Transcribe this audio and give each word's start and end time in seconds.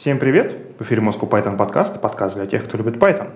Всем 0.00 0.18
привет! 0.18 0.56
В 0.78 0.82
эфире 0.82 1.02
Moscow 1.02 1.28
Python 1.28 1.58
подкаст, 1.58 2.00
подкаст 2.00 2.34
для 2.34 2.46
тех, 2.46 2.64
кто 2.64 2.78
любит 2.78 2.94
Python. 2.94 3.32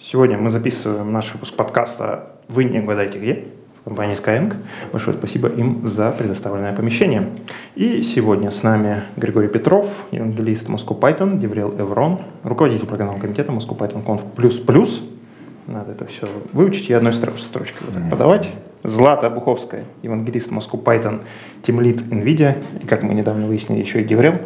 Сегодня 0.00 0.38
мы 0.38 0.48
записываем 0.48 1.10
наш 1.10 1.32
выпуск 1.32 1.54
подкаста 1.54 2.36
«Вы 2.46 2.66
не 2.66 2.78
угадайте 2.78 3.18
где» 3.18 3.46
в 3.80 3.84
компании 3.86 4.14
Skyeng. 4.14 4.54
Большое 4.92 5.16
спасибо 5.16 5.48
им 5.48 5.84
за 5.88 6.12
предоставленное 6.12 6.72
помещение. 6.72 7.30
И 7.74 8.02
сегодня 8.02 8.52
с 8.52 8.62
нами 8.62 9.02
Григорий 9.16 9.48
Петров, 9.48 9.88
евангелист 10.12 10.68
Moscow 10.68 10.96
Python, 10.96 11.38
Деврел 11.38 11.74
Эврон, 11.76 12.20
руководитель 12.44 12.86
программного 12.86 13.18
комитета 13.18 13.50
Moscow 13.50 13.76
Python 13.76 14.06
Conf++. 14.06 14.88
Надо 15.66 15.90
это 15.90 16.04
все 16.04 16.28
выучить 16.52 16.90
и 16.90 16.92
одной 16.92 17.12
строчкой 17.12 17.88
вот 17.88 17.94
так 17.94 18.08
подавать. 18.08 18.48
Злата 18.84 19.28
Буховская, 19.30 19.82
евангелист 20.04 20.52
Moscow 20.52 20.80
Python, 20.80 21.22
тимлит 21.66 22.02
NVIDIA, 22.02 22.62
и, 22.84 22.86
как 22.86 23.02
мы 23.02 23.14
недавно 23.14 23.48
выяснили, 23.48 23.80
еще 23.80 24.00
и 24.00 24.04
Деврел, 24.04 24.38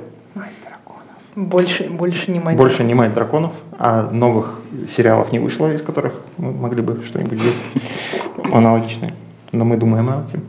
больше, 1.36 1.84
больше 1.88 2.30
не 2.30 2.40
мать 2.40 2.56
Больше 2.56 2.82
не 2.82 2.94
мать 2.94 3.14
драконов, 3.14 3.52
а 3.78 4.10
новых 4.10 4.60
сериалов 4.88 5.30
не 5.32 5.38
вышло, 5.38 5.72
из 5.72 5.82
которых 5.82 6.14
мы 6.38 6.52
могли 6.52 6.82
бы 6.82 7.02
что-нибудь 7.04 7.38
делать 7.38 8.52
аналогичное. 8.52 9.12
Но 9.52 9.64
мы 9.64 9.76
думаем 9.76 10.08
об 10.08 10.28
этом. 10.28 10.42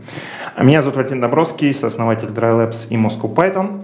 Меня 0.59 0.81
зовут 0.81 0.95
Валентин 0.95 1.21
Добровский, 1.21 1.73
сооснователь 1.73 2.29
DryLabs 2.29 2.87
и 2.89 2.95
Moscow 2.95 3.33
Python. 3.33 3.83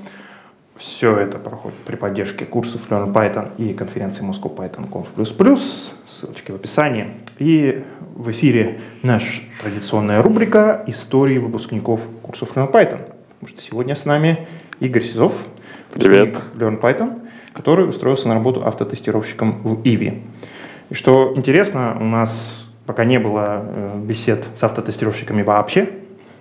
Все 0.77 1.17
это 1.17 1.37
проходит 1.37 1.77
при 1.85 1.95
поддержке 1.95 2.45
курсов 2.45 2.81
Learn 2.89 3.13
Python 3.13 3.51
и 3.57 3.73
конференции 3.73 4.27
Moscow 4.27 4.53
Python 4.53 4.89
Conf++. 4.89 5.59
Ссылочки 6.09 6.51
в 6.51 6.55
описании. 6.55 7.11
И 7.37 7.83
в 8.15 8.31
эфире 8.31 8.81
наша 9.03 9.43
традиционная 9.61 10.21
рубрика 10.21 10.83
«Истории 10.87 11.37
выпускников 11.37 12.01
курсов 12.21 12.49
Learn 12.55 12.71
Python». 12.71 13.01
Потому 13.39 13.47
что 13.49 13.61
сегодня 13.61 13.95
с 13.95 14.05
нами 14.05 14.47
Игорь 14.79 15.03
Сизов, 15.03 15.35
Привет. 15.93 16.35
Learn 16.55 16.81
Python, 16.81 17.21
который 17.53 17.87
устроился 17.87 18.27
на 18.27 18.33
работу 18.33 18.65
автотестировщиком 18.65 19.61
в 19.61 19.81
Иви. 19.83 20.23
И 20.89 20.95
что 20.95 21.33
интересно, 21.35 21.95
у 21.99 22.03
нас 22.03 22.65
пока 22.87 23.05
не 23.05 23.19
было 23.19 23.63
э, 23.63 23.99
бесед 24.03 24.43
с 24.55 24.63
автотестировщиками 24.63 25.43
вообще, 25.43 25.89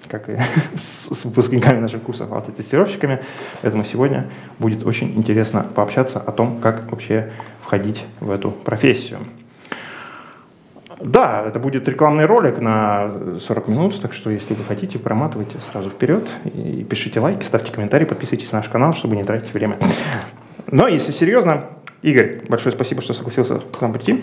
как 0.09 0.31
и 0.31 0.39
с, 0.75 1.15
с 1.15 1.25
выпускниками 1.27 1.81
наших 1.81 2.03
курсов 2.03 2.33
автотестировщиками. 2.33 3.21
Поэтому 3.61 3.85
сегодня 3.85 4.31
будет 4.59 4.87
очень 4.87 5.15
интересно 5.19 5.67
пообщаться 5.75 6.19
о 6.19 6.33
том, 6.33 6.59
как 6.61 6.91
вообще 6.91 7.31
входить 7.61 8.03
в 8.21 8.31
эту 8.31 8.53
профессию. 8.53 9.19
Да, 11.01 11.45
это 11.47 11.59
будет 11.59 11.89
рекламный 11.89 12.27
ролик 12.27 12.61
на 12.61 13.39
40 13.41 13.69
минут, 13.69 14.01
так 14.01 14.12
что 14.12 14.31
если 14.31 14.55
вы 14.55 14.65
хотите, 14.65 14.98
проматывайте 14.98 15.59
сразу 15.71 15.91
вперед 15.91 16.27
и 16.45 16.85
пишите 16.85 17.21
лайки, 17.21 17.45
ставьте 17.45 17.73
комментарии, 17.73 18.05
подписывайтесь 18.05 18.53
на 18.53 18.59
наш 18.59 18.69
канал, 18.69 18.95
чтобы 18.95 19.17
не 19.17 19.25
тратить 19.25 19.53
время. 19.53 19.79
Но 20.70 20.89
если 20.89 21.13
серьезно, 21.13 21.65
Игорь, 22.03 22.41
большое 22.48 22.75
спасибо, 22.75 23.03
что 23.03 23.15
согласился 23.15 23.61
к 23.61 23.81
нам 23.81 23.93
прийти. 23.93 24.23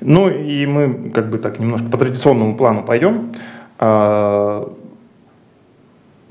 Ну 0.00 0.28
и 0.28 0.66
мы 0.66 1.10
как 1.10 1.30
бы 1.30 1.38
так 1.38 1.60
немножко 1.60 1.88
по 1.88 1.98
традиционному 1.98 2.56
плану 2.56 2.82
пойдем. 2.82 3.32
А, 3.78 4.72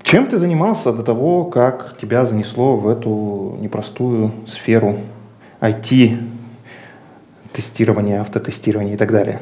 чем 0.03 0.27
ты 0.27 0.37
занимался 0.37 0.91
до 0.91 1.03
того, 1.03 1.45
как 1.45 1.97
тебя 2.01 2.25
занесло 2.25 2.75
в 2.75 2.87
эту 2.87 3.57
непростую 3.61 4.31
сферу 4.47 4.97
IT, 5.61 6.17
тестирование, 7.53 8.21
автотестирование 8.21 8.95
и 8.95 8.97
так 8.97 9.11
далее? 9.11 9.41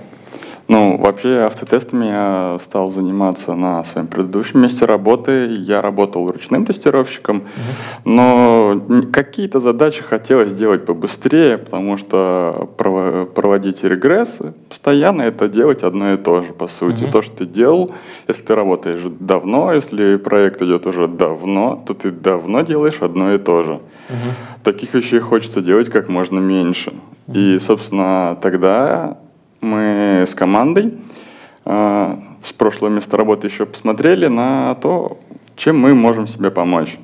Ну, 0.67 0.97
вообще 0.97 1.39
автотестами 1.47 2.05
я 2.05 2.59
стал 2.61 2.91
заниматься 2.91 3.55
на 3.55 3.83
своем 3.85 4.05
предыдущем 4.05 4.61
месте 4.61 4.85
работы. 4.85 5.47
Я 5.47 5.81
работал 5.81 6.31
ручным 6.31 6.63
тестировщиком, 6.63 7.41
но 8.05 8.79
какие-то 9.11 9.59
задачи 9.59 10.03
хотелось 10.03 10.51
сделать 10.51 10.85
побыстрее, 10.85 11.57
потому 11.57 11.97
что 11.97 12.69
проводить 12.77 13.83
регрессы, 13.83 14.53
постоянно 14.69 15.23
это 15.23 15.49
делать 15.49 15.81
одно 15.81 16.13
и 16.13 16.17
то 16.17 16.43
же, 16.43 16.53
по 16.53 16.67
сути. 16.67 17.09
То, 17.11 17.23
что 17.23 17.37
ты 17.37 17.45
делал, 17.47 17.89
если 18.27 18.43
ты 18.43 18.53
работаешь 18.53 19.01
давно, 19.19 19.73
если 19.73 20.17
проект 20.17 20.61
идет 20.61 20.85
уже 20.85 21.07
давно, 21.07 21.83
то 21.87 21.95
ты 21.95 22.11
давно 22.11 22.61
делаешь 22.61 23.01
одно 23.01 23.33
и 23.33 23.39
то 23.39 23.63
же. 23.63 23.79
Таких 24.63 24.93
вещей 24.93 25.19
хочется 25.19 25.61
делать 25.61 25.89
как 25.89 26.09
можно 26.09 26.37
меньше. 26.37 26.93
И, 27.33 27.59
собственно, 27.59 28.37
тогда 28.41 29.17
мы 29.61 30.25
с 30.27 30.33
командой 30.33 30.97
э, 31.65 32.15
с 32.43 32.53
прошлого 32.53 32.91
места 32.91 33.17
работы 33.17 33.47
еще 33.47 33.65
посмотрели 33.65 34.27
на 34.27 34.75
то, 34.75 35.19
чем 35.55 35.77
мы 35.79 35.93
можем 35.93 36.25
себе 36.25 36.49
помочь. 36.49 36.97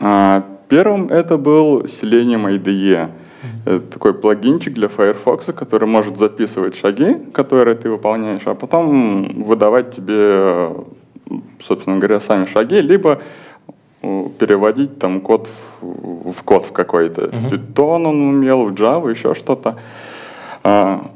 Э, 0.00 0.42
первым 0.68 1.08
это 1.08 1.36
был 1.36 1.82
Selenium 1.82 2.46
IDE. 2.58 3.10
Это 3.64 3.80
такой 3.80 4.14
плагинчик 4.14 4.74
для 4.74 4.88
Firefox, 4.88 5.46
который 5.46 5.86
может 5.86 6.18
записывать 6.18 6.76
шаги, 6.76 7.16
которые 7.32 7.76
ты 7.76 7.88
выполняешь, 7.88 8.42
а 8.46 8.54
потом 8.54 9.44
выдавать 9.44 9.94
тебе, 9.94 10.72
собственно 11.62 11.98
говоря, 11.98 12.18
сами 12.18 12.46
шаги, 12.46 12.80
либо 12.80 13.20
переводить 14.38 14.98
там 14.98 15.20
код 15.20 15.48
в, 15.80 16.32
в 16.32 16.42
код 16.42 16.64
в 16.64 16.72
какой-то. 16.72 17.22
Uh-huh. 17.22 17.48
В 17.48 17.52
Python 17.52 18.08
он 18.08 18.28
умел, 18.28 18.66
в 18.66 18.72
Java, 18.72 19.10
еще 19.10 19.34
что-то. 19.34 19.76
А, 20.62 21.10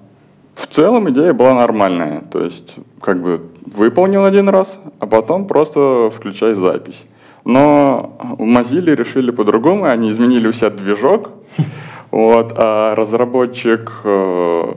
в 0.55 0.67
целом 0.67 1.11
идея 1.11 1.33
была 1.33 1.55
нормальная. 1.55 2.23
То 2.31 2.45
есть, 2.45 2.77
как 3.01 3.21
бы 3.21 3.41
выполнил 3.65 4.25
один 4.25 4.49
раз, 4.49 4.79
а 4.99 5.07
потом 5.07 5.47
просто 5.47 6.11
включай 6.15 6.55
запись. 6.55 7.05
Но 7.45 8.17
в 8.39 8.43
Mozilla 8.43 8.95
решили 8.95 9.31
по-другому, 9.31 9.87
они 9.87 10.11
изменили 10.11 10.49
у 10.49 10.53
себя 10.53 10.71
движок, 10.71 11.31
вот, 12.11 12.53
а 12.57 12.95
разработчик, 12.95 13.91
э, 14.05 14.75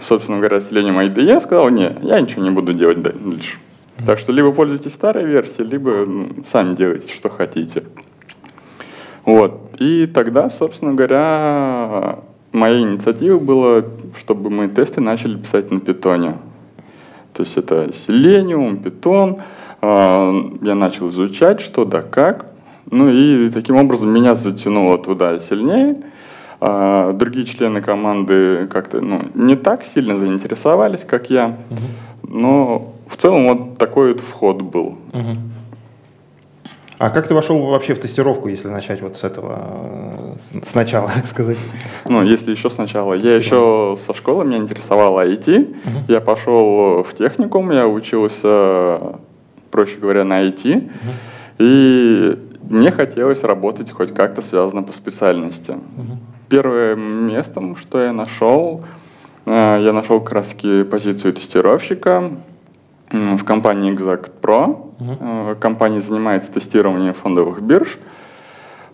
собственно 0.00 0.38
говоря, 0.38 0.60
с 0.60 0.72
Selenium 0.72 1.06
IDE 1.06 1.40
сказал, 1.40 1.68
не, 1.68 1.94
я 2.02 2.20
ничего 2.20 2.42
не 2.42 2.50
буду 2.50 2.72
делать 2.72 3.02
дальше. 3.02 3.58
Так 4.06 4.18
что 4.18 4.32
либо 4.32 4.52
пользуйтесь 4.52 4.92
старой 4.92 5.24
версией, 5.24 5.68
либо 5.68 6.06
сами 6.50 6.74
делайте, 6.74 7.12
что 7.12 7.28
хотите. 7.28 7.84
Вот. 9.24 9.76
И 9.78 10.06
тогда, 10.06 10.50
собственно 10.50 10.94
говоря, 10.94 12.18
моя 12.52 12.80
инициатива 12.80 13.38
была, 13.38 13.84
чтобы 14.18 14.50
мы 14.50 14.68
тесты 14.68 15.00
начали 15.00 15.36
писать 15.36 15.70
на 15.70 15.80
питоне. 15.80 16.38
То 17.32 17.42
есть 17.42 17.56
это 17.56 17.84
Selenium, 17.86 18.82
Python. 18.82 19.40
А, 19.80 20.32
я 20.62 20.74
начал 20.74 21.08
изучать, 21.10 21.60
что 21.60 21.84
да 21.84 22.02
как. 22.02 22.52
Ну 22.90 23.08
и 23.08 23.50
таким 23.50 23.76
образом 23.76 24.10
меня 24.10 24.34
затянуло 24.34 24.98
туда 24.98 25.38
сильнее. 25.38 25.96
А, 26.60 27.12
другие 27.12 27.46
члены 27.46 27.80
команды 27.80 28.68
как-то 28.70 29.00
ну, 29.00 29.22
не 29.34 29.56
так 29.56 29.84
сильно 29.84 30.18
заинтересовались, 30.18 31.00
как 31.00 31.30
я. 31.30 31.56
Но 32.22 32.91
в 33.12 33.16
целом 33.18 33.46
вот 33.46 33.78
такой 33.78 34.14
вот 34.14 34.22
вход 34.22 34.62
был. 34.62 34.98
Угу. 35.12 35.36
А 36.98 37.10
как 37.10 37.28
ты 37.28 37.34
вошел 37.34 37.60
вообще 37.66 37.94
в 37.94 38.00
тестировку, 38.00 38.48
если 38.48 38.68
начать 38.68 39.02
вот 39.02 39.16
с 39.16 39.24
этого, 39.24 40.38
э, 40.54 40.60
сначала, 40.64 41.10
так 41.14 41.26
сказать? 41.26 41.58
Ну, 42.08 42.22
если 42.22 42.52
еще 42.52 42.70
сначала. 42.70 43.14
Я 43.14 43.36
еще 43.36 43.98
со 44.06 44.14
школы, 44.14 44.44
меня 44.44 44.58
интересовало 44.58 45.26
IT. 45.26 45.60
Угу. 45.60 45.98
Я 46.08 46.20
пошел 46.20 47.02
в 47.02 47.14
техникум, 47.14 47.70
я 47.72 47.86
учился, 47.86 49.18
проще 49.70 49.98
говоря, 49.98 50.24
на 50.24 50.42
IT. 50.42 50.76
Угу. 50.76 51.12
И 51.58 52.38
мне 52.70 52.90
хотелось 52.92 53.42
работать 53.42 53.90
хоть 53.90 54.14
как-то 54.14 54.40
связано 54.40 54.82
по 54.82 54.92
специальности. 54.92 55.72
Угу. 55.72 56.18
Первым 56.48 57.26
местом, 57.26 57.76
что 57.76 58.00
я 58.00 58.12
нашел, 58.12 58.84
э, 59.44 59.80
я 59.82 59.92
нашел 59.92 60.20
как 60.20 60.46
таки 60.46 60.84
позицию 60.84 61.34
тестировщика 61.34 62.30
в 63.12 63.44
компании 63.44 63.92
Exact 63.94 64.30
Pro. 64.40 64.94
Uh-huh. 64.98 65.58
Компания 65.58 66.00
занимается 66.00 66.50
тестированием 66.52 67.14
фондовых 67.14 67.60
бирж. 67.60 67.98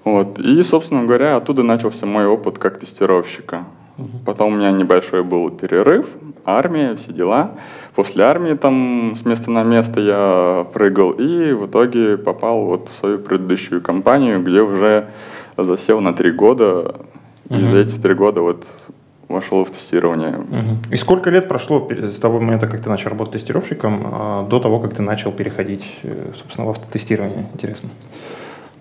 Вот. 0.05 0.39
И, 0.39 0.62
собственно 0.62 1.05
говоря, 1.05 1.37
оттуда 1.37 1.62
начался 1.62 2.06
мой 2.06 2.26
опыт 2.26 2.59
как 2.59 2.81
тестировщика. 2.81 3.65
Uh-huh. 3.97 4.25
Потом 4.26 4.53
у 4.53 4.56
меня 4.56 4.70
небольшой 4.73 5.23
был 5.23 5.50
перерыв, 5.50 6.09
армия, 6.44 6.97
все 6.97 7.12
дела. 7.12 7.53
После 7.94 8.25
армии 8.25 8.55
там 8.55 9.15
с 9.17 9.25
места 9.25 9.50
на 9.50 9.62
место 9.62 10.00
я 10.00 10.67
прыгал 10.73 11.12
и 11.12 11.53
в 11.53 11.67
итоге 11.67 12.17
попал 12.17 12.65
вот 12.65 12.88
в 12.88 12.99
свою 12.99 13.19
предыдущую 13.19 13.82
компанию, 13.82 14.43
где 14.43 14.62
уже 14.62 15.09
засел 15.56 16.00
на 16.00 16.12
три 16.12 16.32
года. 16.32 16.97
Uh-huh. 17.49 17.59
И 17.59 17.70
за 17.70 17.76
эти 17.79 17.97
три 17.97 18.15
года 18.15 18.41
вот 18.41 18.67
вошел 19.38 19.64
в 19.64 19.70
тестирование. 19.70 20.38
Угу. 20.38 20.94
И 20.94 20.96
сколько 20.96 21.31
лет 21.31 21.49
прошло 21.49 21.88
с 21.90 22.19
того 22.20 22.40
момента, 22.40 22.67
как 22.67 22.82
ты 22.82 22.88
начал 22.88 23.11
работать 23.11 23.35
тестировщиком, 23.35 24.02
а, 24.05 24.43
до 24.43 24.61
того, 24.61 24.81
как 24.81 24.94
ты 24.94 25.02
начал 25.02 25.32
переходить, 25.32 25.85
э, 26.02 26.32
собственно, 26.37 26.67
в 26.67 26.70
автотестирование? 26.70 27.46
Интересно. 27.55 27.88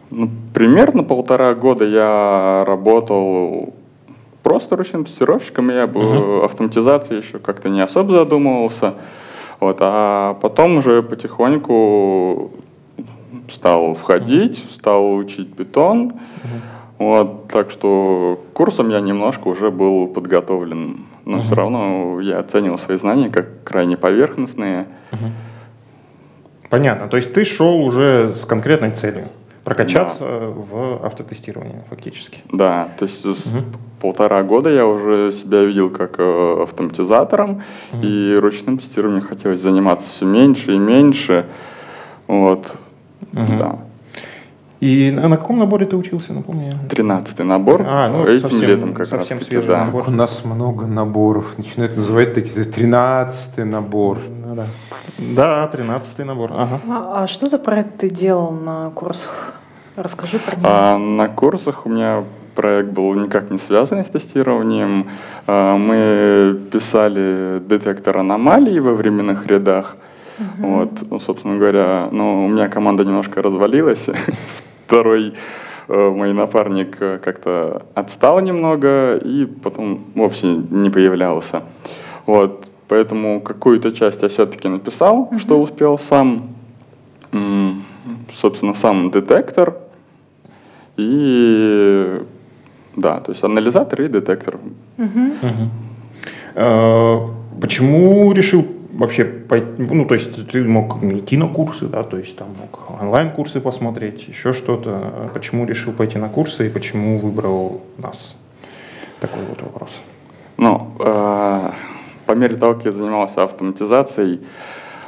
Ну, 0.10 0.30
примерно 0.54 1.04
полтора 1.04 1.54
года 1.54 1.86
я 1.86 2.64
работал 2.66 3.74
просто 4.44 4.76
ручным 4.76 5.04
тестировщиком, 5.04 5.70
я 5.70 5.88
бы 5.88 6.00
uh 6.00 6.46
автоматизацией 6.46 7.22
еще 7.22 7.40
как-то 7.40 7.70
не 7.70 7.82
особо 7.82 8.14
задумывался. 8.14 8.94
Вот, 9.60 9.78
а 9.82 10.36
потом 10.42 10.78
уже 10.78 11.02
потихоньку 11.04 12.52
стал 13.50 13.94
входить, 13.94 14.64
uh 14.64 14.74
стал 14.74 15.16
учить 15.16 15.54
питон. 15.54 16.12
uh 16.12 16.77
Вот, 17.00 17.48
так 17.50 17.70
что 17.70 18.40
курсом 18.54 18.90
я 18.90 19.00
немножко 19.00 19.48
уже 19.50 19.70
был 19.70 20.08
подготовлен, 20.08 21.06
но 21.26 21.38
Мгм. 21.38 21.44
все 21.44 21.56
равно 21.56 22.20
я 22.22 22.40
оценивал 22.40 22.78
свои 22.80 22.98
знания 22.98 23.30
как 23.30 23.64
крайне 23.64 23.98
поверхностные. 23.98 24.88
Понятно. 26.70 27.08
То 27.08 27.18
есть 27.18 27.34
ты 27.34 27.46
шел 27.46 27.80
уже 27.82 28.34
с 28.34 28.44
конкретной 28.46 28.92
целью 28.92 29.28
прокачаться 29.64 30.26
в 30.26 31.06
автотестировании 31.06 31.82
фактически. 31.90 32.40
Да, 32.52 32.90
то 32.98 33.06
есть 33.06 33.24
с 33.26 33.46
Мгм. 33.52 33.66
полтора 34.02 34.42
года 34.44 34.70
я 34.70 34.86
уже 34.86 35.32
себя 35.32 35.64
видел 35.64 35.90
как 35.90 36.16
э, 36.20 36.64
автоматизатором, 36.64 37.64
Мгм. 37.92 38.02
и 38.02 38.36
ручным 38.36 38.78
тестированием 38.80 39.22
хотелось 39.22 39.62
заниматься 39.62 40.10
все 40.10 40.26
меньше 40.26 40.74
и 40.74 40.78
меньше. 40.78 41.46
Вот, 42.28 42.76
Мгм. 43.32 43.58
да. 43.58 43.76
И 44.80 45.10
на, 45.12 45.28
на 45.28 45.38
каком 45.38 45.58
наборе 45.58 45.86
ты 45.88 45.96
учился, 45.98 46.34
напомни? 46.34 46.72
Тринадцатый 46.90 47.46
набор. 47.46 47.84
А, 47.88 48.10
ну, 48.10 48.26
Этим 48.28 48.42
совсем- 48.50 48.62
летом 48.62 48.90
как 48.92 49.00
раз 49.00 49.10
совсем 49.10 49.40
таки, 49.40 49.50
свежий 49.52 49.70
да. 49.70 49.86
набор. 49.86 50.04
Как 50.04 50.14
у 50.14 50.16
нас 50.16 50.46
много 50.46 50.86
наборов. 50.86 51.58
Начинают 51.58 51.98
называть 51.98 52.34
такие 52.36 52.64
13 52.64 53.66
набор. 53.66 54.20
Ну 54.46 54.56
да. 54.56 54.66
Да, 55.18 55.68
13 55.68 56.20
набор. 56.26 56.52
Ага. 56.54 56.80
А, 56.90 57.24
а 57.24 57.28
что 57.28 57.48
за 57.48 57.58
проект 57.58 57.98
ты 57.98 58.10
делал 58.10 58.52
на 58.52 58.92
курсах? 58.92 59.54
Расскажи 59.96 60.38
про 60.38 60.56
него. 60.56 60.68
А 60.70 60.98
на 61.00 61.28
курсах 61.28 61.88
у 61.88 61.90
меня 61.90 62.24
проект 62.54 62.90
был 62.92 63.16
никак 63.16 63.50
не 63.50 63.58
связанный 63.58 64.04
с 64.06 64.10
тестированием. 64.10 65.08
А, 65.48 65.76
Мы 65.76 66.56
писали 66.72 67.60
детектор 67.68 68.18
аномалий 68.20 68.80
во 68.80 68.94
временных 68.94 69.48
рядах. 69.48 69.96
Вот, 70.60 70.92
ну, 71.10 71.20
собственно 71.20 71.58
говоря, 71.58 72.10
ну, 72.12 72.46
у 72.46 72.48
меня 72.48 72.70
команда 72.70 73.04
немножко 73.04 73.42
развалилась. 73.42 74.06
Второй 74.88 75.34
э, 75.90 76.10
мой 76.10 76.32
напарник 76.32 76.96
э, 77.02 77.18
как-то 77.18 77.86
отстал 77.94 78.40
немного 78.40 79.18
и 79.18 79.46
потом 79.46 80.06
вовсе 80.16 80.48
не 80.48 80.90
появлялся. 80.90 81.64
Вот, 82.26 82.68
поэтому 82.88 83.42
какую-то 83.42 83.92
часть 83.92 84.22
я 84.22 84.30
все-таки 84.30 84.70
написал, 84.70 85.30
что 85.40 85.62
успел 85.62 86.00
сам. 86.00 86.56
Собственно, 88.34 88.74
сам 88.74 89.12
детектор 89.12 89.76
и 90.96 92.22
да, 92.96 93.20
то 93.20 93.34
есть 93.34 93.44
анализатор 93.44 94.02
и 94.04 94.08
детектор. 94.08 94.58
Мгм. 94.96 95.34
Э, 96.56 97.20
Почему 97.60 98.32
решил 98.34 98.66
вообще 98.98 99.32
ну, 99.78 100.06
то 100.06 100.16
есть 100.16 100.52
ты 100.52 100.64
мог 100.64 101.04
идти 101.04 101.38
на 101.38 101.48
курсы, 101.48 101.86
да, 101.86 102.04
то 102.04 102.18
есть 102.18 102.36
там 102.36 102.48
мог 102.60 103.02
онлайн-курсы 103.02 103.62
посмотреть, 103.62 104.28
еще 104.28 104.54
что-то. 104.54 105.30
Почему 105.34 105.66
решил 105.66 105.94
пойти 105.94 106.18
на 106.18 106.30
курсы 106.30 106.68
и 106.68 106.70
почему 106.70 107.20
выбрал 107.20 107.82
нас? 107.98 108.36
Такой 109.20 109.44
вот 109.50 109.62
вопрос. 109.62 109.90
Ну, 110.58 110.92
э, 111.00 111.70
по 112.26 112.32
мере 112.34 112.56
того, 112.56 112.74
как 112.74 112.86
я 112.86 112.92
занимался 112.92 113.44
автоматизацией, 113.44 114.42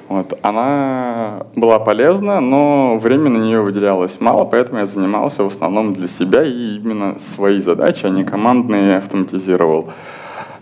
вот, 0.08 0.40
она 0.42 1.46
была 1.56 1.80
полезна, 1.80 2.40
но 2.40 2.98
время 2.98 3.30
на 3.30 3.38
нее 3.38 3.62
выделялось 3.62 4.20
мало, 4.20 4.46
поэтому 4.46 4.80
я 4.80 4.88
занимался 4.88 5.44
в 5.44 5.48
основном 5.48 5.94
для 5.94 6.08
себя 6.08 6.44
и 6.44 6.78
именно 6.78 7.20
свои 7.20 7.62
задачи, 7.62 8.08
а 8.08 8.10
не 8.10 8.24
командные 8.24 8.98
автоматизировал. 8.98 9.90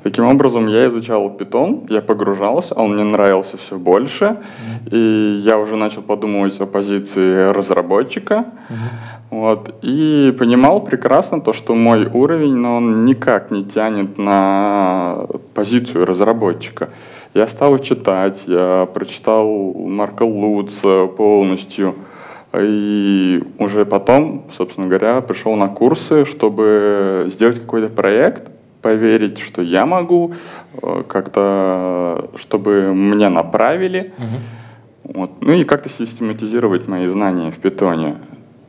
Таким 0.07 0.23
образом, 0.23 0.67
я 0.67 0.87
изучал 0.87 1.29
Python, 1.37 1.85
я 1.89 1.99
погружался, 1.99 2.73
он 2.75 2.93
мне 2.93 3.03
нравился 3.03 3.57
все 3.57 3.77
больше, 3.77 4.37
и 4.89 5.41
я 5.43 5.59
уже 5.59 5.75
начал 5.75 6.01
подумывать 6.01 6.61
о 6.61 6.65
позиции 6.65 7.51
разработчика. 7.51 8.45
Вот, 9.29 9.75
и 9.81 10.33
понимал 10.39 10.79
прекрасно 10.79 11.41
то, 11.41 11.51
что 11.51 11.75
мой 11.75 12.05
уровень, 12.05 12.55
но 12.55 12.77
он 12.77 13.03
никак 13.03 13.51
не 13.51 13.65
тянет 13.65 14.17
на 14.17 15.25
позицию 15.53 16.05
разработчика. 16.05 16.87
Я 17.33 17.49
стал 17.49 17.77
читать, 17.79 18.43
я 18.45 18.87
прочитал 18.93 19.73
Марка 19.73 20.23
Луца 20.23 21.07
полностью, 21.07 21.95
и 22.57 23.43
уже 23.59 23.85
потом, 23.85 24.45
собственно 24.55 24.87
говоря, 24.87 25.19
пришел 25.19 25.57
на 25.57 25.67
курсы, 25.67 26.23
чтобы 26.23 27.25
сделать 27.27 27.59
какой-то 27.59 27.89
проект, 27.89 28.56
поверить, 28.87 29.39
что 29.39 29.61
я 29.61 29.85
могу, 29.85 30.33
э, 30.81 31.03
как-то, 31.09 32.29
чтобы 32.37 32.93
меня 32.95 33.29
направили, 33.29 34.13
вот. 35.03 35.31
ну 35.41 35.53
и 35.53 35.63
как-то 35.65 35.89
систематизировать 35.89 36.87
мои 36.87 37.07
знания 37.07 37.51
в 37.51 37.57
питоне. 37.57 38.15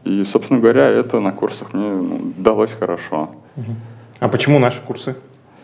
И, 0.04 0.24
собственно 0.24 0.60
говоря, 0.60 0.86
это 0.88 1.20
на 1.20 1.30
курсах 1.32 1.72
мне 1.72 1.88
ну, 1.88 2.32
далось 2.36 2.72
хорошо. 2.72 3.28
А 4.20 4.28
почему 4.28 4.58
наши 4.58 4.80
курсы? 4.86 5.14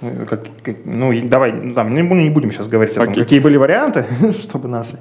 Ну, 0.00 0.26
как- 0.26 0.46
как- 0.62 0.76
ну, 0.84 1.12
давай, 1.28 1.52
ну, 1.52 1.74
там, 1.74 1.94
не, 1.94 2.02
бу- 2.02 2.14
не 2.22 2.30
будем 2.30 2.52
сейчас 2.52 2.68
говорить 2.68 2.96
о 2.96 3.00
том, 3.00 3.10
Окей. 3.10 3.22
какие 3.24 3.40
были 3.40 3.56
варианты, 3.56 4.04
чтобы 4.42 4.68
нас, 4.68 4.92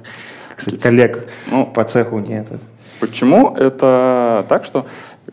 кстати, 0.56 0.76
коллег 0.76 1.28
Ну, 1.50 1.66
по 1.66 1.84
цеху 1.84 2.18
не 2.18 2.40
этот. 2.40 2.60
Почему? 3.00 3.54
Это 3.56 4.44
так, 4.48 4.64
что 4.64 4.86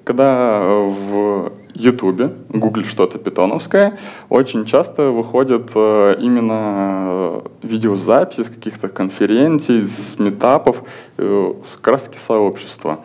когда 0.04 0.60
в 0.62 1.52
Ютубе 1.74 2.32
гуглишь 2.50 2.90
что-то 2.90 3.18
питоновское, 3.18 4.00
очень 4.30 4.66
часто 4.66 5.12
выходят 5.12 5.72
э, 5.76 6.16
именно 6.20 7.06
э, 7.08 7.42
видеозаписи 7.64 8.44
с 8.44 8.50
каких-то 8.50 8.88
конференций, 8.88 9.88
с 9.88 10.20
метапов, 10.20 10.84
э, 11.18 11.54
как 11.82 11.94
раз 11.94 12.04
таки 12.04 12.18
сообщества. 12.18 13.00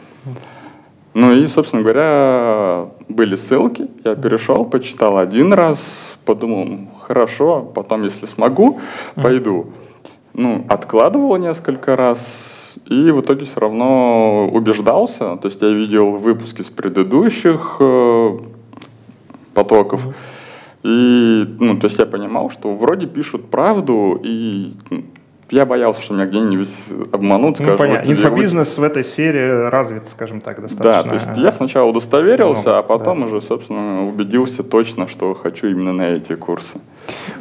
Ну 1.14 1.32
и, 1.32 1.46
собственно 1.46 1.82
говоря, 1.82 2.88
были 3.08 3.36
ссылки, 3.36 3.88
я 4.04 4.14
перешел, 4.16 4.64
почитал 4.66 5.16
один 5.16 5.52
раз, 5.52 5.80
подумал, 6.26 6.64
«Ну, 6.64 6.88
хорошо, 7.00 7.62
потом, 7.62 8.04
если 8.04 8.26
смогу, 8.26 8.80
пойду. 9.14 9.69
Ну, 10.34 10.66
откладывал 10.69 11.36
несколько 11.36 11.96
раз, 11.96 12.76
и 12.84 13.10
в 13.10 13.20
итоге 13.20 13.46
все 13.46 13.60
равно 13.60 14.48
убеждался. 14.52 15.36
То 15.36 15.48
есть 15.48 15.62
я 15.62 15.70
видел 15.70 16.12
выпуски 16.19 16.62
с 16.62 16.66
предыдущих 16.66 17.80
потоков, 19.66 20.06
и, 20.82 21.56
ну, 21.58 21.78
то 21.78 21.86
есть 21.86 21.98
я 21.98 22.06
понимал, 22.06 22.50
что 22.50 22.74
вроде 22.74 23.06
пишут 23.06 23.50
правду, 23.50 24.20
и 24.22 24.74
ну, 24.90 25.04
я 25.50 25.64
боялся, 25.66 26.02
что 26.02 26.14
меня 26.14 26.26
где-нибудь 26.26 26.68
обманут, 27.12 27.58
Ну, 27.58 27.64
скажут, 27.64 27.78
понятно. 27.78 27.98
«Вот 27.98 28.06
тебе 28.06 28.28
Инфобизнес 28.28 28.78
в 28.78 28.82
этой 28.82 29.04
сфере 29.04 29.68
развит, 29.68 30.08
скажем 30.08 30.40
так, 30.40 30.60
достаточно. 30.60 31.02
да, 31.02 31.08
то 31.08 31.14
есть 31.14 31.38
я 31.38 31.52
сначала 31.52 31.88
удостоверился, 31.88 32.62
много, 32.62 32.78
а 32.78 32.82
потом 32.82 33.20
да. 33.20 33.26
уже, 33.26 33.40
собственно, 33.40 34.06
убедился 34.06 34.62
точно, 34.62 35.08
что 35.08 35.34
хочу 35.34 35.69
именно 35.69 35.93
на 35.93 36.08
эти 36.10 36.34
курсы. 36.34 36.79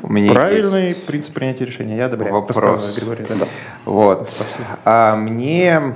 У 0.04 0.12
меня 0.12 0.32
Правильный 0.32 0.96
принцип 0.96 1.34
принятия 1.34 1.66
решения. 1.66 1.98
Я 1.98 2.06
одобряю. 2.06 2.34
Вопрос. 2.34 2.96
Григорий. 2.96 3.26
Да. 3.28 3.46
Вот. 3.86 4.30
А 4.84 5.16
мне 5.16 5.96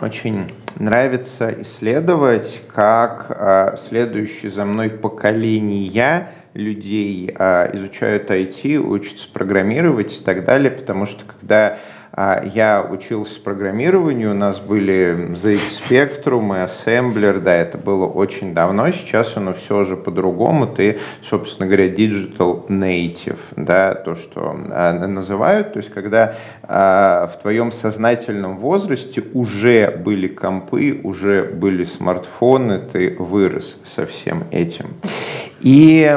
очень 0.00 0.44
нравится 0.78 1.54
исследовать, 1.62 2.60
как 2.72 3.26
а, 3.30 3.76
следующие 3.76 4.50
за 4.50 4.64
мной 4.64 4.90
поколения 4.90 6.32
людей 6.54 7.34
а, 7.36 7.70
изучают 7.74 8.30
IT, 8.30 8.76
учатся 8.76 9.28
программировать 9.32 10.20
и 10.20 10.24
так 10.24 10.44
далее, 10.44 10.70
потому 10.70 11.06
что 11.06 11.24
когда 11.24 11.78
я 12.16 12.86
учился 12.88 13.40
программированию, 13.40 14.32
у 14.32 14.34
нас 14.34 14.58
были 14.58 15.34
ZX 15.34 15.60
Spectrum 15.88 16.48
и 16.56 16.68
Assembler, 16.68 17.40
да, 17.40 17.54
это 17.54 17.78
было 17.78 18.06
очень 18.06 18.54
давно, 18.54 18.90
сейчас 18.92 19.36
оно 19.36 19.54
все 19.54 19.84
же 19.84 19.96
по-другому, 19.96 20.66
ты, 20.66 20.98
собственно 21.22 21.66
говоря, 21.66 21.88
digital 21.88 22.66
native, 22.68 23.38
да, 23.56 23.94
то, 23.94 24.16
что 24.16 24.56
а, 24.70 24.92
называют, 25.06 25.74
то 25.74 25.78
есть 25.78 25.92
когда 25.92 26.34
а, 26.62 27.26
в 27.28 27.40
твоем 27.40 27.72
сознательном 27.72 28.58
возрасте 28.58 29.22
уже 29.32 29.90
были 29.90 30.28
компы, 30.28 31.00
уже 31.02 31.44
были 31.44 31.84
смартфоны, 31.84 32.78
ты 32.78 33.16
вырос 33.18 33.76
со 33.94 34.06
всем 34.06 34.44
этим. 34.50 34.94
И 35.60 36.16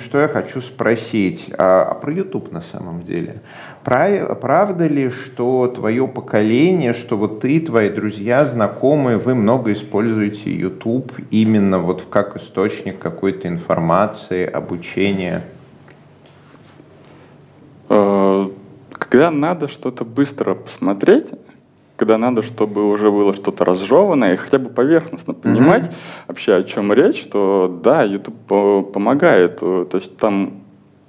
что 0.00 0.18
я 0.18 0.28
хочу 0.28 0.62
спросить 0.62 1.52
а, 1.58 1.82
а 1.90 1.94
про 1.94 2.12
YouTube 2.12 2.52
на 2.52 2.62
самом 2.62 3.02
деле. 3.02 3.42
Прав- 3.88 4.38
Правда 4.40 4.86
ли, 4.86 5.08
что 5.08 5.66
твое 5.68 6.06
поколение, 6.06 6.92
что 6.92 7.16
вот 7.16 7.40
ты, 7.40 7.58
твои 7.58 7.88
друзья, 7.88 8.44
знакомые, 8.44 9.16
вы 9.16 9.34
много 9.34 9.72
используете 9.72 10.52
YouTube 10.54 11.10
именно 11.30 11.78
вот 11.78 12.04
как 12.10 12.36
источник 12.36 12.98
какой-то 12.98 13.48
информации, 13.48 14.44
обучения? 14.44 15.40
Э, 17.88 18.48
Когда 18.92 19.30
надо 19.30 19.68
что-то 19.68 20.04
быстро 20.04 20.54
посмотреть, 20.54 21.30
когда 21.96 22.18
надо, 22.18 22.42
чтобы 22.42 22.90
уже 22.90 23.10
было 23.10 23.32
что-то 23.32 23.64
разжеванное, 23.64 24.34
и 24.34 24.36
хотя 24.36 24.58
бы 24.58 24.68
поверхностно 24.68 25.32
понимать 25.32 25.90
вообще, 26.26 26.56
о 26.56 26.62
чем 26.62 26.92
речь, 26.92 27.24
то 27.32 27.80
да, 27.82 28.02
YouTube 28.02 28.36
по- 28.46 28.82
помогает. 28.82 29.60
Э, 29.62 29.86
То 29.90 29.96
есть 29.96 30.14
там 30.18 30.60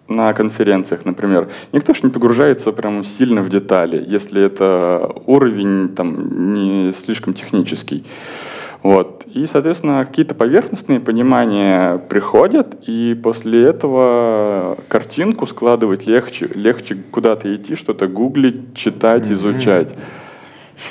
на 0.09 0.33
конференциях, 0.33 1.05
например, 1.05 1.49
никто 1.71 1.93
же 1.93 2.01
не 2.03 2.09
погружается 2.09 2.71
прям 2.71 3.03
сильно 3.03 3.41
в 3.41 3.49
детали, 3.49 4.03
если 4.05 4.43
это 4.43 5.11
уровень 5.25 5.89
там 5.89 6.53
не 6.53 6.93
слишком 6.93 7.33
технический. 7.33 8.05
Вот. 8.81 9.25
И, 9.33 9.45
соответственно, 9.45 10.05
какие-то 10.05 10.35
поверхностные 10.35 10.99
понимания 10.99 11.97
приходят, 11.97 12.77
и 12.87 13.19
после 13.21 13.63
этого 13.63 14.77
картинку 14.87 15.45
складывать 15.47 16.07
легче, 16.07 16.49
легче 16.55 16.97
куда-то 17.11 17.53
идти, 17.53 17.75
что-то 17.75 18.07
гуглить, 18.07 18.73
читать, 18.75 19.25
mm-hmm. 19.25 19.33
изучать. 19.33 19.95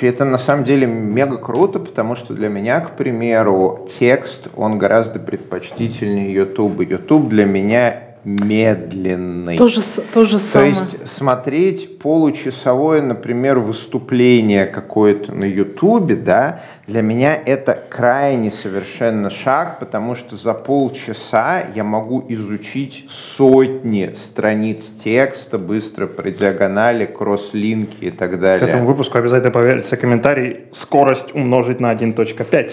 Это 0.01 0.23
на 0.23 0.37
самом 0.37 0.65
деле 0.65 0.85
мега 0.85 1.37
круто, 1.37 1.79
потому 1.79 2.15
что 2.15 2.33
для 2.33 2.47
меня, 2.47 2.79
к 2.79 2.95
примеру, 2.95 3.87
текст, 3.99 4.47
он 4.55 4.77
гораздо 4.77 5.19
предпочтительнее 5.19 6.31
YouTube. 6.31 6.81
YouTube 6.81 7.27
для 7.27 7.45
меня 7.45 8.08
медленный. 8.37 9.57
То 9.57 9.67
же, 9.67 9.81
то 10.13 10.25
же 10.25 10.39
самое. 10.39 10.73
То 10.73 10.81
есть 10.81 11.07
смотреть 11.07 11.99
получасовое, 11.99 13.01
например, 13.01 13.59
выступление 13.59 14.65
какое-то 14.65 15.33
на 15.33 15.45
Ютубе, 15.45 16.15
да, 16.15 16.61
для 16.87 17.01
меня 17.01 17.35
это 17.35 17.73
крайне 17.89 18.51
совершенно 18.51 19.29
шаг, 19.29 19.79
потому 19.79 20.15
что 20.15 20.37
за 20.37 20.53
полчаса 20.53 21.63
я 21.75 21.83
могу 21.83 22.25
изучить 22.29 23.05
сотни 23.09 24.13
страниц 24.15 24.85
текста, 25.03 25.57
быстро 25.57 26.07
по 26.07 26.23
диагонали, 26.23 27.05
кросс-линки 27.05 28.05
и 28.05 28.11
так 28.11 28.39
далее. 28.39 28.65
К 28.65 28.69
этому 28.69 28.85
выпуску 28.85 29.17
обязательно 29.17 29.51
поверьте 29.51 29.97
комментарий 29.97 30.61
«Скорость 30.71 31.33
умножить 31.35 31.79
на 31.79 31.93
1.5». 31.93 32.71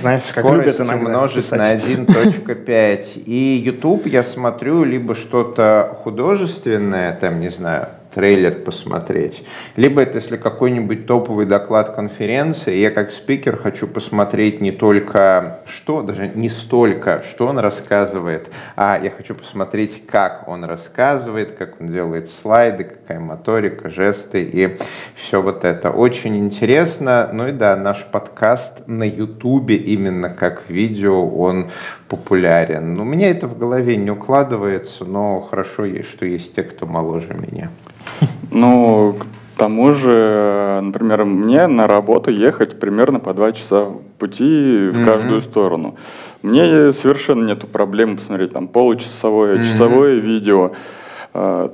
Знаешь, 0.00 0.22
как 0.34 0.44
Скорость 0.44 0.78
любят 0.78 0.94
умножить 0.94 1.36
писать. 1.36 1.58
на 1.58 1.74
1.5. 1.74 3.22
И 3.26 3.62
YouTube 3.64 4.06
я 4.06 4.24
смотрю 4.24 4.75
смотрю 4.76 4.84
либо 4.84 5.14
что-то 5.14 5.98
художественное, 6.02 7.16
там, 7.16 7.40
не 7.40 7.50
знаю, 7.50 7.88
трейлер 8.14 8.62
посмотреть. 8.62 9.44
Либо 9.76 10.00
это 10.00 10.16
если 10.16 10.38
какой-нибудь 10.38 11.06
топовый 11.06 11.44
доклад 11.44 11.94
конференции, 11.94 12.74
я 12.76 12.90
как 12.90 13.10
спикер 13.10 13.58
хочу 13.58 13.86
посмотреть 13.86 14.62
не 14.62 14.72
только 14.72 15.58
что, 15.66 16.00
даже 16.00 16.28
не 16.28 16.48
столько, 16.48 17.22
что 17.28 17.46
он 17.46 17.58
рассказывает, 17.58 18.48
а 18.74 18.98
я 19.02 19.10
хочу 19.10 19.34
посмотреть, 19.34 20.06
как 20.06 20.48
он 20.48 20.64
рассказывает, 20.64 21.52
как 21.58 21.78
он 21.78 21.88
делает 21.88 22.30
слайды, 22.30 22.84
какая 22.84 23.20
моторика, 23.20 23.90
жесты 23.90 24.42
и 24.42 24.78
все 25.14 25.42
вот 25.42 25.66
это. 25.66 25.90
Очень 25.90 26.38
интересно. 26.38 27.28
Ну 27.34 27.48
и 27.48 27.52
да, 27.52 27.76
наш 27.76 28.06
подкаст 28.10 28.86
на 28.86 29.04
Ютубе 29.04 29.76
именно 29.76 30.30
как 30.30 30.70
видео, 30.70 31.28
он 31.28 31.70
популярен. 32.08 32.94
Ну, 32.94 33.02
у 33.02 33.04
меня 33.04 33.30
это 33.30 33.48
в 33.48 33.58
голове 33.58 33.96
не 33.96 34.10
укладывается, 34.10 35.04
но 35.04 35.40
хорошо 35.40 35.84
есть, 35.84 36.10
что 36.10 36.24
есть 36.26 36.54
те, 36.54 36.62
кто 36.62 36.86
моложе 36.86 37.34
меня. 37.34 37.70
Ну, 38.50 39.16
к 39.18 39.58
тому 39.58 39.92
же, 39.92 40.80
например, 40.82 41.24
мне 41.24 41.66
на 41.66 41.86
работу 41.86 42.30
ехать 42.30 42.78
примерно 42.78 43.18
по 43.18 43.34
два 43.34 43.52
часа 43.52 43.88
пути 44.18 44.88
в 44.90 45.04
каждую 45.04 45.42
сторону. 45.42 45.96
Мне 46.42 46.92
совершенно 46.92 47.44
нету 47.44 47.66
проблем 47.66 48.16
посмотреть 48.16 48.52
там 48.52 48.68
получасовое, 48.68 49.56
mm-hmm. 49.56 49.64
часовое 49.64 50.14
видео. 50.14 50.72
А, 51.34 51.72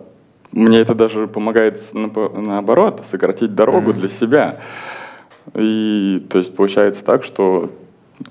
мне 0.52 0.78
это 0.78 0.94
даже 0.94 1.26
помогает 1.26 1.80
наоборот 1.92 3.04
сократить 3.10 3.54
дорогу 3.54 3.90
mm-hmm. 3.90 3.94
для 3.94 4.08
себя. 4.08 4.56
И 5.54 6.26
то 6.30 6.38
есть 6.38 6.54
получается 6.54 7.04
так, 7.04 7.24
что 7.24 7.70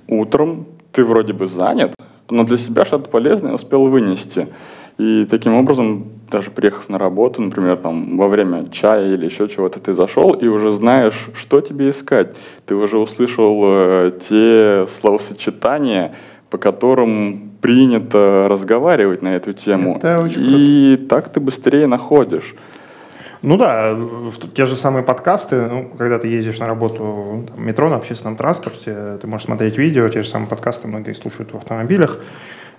утром 0.07 0.65
ты 0.91 1.03
вроде 1.03 1.33
бы 1.33 1.47
занят, 1.47 1.93
но 2.29 2.43
для 2.43 2.57
себя 2.57 2.85
что-то 2.85 3.09
полезное 3.09 3.53
успел 3.53 3.87
вынести. 3.87 4.47
И 4.97 5.25
таким 5.25 5.55
образом, 5.55 6.05
даже 6.29 6.51
приехав 6.51 6.89
на 6.89 6.99
работу, 6.99 7.41
например, 7.41 7.77
там, 7.77 8.17
во 8.17 8.27
время 8.27 8.69
чая 8.69 9.13
или 9.13 9.25
еще 9.25 9.47
чего-то, 9.47 9.79
ты 9.79 9.93
зашел 9.93 10.33
и 10.33 10.47
уже 10.47 10.71
знаешь, 10.71 11.29
что 11.33 11.61
тебе 11.61 11.89
искать. 11.89 12.35
Ты 12.65 12.75
уже 12.75 12.97
услышал 12.97 13.61
э, 13.63 14.11
те 14.29 14.85
словосочетания, 14.87 16.13
по 16.49 16.57
которым 16.57 17.51
принято 17.61 18.47
разговаривать 18.49 19.21
на 19.21 19.29
эту 19.29 19.53
тему. 19.53 19.97
Это 19.97 20.19
очень 20.19 20.41
и 20.43 20.95
круто. 20.97 21.09
так 21.09 21.29
ты 21.29 21.39
быстрее 21.39 21.87
находишь. 21.87 22.55
Ну 23.41 23.57
да, 23.57 23.97
те 24.53 24.67
же 24.67 24.75
самые 24.75 25.03
подкасты, 25.03 25.55
ну, 25.67 25.91
когда 25.97 26.19
ты 26.19 26.27
ездишь 26.27 26.59
на 26.59 26.67
работу 26.67 27.47
в 27.55 27.59
метро, 27.59 27.89
на 27.89 27.95
общественном 27.95 28.35
транспорте, 28.35 29.17
ты 29.19 29.25
можешь 29.25 29.47
смотреть 29.47 29.77
видео, 29.77 30.07
те 30.09 30.21
же 30.21 30.29
самые 30.29 30.47
подкасты 30.47 30.87
многие 30.87 31.13
слушают 31.13 31.51
в 31.51 31.57
автомобилях. 31.57 32.19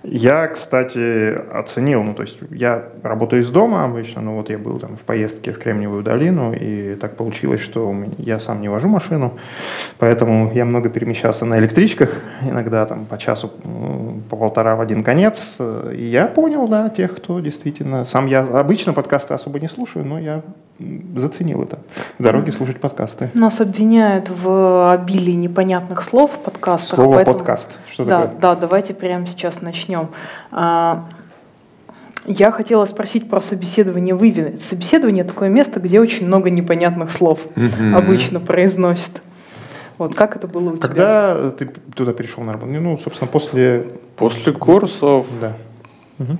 Я, 0.03 0.47
кстати, 0.47 1.33
оценил, 1.53 2.03
ну, 2.03 2.13
то 2.13 2.23
есть 2.23 2.37
я 2.51 2.83
работаю 3.03 3.41
из 3.41 3.49
дома 3.49 3.85
обычно, 3.85 4.21
но 4.21 4.35
вот 4.35 4.49
я 4.49 4.57
был 4.57 4.77
там 4.77 4.97
в 4.97 4.99
поездке 4.99 5.53
в 5.53 5.59
Кремниевую 5.59 6.03
долину, 6.03 6.53
и 6.53 6.95
так 6.95 7.15
получилось, 7.15 7.61
что 7.61 7.95
я 8.17 8.39
сам 8.41 8.59
не 8.59 8.67
вожу 8.67 8.89
машину, 8.89 9.33
поэтому 9.99 10.51
я 10.53 10.65
много 10.65 10.89
перемещался 10.89 11.45
на 11.45 11.57
электричках, 11.57 12.21
иногда 12.41 12.85
там 12.85 13.05
по 13.05 13.17
часу, 13.17 13.49
по 14.29 14.35
полтора 14.35 14.75
в 14.75 14.81
один 14.81 15.03
конец, 15.03 15.57
и 15.59 16.03
я 16.03 16.27
понял, 16.27 16.67
да, 16.67 16.89
тех, 16.89 17.15
кто 17.15 17.39
действительно... 17.39 18.03
Сам 18.03 18.25
я 18.25 18.41
обычно 18.41 18.91
подкасты 18.91 19.33
особо 19.33 19.61
не 19.61 19.69
слушаю, 19.69 20.05
но 20.05 20.19
я 20.19 20.41
заценил 20.79 21.63
это. 21.63 21.79
В 22.17 22.23
дороге 22.23 22.51
слушать 22.51 22.79
подкасты. 22.79 23.29
Нас 23.33 23.61
обвиняют 23.61 24.29
в 24.29 24.91
обилии 24.91 25.33
непонятных 25.33 26.03
слов 26.03 26.31
в 26.31 26.39
подкастах. 26.39 26.95
Слово 26.95 27.15
поэтому... 27.15 27.37
подкаст. 27.37 27.71
Что 27.91 28.05
да, 28.05 28.21
такое? 28.21 28.39
Да, 28.39 28.55
давайте 28.55 28.93
прямо 28.93 29.25
сейчас 29.27 29.61
начнем. 29.61 30.09
А, 30.51 31.05
я 32.25 32.51
хотела 32.51 32.85
спросить 32.85 33.29
про 33.29 33.39
собеседование 33.39 34.15
в 34.15 34.23
Иве. 34.23 34.57
Собеседование 34.57 35.23
такое 35.23 35.49
место, 35.49 35.79
где 35.79 35.99
очень 35.99 36.25
много 36.25 36.49
непонятных 36.49 37.11
слов 37.11 37.39
mm-hmm. 37.55 37.95
обычно 37.95 38.39
произносят. 38.39 39.21
Вот 39.97 40.15
как 40.15 40.35
это 40.35 40.47
было 40.47 40.71
у 40.71 40.77
Когда 40.77 40.87
тебя? 40.87 41.33
Когда 41.33 41.51
ты 41.51 41.65
туда 41.95 42.13
перешел 42.13 42.43
на 42.43 42.53
работу? 42.53 42.71
Ну, 42.71 42.97
собственно, 42.97 43.29
после... 43.29 43.87
После 44.15 44.53
курсов. 44.53 45.27
Да. 45.41 45.53
Угу. 46.19 46.37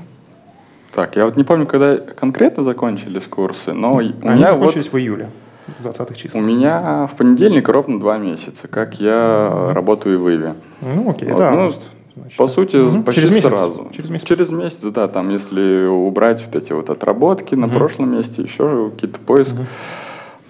Так, 0.93 1.15
я 1.15 1.25
вот 1.25 1.35
не 1.37 1.43
помню, 1.43 1.65
когда 1.65 1.97
конкретно 1.97 2.63
закончились 2.63 3.23
курсы, 3.23 3.73
но 3.73 3.97
Они 3.97 4.13
у 4.21 4.29
меня 4.29 4.49
закончились 4.49 4.85
вот... 4.85 4.93
в 4.93 4.97
июле. 4.97 5.29
20 5.79 6.17
числах. 6.17 6.43
У 6.43 6.45
меня 6.45 7.07
в 7.11 7.15
понедельник 7.15 7.67
ровно 7.69 7.99
два 7.99 8.17
месяца, 8.17 8.67
как 8.67 8.99
я 8.99 9.49
mm 9.51 9.73
работаю 9.73 10.21
в 10.21 10.29
Иве. 10.29 10.55
Ну, 10.81 11.09
окей, 11.09 11.29
вот, 11.29 11.37
да. 11.37 11.51
Ну, 11.51 11.71
значит. 12.15 12.37
По 12.37 12.47
сути, 12.47 12.75
угу. 12.77 13.01
почти 13.03 13.21
Через 13.21 13.35
месяц. 13.35 13.49
сразу. 13.49 13.87
Через 13.95 14.09
месяц. 14.09 14.27
Через 14.27 14.49
месяц, 14.49 14.81
да, 14.81 15.07
там, 15.07 15.29
если 15.29 15.85
убрать 15.85 16.45
вот 16.45 16.61
эти 16.61 16.73
вот 16.73 16.89
отработки 16.89 17.55
на 17.55 17.69
прошлом 17.69 18.15
месте, 18.15 18.43
еще 18.43 18.91
какие-то 18.93 19.19
поиск, 19.19 19.53
угу. 19.53 19.65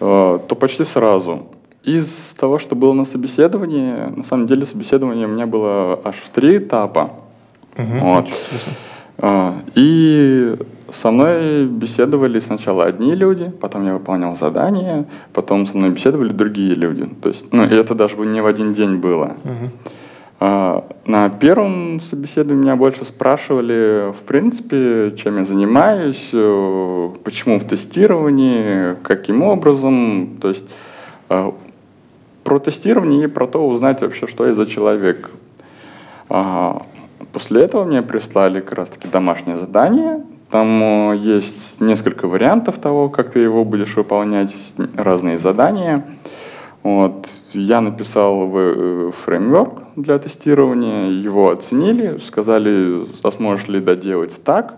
э, 0.01 0.39
то 0.47 0.55
почти 0.55 0.83
сразу. 0.83 1.47
Из 1.83 2.33
того, 2.37 2.59
что 2.59 2.75
было 2.75 2.93
на 2.93 3.05
собеседовании, 3.05 4.15
на 4.15 4.23
самом 4.23 4.47
деле 4.47 4.65
собеседование 4.65 5.25
у 5.25 5.29
меня 5.29 5.45
было 5.45 5.99
аж 6.03 6.15
в 6.15 6.29
три 6.29 6.57
этапа. 6.57 7.11
Угу. 7.77 7.99
Вот. 7.99 8.25
А, 8.27 8.92
и 9.21 10.55
со 10.91 11.11
мной 11.11 11.65
беседовали 11.65 12.39
сначала 12.39 12.85
одни 12.85 13.13
люди, 13.13 13.51
потом 13.61 13.85
я 13.85 13.93
выполнял 13.93 14.35
задания, 14.35 15.05
потом 15.33 15.65
со 15.65 15.77
мной 15.77 15.91
беседовали 15.91 16.31
другие 16.31 16.75
люди. 16.75 17.09
То 17.21 17.29
есть, 17.29 17.51
ну, 17.51 17.63
и 17.63 17.73
это 17.73 17.95
даже 17.95 18.15
не 18.17 18.41
в 18.41 18.45
один 18.45 18.73
день 18.73 18.97
было. 18.97 19.37
Uh-huh. 19.43 19.69
На 21.05 21.29
первом 21.29 22.01
собеседовании 22.01 22.63
меня 22.63 22.75
больше 22.75 23.05
спрашивали, 23.05 24.11
в 24.11 24.23
принципе, 24.23 25.13
чем 25.15 25.37
я 25.37 25.45
занимаюсь, 25.45 26.31
э, 26.33 27.09
почему 27.23 27.59
в 27.59 27.63
тестировании, 27.63 28.95
каким 29.03 29.41
образом. 29.41 30.37
То 30.41 30.49
есть 30.49 30.65
э, 31.29 31.51
про 32.43 32.59
тестирование 32.59 33.23
и 33.23 33.27
про 33.27 33.47
то 33.47 33.65
узнать 33.65 34.01
вообще, 34.01 34.27
что 34.27 34.45
я 34.45 34.53
за 34.53 34.65
человек. 34.65 35.31
После 37.31 37.61
этого 37.61 37.85
мне 37.85 38.01
прислали 38.01 38.59
как 38.59 38.73
раз-таки 38.73 39.07
домашнее 39.07 39.57
задание. 39.57 40.23
Там 40.49 41.11
э, 41.11 41.17
есть 41.17 41.79
несколько 41.79 42.27
вариантов 42.27 42.77
того, 42.77 43.09
как 43.09 43.31
ты 43.31 43.39
его 43.39 43.65
будешь 43.65 43.95
выполнять, 43.95 44.53
разные 44.95 45.39
задания. 45.39 46.05
Вот. 46.83 47.27
Я 47.53 47.81
написал 47.81 48.51
э, 48.53 49.11
фреймворк 49.15 49.81
для 49.95 50.19
тестирования, 50.19 51.07
его 51.07 51.49
оценили, 51.49 52.17
сказали, 52.17 53.07
а 53.23 53.31
сможешь 53.31 53.67
ли 53.67 53.79
доделать 53.79 54.43
так. 54.43 54.75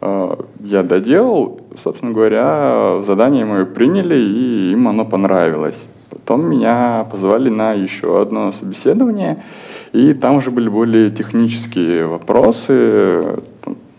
Э, 0.00 0.36
я 0.60 0.82
доделал, 0.82 1.60
собственно 1.82 2.12
говоря, 2.12 3.02
задание 3.02 3.44
мое 3.44 3.64
приняли, 3.64 4.16
и 4.16 4.72
им 4.72 4.88
оно 4.88 5.04
понравилось. 5.04 5.84
Потом 6.08 6.46
меня 6.48 7.06
позвали 7.10 7.50
на 7.50 7.72
еще 7.72 8.22
одно 8.22 8.52
собеседование, 8.52 9.44
и 9.94 10.12
там 10.12 10.36
уже 10.36 10.50
были 10.50 10.68
более 10.68 11.08
технические 11.12 12.06
вопросы, 12.06 13.38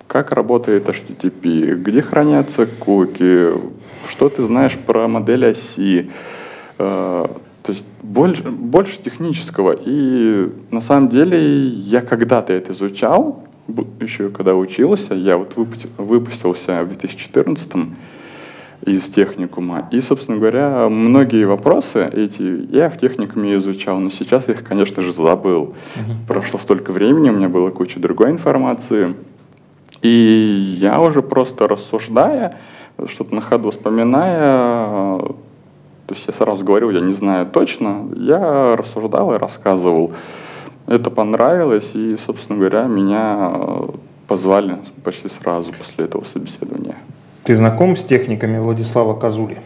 как 0.07 0.33
работает 0.33 0.89
HTTP, 0.89 1.75
где 1.75 2.01
хранятся 2.01 2.65
куки, 2.65 3.51
что 4.09 4.27
ты 4.27 4.43
знаешь 4.43 4.77
про 4.77 5.07
модель 5.07 5.45
оси. 5.45 6.11
Э, 6.77 7.25
то 7.63 7.71
есть 7.71 7.85
больше, 8.03 8.43
больше 8.43 9.01
технического. 9.01 9.73
И 9.85 10.49
на 10.69 10.81
самом 10.81 11.07
деле 11.07 11.39
я 11.67 12.01
когда-то 12.01 12.51
это 12.51 12.73
изучал, 12.73 13.45
еще 14.01 14.29
когда 14.29 14.53
учился, 14.53 15.13
я 15.13 15.37
вот 15.37 15.53
выпустился 15.55 16.83
в 16.83 16.89
2014 16.89 17.71
из 18.85 19.03
техникума. 19.09 19.87
И, 19.91 19.99
собственно 20.01 20.37
говоря, 20.37 20.87
многие 20.89 21.45
вопросы 21.45 22.07
эти 22.13 22.67
я 22.71 22.89
в 22.89 22.99
техникуме 22.99 23.55
изучал, 23.55 23.99
но 23.99 24.09
сейчас 24.09 24.47
я 24.47 24.53
их, 24.53 24.63
конечно 24.63 25.01
же, 25.01 25.11
забыл. 25.11 25.73
Uh-huh. 25.95 26.27
Прошло 26.27 26.59
столько 26.59 26.91
времени, 26.91 27.29
у 27.29 27.33
меня 27.33 27.49
была 27.49 27.71
куча 27.71 27.99
другой 27.99 28.29
информации. 28.31 29.15
И 30.01 30.77
я 30.79 31.01
уже 31.01 31.21
просто 31.21 31.67
рассуждая, 31.67 32.57
что-то 33.07 33.33
на 33.33 33.41
ходу 33.41 33.71
вспоминая, 33.71 35.17
то 35.19 36.13
есть 36.13 36.27
я 36.27 36.33
сразу 36.33 36.63
говорю, 36.63 36.91
я 36.91 37.01
не 37.01 37.13
знаю 37.13 37.47
точно, 37.47 38.07
я 38.15 38.75
рассуждал 38.75 39.33
и 39.33 39.37
рассказывал. 39.37 40.13
Это 40.85 41.09
понравилось, 41.09 41.95
и, 41.95 42.15
собственно 42.23 42.59
говоря, 42.59 42.83
меня 42.83 43.51
позвали 44.27 44.77
почти 45.03 45.29
сразу 45.29 45.73
после 45.73 46.05
этого 46.05 46.23
собеседования. 46.23 46.97
Ты 47.45 47.55
знаком 47.55 47.95
с 47.95 48.03
техниками 48.03 48.57
Владислава 48.57 49.13
Козули? 49.13 49.59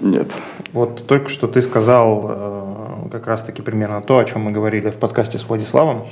Нет. 0.00 0.28
Вот 0.72 1.06
только 1.06 1.28
что 1.28 1.46
ты 1.46 1.60
сказал 1.60 2.26
э, 2.26 3.08
как 3.12 3.26
раз-таки 3.26 3.60
примерно 3.60 4.00
то, 4.00 4.18
о 4.18 4.24
чем 4.24 4.42
мы 4.42 4.50
говорили 4.50 4.88
в 4.88 4.96
подкасте 4.96 5.36
с 5.36 5.46
Владиславом. 5.46 6.06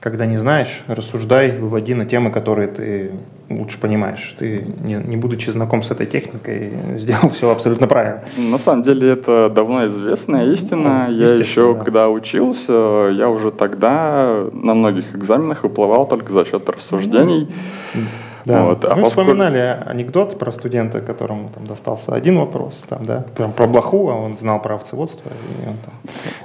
Когда 0.00 0.24
не 0.24 0.38
знаешь, 0.38 0.82
рассуждай, 0.86 1.58
выводи 1.58 1.92
на 1.92 2.06
темы, 2.06 2.30
которые 2.30 2.68
ты 2.68 3.10
лучше 3.50 3.78
понимаешь. 3.78 4.34
Ты, 4.38 4.66
не, 4.82 4.94
не 4.94 5.18
будучи 5.18 5.50
знаком 5.50 5.82
с 5.82 5.90
этой 5.90 6.06
техникой, 6.06 6.72
сделал 6.96 7.28
все 7.28 7.50
абсолютно 7.50 7.86
правильно. 7.86 8.22
На 8.38 8.56
самом 8.56 8.82
деле 8.82 9.10
это 9.10 9.52
давно 9.54 9.86
известная 9.88 10.46
истина. 10.46 11.08
Ну, 11.10 11.14
я 11.14 11.34
еще, 11.34 11.74
да. 11.74 11.84
когда 11.84 12.08
учился, 12.08 13.10
я 13.12 13.28
уже 13.28 13.50
тогда 13.50 14.46
на 14.52 14.72
многих 14.72 15.14
экзаменах 15.14 15.64
выплывал 15.64 16.06
только 16.06 16.32
за 16.32 16.46
счет 16.46 16.66
рассуждений. 16.66 17.46
Mm-hmm 17.92 18.25
да. 18.46 18.62
Вот. 18.62 18.84
А 18.84 18.94
Мы 18.94 19.02
поскольку... 19.02 19.32
вспоминали 19.32 19.82
анекдот 19.84 20.38
про 20.38 20.52
студента, 20.52 21.00
которому 21.00 21.48
там 21.48 21.66
достался 21.66 22.14
один 22.14 22.38
вопрос, 22.38 22.80
там, 22.88 23.04
да, 23.04 23.24
прям 23.34 23.52
про 23.52 23.66
блоху, 23.66 24.08
а 24.08 24.14
он 24.14 24.34
знал 24.34 24.62
про 24.62 24.76
овцеводство. 24.76 25.30
И 25.30 25.68
он, 25.68 25.74
там, 25.84 25.94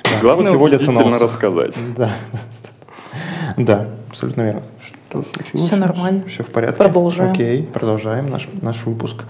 да, 0.04 0.20
Главное 0.20 0.52
убедительно 0.52 1.20
рассказать. 1.20 1.76
Да. 1.96 2.10
да, 3.56 3.88
абсолютно 4.10 4.42
верно. 4.42 4.64
Что 4.82 5.24
случилось? 5.24 5.68
Все 5.68 5.76
нормально. 5.76 6.24
Все 6.28 6.44
в 6.44 6.50
порядке. 6.50 6.78
Продолжаем. 6.78 7.34
Окей, 7.34 7.64
продолжаем 7.64 8.32
наш, 8.32 8.50
наш 8.64 8.84
выпуск. 8.84 9.24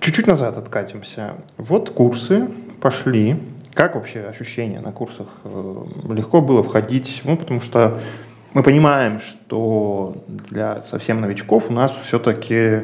Чуть-чуть 0.00 0.26
назад 0.26 0.58
откатимся. 0.58 1.36
Вот 1.56 1.88
курсы 1.88 2.48
пошли. 2.82 3.40
Как 3.72 3.94
вообще 3.94 4.26
ощущения 4.26 4.80
на 4.80 4.92
курсах? 4.92 5.28
Э, 5.44 5.84
легко 6.10 6.42
было 6.42 6.62
входить? 6.62 7.22
Ну, 7.24 7.36
потому 7.36 7.62
что 7.62 7.98
мы 8.54 8.62
понимаем, 8.62 9.20
что 9.20 10.16
для 10.26 10.82
совсем 10.90 11.20
новичков 11.20 11.64
у 11.68 11.72
нас 11.72 11.92
все-таки, 12.04 12.82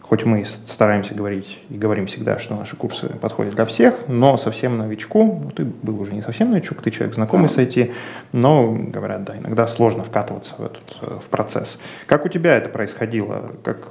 хоть 0.00 0.24
мы 0.24 0.44
стараемся 0.44 1.14
говорить 1.14 1.58
и 1.70 1.76
говорим 1.76 2.06
всегда, 2.06 2.38
что 2.38 2.54
наши 2.54 2.76
курсы 2.76 3.08
подходят 3.08 3.54
для 3.54 3.64
всех, 3.64 3.94
но 4.06 4.36
совсем 4.36 4.78
новичку, 4.78 5.40
ну, 5.44 5.50
ты 5.50 5.64
был 5.64 6.00
уже 6.00 6.12
не 6.12 6.22
совсем 6.22 6.50
новичок, 6.50 6.82
ты 6.82 6.92
человек 6.92 7.16
знакомый 7.16 7.48
с 7.48 7.56
IT, 7.56 7.92
но, 8.32 8.72
говорят, 8.72 9.24
да, 9.24 9.36
иногда 9.36 9.66
сложно 9.66 10.04
вкатываться 10.04 10.54
в 10.56 10.64
этот 10.64 10.96
э, 11.00 11.18
в 11.20 11.28
процесс. 11.28 11.80
Как 12.06 12.24
у 12.24 12.28
тебя 12.28 12.56
это 12.56 12.68
происходило, 12.68 13.50
как 13.64 13.88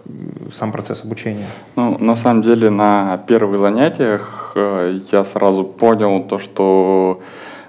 сам 0.57 0.71
процесс 0.71 1.03
обучения? 1.03 1.47
Ну, 1.75 1.97
на 1.97 2.15
самом 2.15 2.41
деле, 2.41 2.69
на 2.69 3.17
первых 3.27 3.59
занятиях 3.59 4.53
э, 4.55 4.99
я 5.11 5.25
сразу 5.25 5.65
понял 5.65 6.23
то, 6.23 6.39
что, 6.39 7.21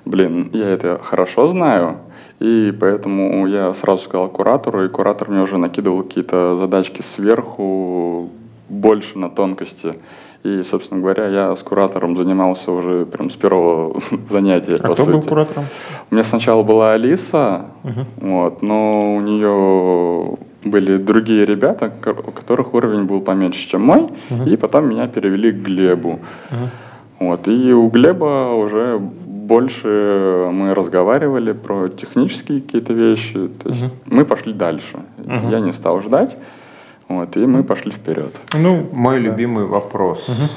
блин, 0.04 0.50
я 0.52 0.68
это 0.68 1.00
хорошо 1.02 1.48
знаю, 1.48 1.98
и 2.42 2.72
поэтому 2.72 3.46
я 3.46 3.72
сразу 3.72 4.02
сказал 4.02 4.28
куратору, 4.28 4.84
и 4.84 4.88
куратор 4.88 5.30
мне 5.30 5.40
уже 5.40 5.58
накидывал 5.58 6.02
какие-то 6.02 6.56
задачки 6.56 7.00
сверху, 7.00 8.30
больше 8.68 9.16
на 9.16 9.30
тонкости. 9.30 9.94
И, 10.42 10.64
собственно 10.64 11.00
говоря, 11.00 11.28
я 11.28 11.54
с 11.54 11.62
куратором 11.62 12.16
занимался 12.16 12.72
уже 12.72 13.06
прям 13.06 13.30
с 13.30 13.36
первого 13.36 14.00
занятия. 14.28 14.74
А 14.74 14.92
кто 14.92 15.04
сути. 15.04 15.10
был 15.10 15.22
куратором? 15.22 15.66
У 16.10 16.14
меня 16.16 16.24
сначала 16.24 16.64
была 16.64 16.94
Алиса, 16.94 17.66
угу. 17.84 18.06
вот, 18.16 18.60
но 18.60 19.14
у 19.14 19.20
нее 19.20 20.36
были 20.64 20.96
другие 20.96 21.44
ребята, 21.44 21.92
у 22.26 22.32
которых 22.32 22.74
уровень 22.74 23.04
был 23.04 23.20
поменьше, 23.20 23.68
чем 23.68 23.82
мой, 23.82 24.08
угу. 24.30 24.44
и 24.46 24.56
потом 24.56 24.88
меня 24.88 25.06
перевели 25.06 25.52
к 25.52 25.62
Глебу. 25.62 26.18
Угу. 26.50 26.70
Вот, 27.22 27.48
и 27.48 27.72
у 27.72 27.88
Глеба 27.88 28.54
уже 28.54 28.98
больше 28.98 30.48
мы 30.52 30.74
разговаривали 30.74 31.52
про 31.52 31.88
технические 31.88 32.60
какие-то 32.60 32.92
вещи. 32.92 33.48
То 33.62 33.68
есть 33.68 33.82
угу. 33.84 33.92
мы 34.06 34.24
пошли 34.24 34.52
дальше. 34.52 34.98
Угу. 35.18 35.50
Я 35.50 35.60
не 35.60 35.72
стал 35.72 36.00
ждать. 36.02 36.36
Вот, 37.08 37.36
и 37.36 37.46
мы 37.46 37.62
пошли 37.62 37.92
вперед. 37.92 38.34
Ну, 38.54 38.88
мой 38.92 39.16
да. 39.16 39.20
любимый 39.20 39.66
вопрос. 39.66 40.28
Угу. 40.28 40.48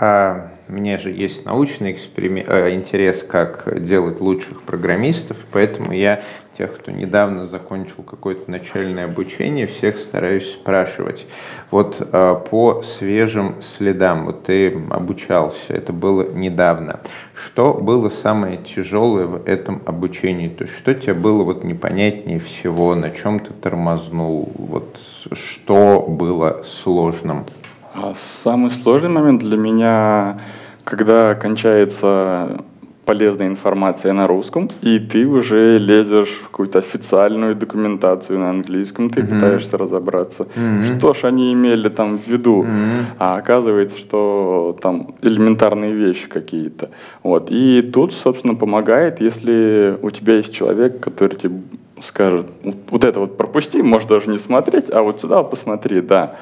А, 0.00 0.48
мне 0.68 0.98
же 0.98 1.10
есть 1.10 1.44
научный 1.44 1.92
эксперимент, 1.92 2.48
э, 2.48 2.74
интерес, 2.74 3.22
как 3.22 3.82
делать 3.82 4.20
лучших 4.20 4.62
программистов, 4.62 5.36
поэтому 5.50 5.92
я 5.92 6.22
тех, 6.58 6.74
кто 6.74 6.90
недавно 6.90 7.46
закончил 7.46 8.02
какое-то 8.02 8.50
начальное 8.50 9.04
обучение, 9.04 9.66
всех 9.66 9.96
стараюсь 9.96 10.52
спрашивать. 10.52 11.26
Вот 11.70 12.00
э, 12.00 12.36
по 12.50 12.82
свежим 12.82 13.54
следам, 13.62 14.26
вот 14.26 14.44
ты 14.44 14.76
обучался, 14.90 15.72
это 15.72 15.92
было 15.92 16.22
недавно. 16.30 17.00
Что 17.34 17.74
было 17.74 18.08
самое 18.08 18.58
тяжелое 18.58 19.26
в 19.26 19.48
этом 19.48 19.82
обучении? 19.86 20.48
То 20.48 20.64
есть 20.64 20.76
что 20.76 20.94
тебе 20.94 21.14
было 21.14 21.44
вот 21.44 21.64
непонятнее 21.64 22.40
всего, 22.40 22.94
на 22.94 23.10
чем 23.10 23.38
ты 23.38 23.52
тормознул, 23.52 24.52
вот 24.56 24.98
что 25.32 26.04
было 26.08 26.64
сложным? 26.64 27.46
А 27.94 28.14
самый 28.16 28.70
сложный 28.70 29.08
момент 29.08 29.42
для 29.42 29.56
меня, 29.56 30.38
когда 30.88 31.34
кончается 31.34 32.64
полезная 33.04 33.46
информация 33.46 34.14
на 34.14 34.26
русском, 34.26 34.68
и 34.80 34.98
ты 34.98 35.26
уже 35.26 35.78
лезешь 35.78 36.30
в 36.30 36.44
какую-то 36.44 36.78
официальную 36.78 37.54
документацию 37.54 38.38
на 38.38 38.50
английском, 38.50 39.10
ты 39.10 39.20
mm-hmm. 39.20 39.34
пытаешься 39.34 39.78
разобраться, 39.78 40.44
mm-hmm. 40.44 40.98
что 40.98 41.12
ж 41.12 41.24
они 41.24 41.52
имели 41.52 41.88
там 41.90 42.16
в 42.16 42.26
виду, 42.26 42.62
mm-hmm. 42.62 43.04
а 43.18 43.36
оказывается, 43.36 43.98
что 43.98 44.78
там 44.80 45.14
элементарные 45.22 45.92
вещи 45.92 46.28
какие-то. 46.28 46.88
Вот. 47.22 47.50
И 47.50 47.82
тут, 47.82 48.12
собственно, 48.12 48.54
помогает, 48.54 49.20
если 49.20 49.98
у 50.00 50.10
тебя 50.10 50.36
есть 50.36 50.54
человек, 50.54 51.00
который 51.00 51.36
тебе 51.36 51.60
скажет, 52.02 52.46
вот 52.90 53.04
это 53.04 53.20
вот 53.20 53.36
пропусти, 53.36 53.82
можешь 53.82 54.08
даже 54.08 54.30
не 54.30 54.38
смотреть, 54.38 54.90
а 54.90 55.02
вот 55.02 55.20
сюда 55.20 55.42
посмотри, 55.42 56.00
да 56.00 56.36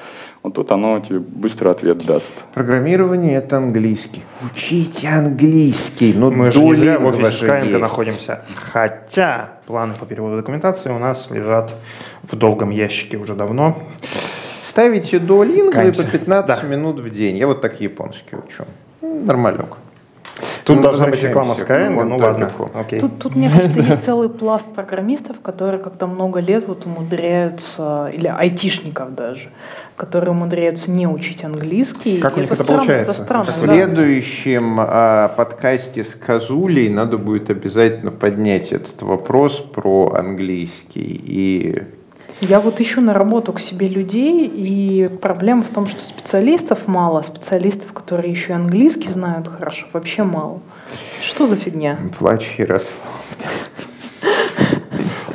вот 0.47 0.55
тут 0.55 0.71
оно 0.71 1.01
тебе 1.01 1.19
быстро 1.19 1.71
ответ 1.71 2.07
даст. 2.07 2.33
Программирование— 2.55 3.35
это 3.39 3.57
английский. 3.57 4.23
Учите 4.45 5.09
английский. 5.09 6.15
Ну, 6.17 6.31
Мы 6.31 6.53
же 6.53 6.63
не 6.63 6.77
зря 6.77 7.01
в 7.01 7.07
офисе 7.07 7.47
Skyeng 7.47 7.79
находимся. 7.79 8.45
Хотя 8.55 9.59
планы 9.67 9.95
по 9.99 10.07
переводу 10.07 10.37
документации 10.37 10.91
у 10.91 11.01
нас 11.01 11.33
лежат 11.33 11.73
в 12.31 12.37
долгом 12.37 12.71
ящике 12.71 13.17
уже 13.17 13.35
давно. 13.35 13.77
Ставите 14.63 15.19
дуолинго 15.19 15.93
по 15.93 16.05
15 16.05 16.47
да. 16.47 16.63
минут 16.63 17.01
в 17.01 17.11
день. 17.11 17.37
Я 17.39 17.49
вот 17.49 17.61
так 17.61 17.81
японский 17.81 18.37
учу. 18.37 18.67
Нормально. 19.03 19.67
Тут 20.67 20.79
ну, 20.79 20.83
должна 20.83 21.07
быть 21.07 21.23
реклама 21.23 21.55
Skyeng, 21.55 21.91
ну, 21.91 22.03
ну 22.03 22.17
ладно. 22.17 22.51
Окей. 22.75 22.99
Тут, 22.99 23.21
тут, 23.21 23.37
мне 23.37 23.49
кажется, 23.49 23.79
есть 23.89 24.03
целый 24.03 24.29
пласт 24.29 24.67
программистов, 24.75 25.41
которые 25.41 25.81
как-то 25.81 26.09
много 26.09 26.41
лет 26.41 26.67
вот 26.67 26.87
умудряются, 26.87 28.11
или 28.13 28.27
айтишников 28.27 29.15
даже, 29.15 29.51
которые 29.97 30.33
умудряются 30.33 30.91
не 30.91 31.07
учить 31.07 31.45
английский. 31.45 32.19
Как 32.19 32.37
у 32.37 32.41
них 32.41 32.51
это, 32.51 32.65
это 32.65 32.73
получается? 32.73 33.13
Это 33.13 33.23
странно, 33.23 33.45
В 33.45 33.51
следующем 33.51 34.77
да. 34.79 35.33
подкасте 35.37 36.03
с 36.03 36.17
Казулей 36.17 36.89
надо 36.89 37.17
будет 37.17 37.49
обязательно 37.49 38.11
поднять 38.11 38.73
этот 38.73 39.01
вопрос 39.03 39.61
про 39.61 40.17
английский 40.19 41.23
и 41.25 41.75
я 42.41 42.61
вот 42.61 42.81
ищу 42.81 43.01
на 43.01 43.15
работу 43.15 43.53
к 43.53 43.61
себе 43.61 43.89
людей, 43.89 44.47
и 44.47 45.09
проблема 45.21 45.63
в 45.63 45.71
том, 45.71 45.87
что 45.87 46.05
специалистов 46.05 46.87
мало, 46.87 47.23
специалистов, 47.23 47.93
которые 47.93 48.31
еще 48.31 48.53
и 48.53 48.57
английский 48.57 49.09
знают 49.09 49.49
хорошо, 49.49 49.87
вообще 49.93 50.23
мало. 50.23 50.61
Что 51.23 51.47
за 51.47 51.57
фигня? 51.57 51.99
Плачь, 52.19 52.55
Ярослав. 52.59 52.95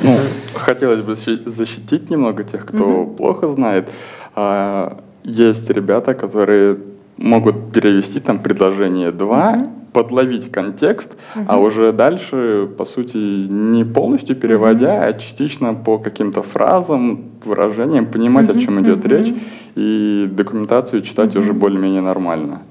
Ну, 0.00 0.16
хотелось 0.54 1.00
бы 1.00 1.14
защитить 1.16 2.10
немного 2.10 2.44
тех, 2.44 2.66
кто 2.66 3.06
плохо 3.06 3.48
знает. 3.48 3.88
А, 4.34 5.00
есть 5.22 5.70
ребята, 5.70 6.14
которые 6.14 6.76
могут 7.22 7.72
перевести 7.72 8.20
там 8.20 8.38
предложение 8.38 9.12
два, 9.12 9.68
подловить 9.92 10.50
контекст, 10.50 11.16
угу. 11.34 11.44
а 11.48 11.58
уже 11.58 11.92
дальше, 11.92 12.68
по 12.76 12.84
сути, 12.84 13.16
не 13.16 13.84
полностью 13.84 14.36
переводя, 14.36 14.94
угу. 14.94 15.04
а 15.04 15.12
частично 15.14 15.74
по 15.74 15.98
каким-то 15.98 16.42
фразам, 16.42 17.24
выражениям 17.44 18.06
понимать, 18.06 18.48
угу. 18.48 18.58
о 18.58 18.60
чем 18.60 18.82
идет 18.82 19.00
угу. 19.00 19.08
речь, 19.08 19.34
и 19.74 20.28
документацию 20.30 21.02
читать 21.02 21.30
угу. 21.36 21.40
уже 21.40 21.52
более-менее 21.52 22.02
нормально. 22.02 22.62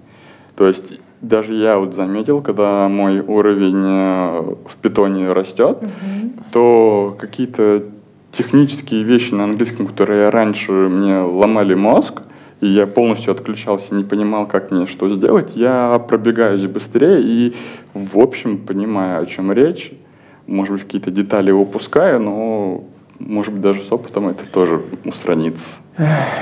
То 0.55 0.67
есть 0.67 0.99
даже 1.21 1.53
я 1.53 1.77
вот 1.77 1.95
заметил, 1.95 2.41
когда 2.41 2.87
мой 2.89 3.19
уровень 3.19 3.83
э, 3.85 4.55
в 4.67 4.75
питоне 4.81 5.31
растет, 5.31 5.77
угу. 5.81 6.33
то 6.51 7.15
какие-то 7.19 7.83
технические 8.31 9.03
вещи 9.03 9.33
на 9.33 9.43
английском, 9.43 9.85
которые 9.85 10.29
раньше 10.29 10.71
мне 10.71 11.19
ломали 11.19 11.75
мозг, 11.75 12.21
и 12.61 12.67
я 12.67 12.87
полностью 12.87 13.31
отключался, 13.31 13.93
не 13.93 14.03
понимал, 14.03 14.47
как 14.47 14.71
мне 14.71 14.85
что 14.85 15.09
сделать, 15.09 15.51
я 15.55 15.99
пробегаюсь 16.07 16.65
быстрее 16.67 17.21
и, 17.21 17.55
в 17.93 18.17
общем, 18.19 18.59
понимаю, 18.59 19.23
о 19.23 19.25
чем 19.25 19.51
речь. 19.51 19.91
Может 20.47 20.73
быть, 20.73 20.83
какие-то 20.83 21.11
детали 21.11 21.51
упускаю, 21.51 22.21
но, 22.21 22.83
может 23.19 23.53
быть, 23.53 23.61
даже 23.61 23.83
с 23.83 23.91
опытом 23.91 24.29
это 24.29 24.47
тоже 24.47 24.81
устранится. 25.05 25.79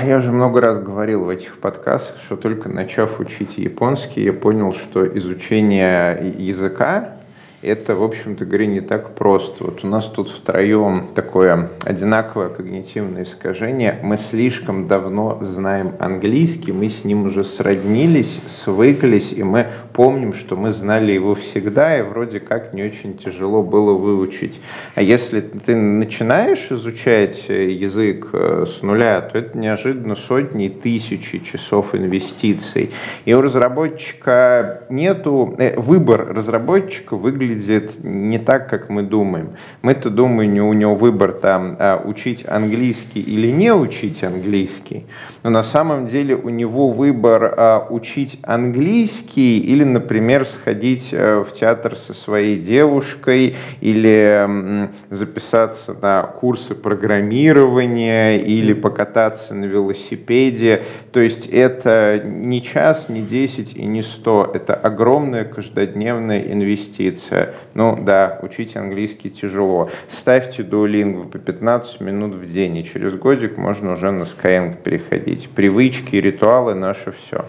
Я 0.05 0.17
уже 0.17 0.31
много 0.31 0.61
раз 0.61 0.79
говорил 0.79 1.23
в 1.23 1.29
этих 1.29 1.57
подкастах, 1.57 2.21
что 2.21 2.35
только 2.35 2.69
начав 2.69 3.19
учить 3.19 3.57
японский, 3.57 4.23
я 4.23 4.33
понял, 4.33 4.73
что 4.73 5.05
изучение 5.17 6.33
языка 6.37 7.18
это, 7.61 7.93
в 7.95 8.03
общем-то 8.03 8.45
говоря, 8.45 8.67
не 8.67 8.81
так 8.81 9.15
просто. 9.15 9.65
Вот 9.65 9.83
у 9.83 9.87
нас 9.87 10.05
тут 10.05 10.29
втроем 10.29 11.07
такое 11.13 11.69
одинаковое 11.83 12.49
когнитивное 12.49 13.23
искажение. 13.23 13.99
Мы 14.01 14.17
слишком 14.17 14.87
давно 14.87 15.39
знаем 15.41 15.93
английский, 15.99 16.71
мы 16.71 16.87
с 16.87 17.03
ним 17.03 17.25
уже 17.25 17.43
сроднились, 17.43 18.39
свыклись, 18.47 19.33
и 19.33 19.43
мы 19.43 19.67
помним, 19.91 20.33
что 20.33 20.55
мы 20.55 20.71
знали 20.71 21.11
его 21.11 21.35
всегда, 21.35 21.99
и 21.99 22.01
вроде 22.01 22.39
как 22.39 22.73
не 22.73 22.83
очень 22.83 23.17
тяжело 23.17 23.61
было 23.61 23.93
выучить. 23.93 24.61
А 24.95 25.01
если 25.01 25.41
ты 25.41 25.75
начинаешь 25.75 26.71
изучать 26.71 27.45
э, 27.49 27.71
язык 27.71 28.29
э, 28.31 28.65
с 28.67 28.81
нуля, 28.81 29.19
то 29.21 29.37
это 29.37 29.57
неожиданно 29.57 30.15
сотни 30.15 30.67
и 30.67 30.69
тысячи 30.69 31.39
часов 31.39 31.93
инвестиций. 31.93 32.91
И 33.25 33.33
у 33.33 33.41
разработчика 33.41 34.83
нету... 34.89 35.55
Э, 35.57 35.77
выбор 35.79 36.33
разработчика 36.33 37.15
выглядит 37.15 37.48
выглядит 37.49 38.03
не 38.03 38.39
так, 38.39 38.69
как 38.69 38.89
мы 38.89 39.03
думаем. 39.03 39.51
Мы-то 39.81 40.09
думаем, 40.09 40.65
у 40.65 40.73
него 40.73 40.95
выбор 40.95 41.33
там 41.33 41.75
а, 41.79 42.01
учить 42.03 42.45
английский 42.47 43.21
или 43.21 43.51
не 43.51 43.73
учить 43.73 44.23
английский, 44.23 45.05
но 45.43 45.49
на 45.49 45.63
самом 45.63 46.07
деле 46.07 46.35
у 46.35 46.49
него 46.49 46.89
выбор 46.89 47.53
а, 47.55 47.87
учить 47.89 48.39
английский 48.43 49.59
или, 49.59 49.83
например, 49.83 50.45
сходить 50.45 51.09
э, 51.11 51.43
в 51.47 51.53
театр 51.57 51.95
со 51.95 52.13
своей 52.13 52.57
девушкой 52.57 53.55
или 53.81 54.89
записаться 55.09 55.95
на 55.99 56.23
курсы 56.23 56.75
программирования 56.75 58.37
или 58.37 58.73
покататься 58.73 59.53
на 59.53 59.65
велосипеде. 59.65 60.83
То 61.11 61.19
есть 61.19 61.47
это 61.47 62.21
не 62.23 62.61
час, 62.61 63.09
не 63.09 63.21
десять 63.21 63.75
и 63.75 63.85
не 63.85 64.01
сто. 64.01 64.49
Это 64.53 64.73
огромная 64.73 65.45
каждодневная 65.45 66.41
инвестиция. 66.41 67.38
Ну 67.73 67.97
да, 68.01 68.39
учить 68.41 68.75
английский 68.75 69.29
тяжело. 69.29 69.89
Ставьте 70.09 70.63
Duolingo 70.63 71.29
по 71.29 71.37
15 71.37 72.01
минут 72.01 72.35
в 72.35 72.51
день, 72.51 72.77
и 72.77 72.85
через 72.85 73.13
годик 73.13 73.57
можно 73.57 73.93
уже 73.93 74.11
на 74.11 74.23
Skyeng 74.23 74.81
переходить. 74.81 75.49
Привычки, 75.49 76.15
ритуалы, 76.15 76.75
наше 76.75 77.13
все. 77.13 77.45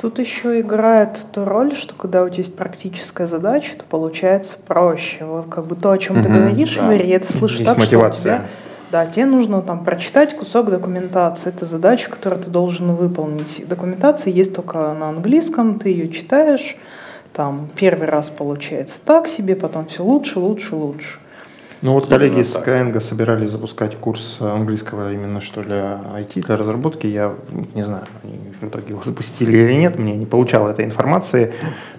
Тут 0.00 0.18
еще 0.18 0.60
играет 0.60 1.18
ту 1.32 1.44
роль, 1.44 1.74
что 1.74 1.94
когда 1.94 2.24
у 2.24 2.28
тебя 2.28 2.38
есть 2.38 2.56
практическая 2.56 3.26
задача, 3.26 3.72
то 3.78 3.84
получается 3.84 4.58
проще. 4.66 5.24
Вот 5.24 5.46
как 5.48 5.66
бы 5.66 5.76
то, 5.76 5.92
о 5.92 5.98
чем 5.98 6.18
угу, 6.18 6.26
ты 6.26 6.32
говоришь, 6.32 6.76
да. 6.76 6.92
Игорь, 6.92 7.10
это 7.10 7.32
слышишь 7.32 7.60
есть 7.60 7.70
так, 7.70 7.78
мотивация. 7.78 8.20
что 8.20 8.20
у 8.20 8.36
тебя 8.38 8.48
да, 8.94 9.06
тебе 9.06 9.26
нужно 9.26 9.60
там 9.60 9.84
прочитать 9.84 10.36
кусок 10.36 10.70
документации. 10.70 11.48
Это 11.48 11.64
задача, 11.64 12.08
которую 12.08 12.44
ты 12.44 12.48
должен 12.48 12.94
выполнить. 12.94 13.64
Документация 13.66 14.32
есть 14.32 14.54
только 14.54 14.94
на 14.94 15.08
английском, 15.08 15.80
ты 15.80 15.88
ее 15.88 16.08
читаешь, 16.10 16.76
там 17.34 17.68
первый 17.74 18.06
раз 18.08 18.30
получается 18.30 19.02
так 19.04 19.26
себе, 19.26 19.56
потом 19.56 19.86
все 19.86 20.02
лучше, 20.02 20.38
лучше, 20.38 20.76
лучше. 20.76 21.18
Ну 21.82 21.92
вот 21.92 22.08
коллеги 22.08 22.40
из 22.40 22.56
Skyeng 22.56 22.98
собирались 23.00 23.50
запускать 23.50 23.96
курс 23.96 24.38
английского 24.40 25.12
именно 25.12 25.42
что 25.42 25.62
для 25.62 26.00
IT, 26.14 26.46
для 26.46 26.56
разработки. 26.56 27.06
Я 27.06 27.34
не 27.74 27.82
знаю, 27.82 28.06
они 28.22 28.38
в 28.58 28.64
итоге 28.66 28.90
его 28.90 29.02
запустили 29.04 29.58
или 29.58 29.74
нет, 29.74 29.98
мне 29.98 30.16
не 30.16 30.24
получал 30.24 30.66
этой 30.66 30.86
информации, 30.86 31.52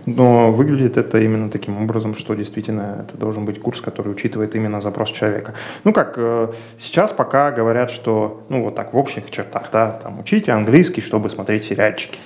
но 0.08 0.52
выглядит 0.52 0.98
это 0.98 1.20
именно 1.20 1.52
таким 1.52 1.80
образом, 1.80 2.16
что 2.16 2.34
действительно 2.34 3.06
это 3.08 3.16
должен 3.16 3.46
быть 3.46 3.62
курс, 3.62 3.80
который 3.80 4.12
учитывает 4.12 4.56
именно 4.56 4.82
запрос 4.82 5.12
человека. 5.12 5.54
Ну 5.84 5.94
как, 5.94 6.16
э, 6.18 6.52
сейчас 6.80 7.12
пока 7.12 7.52
говорят, 7.52 7.92
что, 7.92 8.44
ну 8.50 8.64
вот 8.64 8.74
так 8.74 8.92
в 8.92 8.98
общих 8.98 9.30
чертах, 9.30 9.70
да, 9.72 10.00
там 10.02 10.20
учите 10.20 10.52
английский, 10.52 11.02
чтобы 11.02 11.30
смотреть 11.30 11.66
сериальчики. 11.66 12.18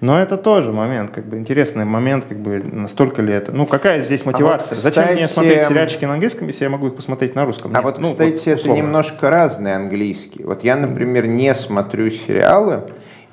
Но 0.00 0.18
это 0.18 0.38
тоже 0.38 0.72
момент, 0.72 1.10
как 1.10 1.26
бы 1.26 1.36
интересный 1.36 1.84
момент, 1.84 2.24
как 2.26 2.38
бы 2.38 2.62
настолько 2.62 3.20
ли 3.20 3.34
это. 3.34 3.52
Ну, 3.52 3.66
какая 3.66 4.00
здесь 4.00 4.24
мотивация? 4.24 4.72
А 4.72 4.74
вот, 4.74 4.78
кстати, 4.78 4.94
Зачем 4.94 5.14
мне 5.14 5.28
смотреть 5.28 5.62
сериальчики 5.68 6.04
на 6.06 6.14
английском, 6.14 6.46
если 6.46 6.64
я 6.64 6.70
могу 6.70 6.86
их 6.86 6.96
посмотреть 6.96 7.34
на 7.34 7.44
русском? 7.44 7.70
А 7.72 7.76
Нет, 7.76 7.84
вот, 7.84 7.98
ну, 7.98 8.12
кстати, 8.12 8.48
вот, 8.48 8.60
это 8.60 8.68
немножко 8.70 9.28
разный 9.28 9.74
английский. 9.74 10.42
Вот 10.42 10.64
я, 10.64 10.76
например, 10.76 11.26
не 11.26 11.54
смотрю 11.54 12.10
сериалы 12.10 12.84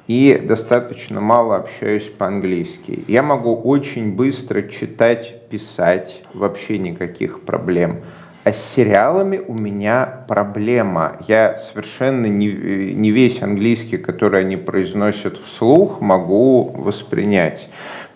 и 0.08 0.42
достаточно 0.44 1.22
мало 1.22 1.56
общаюсь 1.56 2.04
по-английски. 2.06 3.04
Я 3.08 3.24
могу 3.24 3.56
очень 3.56 4.14
быстро 4.14 4.64
читать, 4.64 5.48
писать, 5.50 6.22
вообще 6.34 6.80
никаких 6.80 7.42
проблем. 7.42 8.02
А 8.48 8.54
с 8.54 8.76
сериалами 8.76 9.42
у 9.46 9.54
меня 9.54 10.24
проблема. 10.26 11.18
Я 11.28 11.58
совершенно 11.58 12.28
не, 12.28 12.48
не 12.94 13.12
весь 13.12 13.42
английский, 13.42 13.98
который 13.98 14.40
они 14.40 14.56
произносят 14.56 15.38
вслух, 15.38 16.00
могу 16.00 16.72
воспринять. 16.74 17.68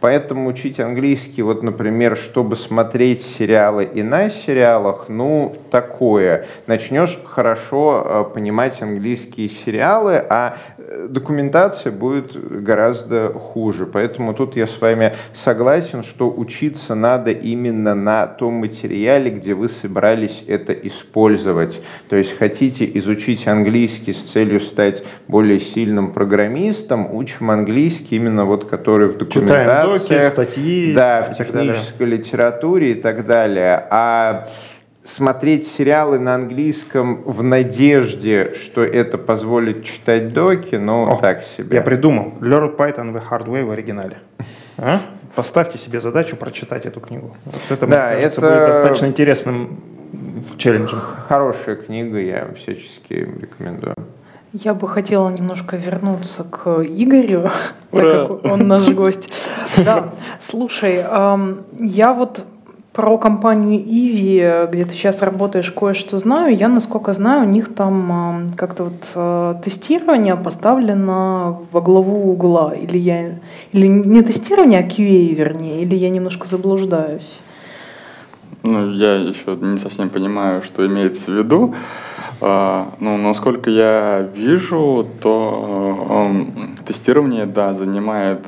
Поэтому 0.02 0.50
учить 0.50 0.80
английский, 0.80 1.44
вот, 1.44 1.62
например, 1.62 2.18
чтобы 2.18 2.56
смотреть 2.56 3.22
сериалы 3.38 3.84
и 3.84 4.02
на 4.02 4.32
сериалах, 4.32 5.06
ну, 5.10 5.56
такое. 5.70 6.48
Начнешь 6.66 7.20
хорошо 7.24 8.04
э, 8.04 8.34
понимать 8.34 8.82
английские 8.82 9.48
сериалы, 9.50 10.16
а 10.28 10.58
э, 10.80 11.08
документация 11.08 11.92
будет 11.92 12.36
гораздо 12.64 13.32
хуже. 13.34 13.86
Поэтому 13.86 14.34
тут 14.34 14.56
я 14.56 14.66
с 14.66 14.82
вами 14.82 15.14
согласен, 15.36 16.04
что 16.04 16.34
учиться 16.36 16.96
надо 16.96 17.30
именно 17.30 17.94
на 17.94 18.26
том 18.26 18.56
материале, 18.56 19.30
где 19.30 19.54
вы 19.54 19.70
собрались 19.70 20.44
это 20.48 20.74
использовать. 20.74 21.80
То 22.10 22.16
есть 22.16 22.36
хотите 22.36 22.90
изучить 22.96 23.48
английский 23.48 24.14
с 24.14 24.24
целью 24.24 24.62
стать 24.62 25.04
более 25.28 25.60
сильным 25.60 26.12
программистом, 26.12 27.14
учим 27.14 27.52
английский 27.52 28.16
именно 28.16 28.46
вот 28.46 28.66
который 28.66 29.08
в 29.08 29.18
документации 29.18 29.91
доки, 30.00 30.30
статьи. 30.30 30.94
Да, 30.94 31.24
в 31.24 31.38
технической 31.38 32.00
далее. 32.00 32.18
литературе 32.18 32.92
и 32.92 32.96
так 32.96 33.26
далее. 33.26 33.88
А 33.90 34.48
смотреть 35.06 35.68
сериалы 35.68 36.20
на 36.20 36.36
английском 36.36 37.24
в 37.24 37.44
надежде, 37.44 38.54
что 38.54 38.84
это 38.84 39.18
позволит 39.18 39.84
читать 39.84 40.34
доки, 40.34 40.76
ну, 40.76 41.12
О, 41.12 41.16
так 41.18 41.44
себе. 41.44 41.78
Я 41.78 41.82
придумал. 41.82 42.34
Learn 42.40 42.76
Python 42.76 43.14
the 43.14 43.22
hard 43.30 43.48
way 43.48 43.64
в 43.64 43.72
оригинале. 43.72 44.18
А? 44.78 45.00
Поставьте 45.36 45.78
себе 45.78 46.02
задачу 46.02 46.36
прочитать 46.36 46.86
эту 46.86 47.00
книгу. 47.00 47.36
Вот 47.46 47.62
это, 47.70 47.88
да, 47.88 48.10
кажется, 48.10 48.42
это 48.42 48.50
будет 48.50 48.68
достаточно 48.68 49.06
интересным 49.06 49.80
челленджем. 50.58 51.00
Хорошая 51.28 51.76
книга, 51.76 52.20
я 52.20 52.50
всячески 52.56 53.14
рекомендую. 53.14 53.96
Я 54.54 54.74
бы 54.74 54.88
хотела 54.90 55.30
немножко 55.30 55.78
вернуться 55.78 56.44
к 56.44 56.84
Игорю, 56.84 57.50
так 57.92 58.28
как 58.28 58.46
он 58.52 58.68
наш 58.68 58.88
гость. 58.94 59.30
Да, 59.78 60.10
слушай, 60.42 60.96
я 61.80 62.14
вот 62.14 62.46
про 62.92 63.18
компанию 63.18 63.80
Иви, 63.80 64.68
где 64.70 64.84
ты 64.84 64.92
сейчас 64.92 65.22
работаешь, 65.22 65.72
кое-что 65.72 66.18
знаю. 66.18 66.58
Я, 66.58 66.68
насколько 66.68 67.14
знаю, 67.14 67.48
у 67.48 67.50
них 67.50 67.74
там 67.74 68.52
как-то 68.58 68.84
вот 68.86 69.12
э, 69.16 69.56
тестирование 69.64 70.36
поставлено 70.36 71.62
во 71.72 71.80
главу 71.80 72.32
угла. 72.34 72.74
Или, 72.74 72.98
я, 72.98 73.40
или 73.72 73.88
не 73.88 74.22
тестирование, 74.22 74.82
а 74.82 74.84
QA, 74.84 75.34
вернее, 75.34 75.84
или 75.84 75.96
я 75.96 76.10
немножко 76.10 76.50
заблуждаюсь. 76.50 77.40
Ну, 78.64 78.92
я 78.92 79.16
еще 79.16 79.56
не 79.56 79.78
совсем 79.78 80.10
понимаю, 80.10 80.62
что 80.62 80.86
имеется 80.86 81.32
в 81.32 81.36
виду. 81.36 81.74
А, 82.42 82.94
ну, 83.00 83.18
насколько 83.18 83.70
я 83.70 84.28
вижу, 84.36 85.06
то 85.22 86.26
э, 86.28 86.84
тестирование, 86.86 87.46
да, 87.46 87.74
занимает 87.74 88.48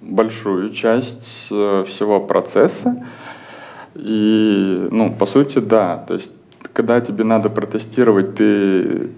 большую 0.00 0.70
часть 0.70 1.48
э, 1.50 1.84
всего 1.86 2.20
процесса. 2.20 3.06
И, 3.94 4.88
ну, 4.90 5.12
по 5.12 5.26
сути, 5.26 5.58
да. 5.58 5.98
То 5.98 6.14
есть, 6.14 6.32
когда 6.72 7.00
тебе 7.00 7.24
надо 7.24 7.50
протестировать, 7.50 8.34
ты 8.34 9.10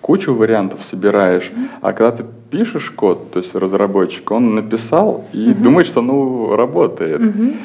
кучу 0.00 0.34
вариантов 0.34 0.80
собираешь, 0.84 1.52
а 1.82 1.92
когда 1.92 2.12
ты 2.12 2.24
пишешь 2.50 2.90
код, 2.90 3.30
то 3.30 3.40
есть 3.40 3.54
разработчик, 3.54 4.30
он 4.30 4.54
написал 4.54 5.26
и 5.34 5.50
mm-hmm. 5.50 5.62
думает, 5.62 5.86
что 5.86 6.00
ну 6.00 6.56
работает. 6.56 7.20
Mm-hmm. 7.20 7.56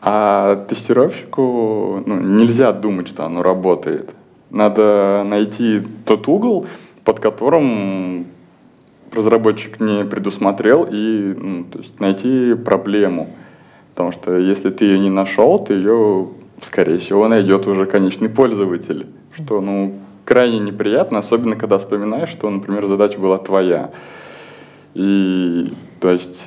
А 0.00 0.66
тестировщику 0.68 2.02
ну, 2.04 2.18
нельзя 2.18 2.72
думать, 2.72 3.06
что 3.06 3.24
оно 3.24 3.44
работает. 3.44 4.10
Надо 4.52 5.24
найти 5.26 5.80
тот 6.04 6.28
угол, 6.28 6.66
под 7.04 7.20
которым 7.20 8.26
разработчик 9.10 9.80
не 9.80 10.04
предусмотрел, 10.04 10.86
и 10.90 11.34
ну, 11.34 11.64
то 11.64 11.78
есть 11.78 11.98
найти 12.00 12.54
проблему. 12.54 13.30
Потому 13.94 14.12
что 14.12 14.36
если 14.36 14.68
ты 14.68 14.84
ее 14.84 14.98
не 14.98 15.08
нашел, 15.08 15.58
то 15.58 15.72
ее, 15.72 16.28
скорее 16.60 16.98
всего, 16.98 17.28
найдет 17.28 17.66
уже 17.66 17.86
конечный 17.86 18.28
пользователь. 18.28 19.06
Что, 19.34 19.62
ну, 19.62 19.94
крайне 20.26 20.58
неприятно, 20.58 21.20
особенно 21.20 21.56
когда 21.56 21.78
вспоминаешь, 21.78 22.28
что, 22.28 22.50
например, 22.50 22.86
задача 22.86 23.18
была 23.18 23.38
твоя. 23.38 23.90
И 24.92 25.72
то 25.98 26.10
есть 26.10 26.46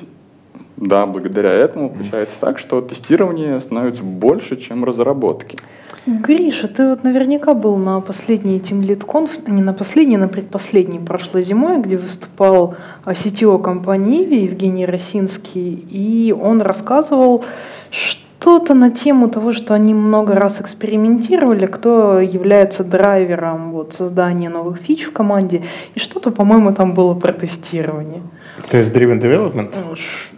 да, 0.76 1.06
благодаря 1.06 1.50
этому 1.50 1.90
получается 1.90 2.36
так, 2.40 2.58
что 2.58 2.80
тестирование 2.80 3.60
становится 3.60 4.02
больше, 4.02 4.56
чем 4.56 4.84
разработки. 4.84 5.58
Гриша, 6.06 6.68
ты 6.68 6.88
вот 6.88 7.02
наверняка 7.02 7.52
был 7.54 7.76
на 7.76 8.00
последней 8.00 8.60
Team 8.60 8.80
Lead 8.82 9.04
Conf, 9.04 9.50
не 9.50 9.60
на 9.60 9.72
последней, 9.72 10.16
на 10.16 10.28
предпоследней 10.28 11.00
прошлой 11.00 11.42
зимой, 11.42 11.78
где 11.78 11.96
выступал 11.96 12.76
CTO 13.04 13.60
компании 13.60 14.22
Иви 14.22 14.44
Евгений 14.44 14.86
Росинский, 14.86 15.72
и 15.90 16.32
он 16.32 16.62
рассказывал, 16.62 17.44
что-то 17.90 18.74
на 18.74 18.90
тему 18.90 19.28
того, 19.28 19.52
что 19.52 19.74
они 19.74 19.94
много 19.94 20.34
раз 20.34 20.60
экспериментировали, 20.60 21.66
кто 21.66 22.20
является 22.20 22.84
драйвером 22.84 23.72
вот, 23.72 23.94
создания 23.94 24.48
новых 24.48 24.78
фич 24.78 25.06
в 25.06 25.12
команде, 25.12 25.64
и 25.96 25.98
что-то, 25.98 26.30
по-моему, 26.30 26.72
там 26.72 26.94
было 26.94 27.14
про 27.14 27.32
тестирование. 27.32 28.22
То 28.70 28.78
есть 28.78 28.94
driven 28.94 29.20
development? 29.20 29.74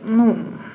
Ну, 0.09 0.37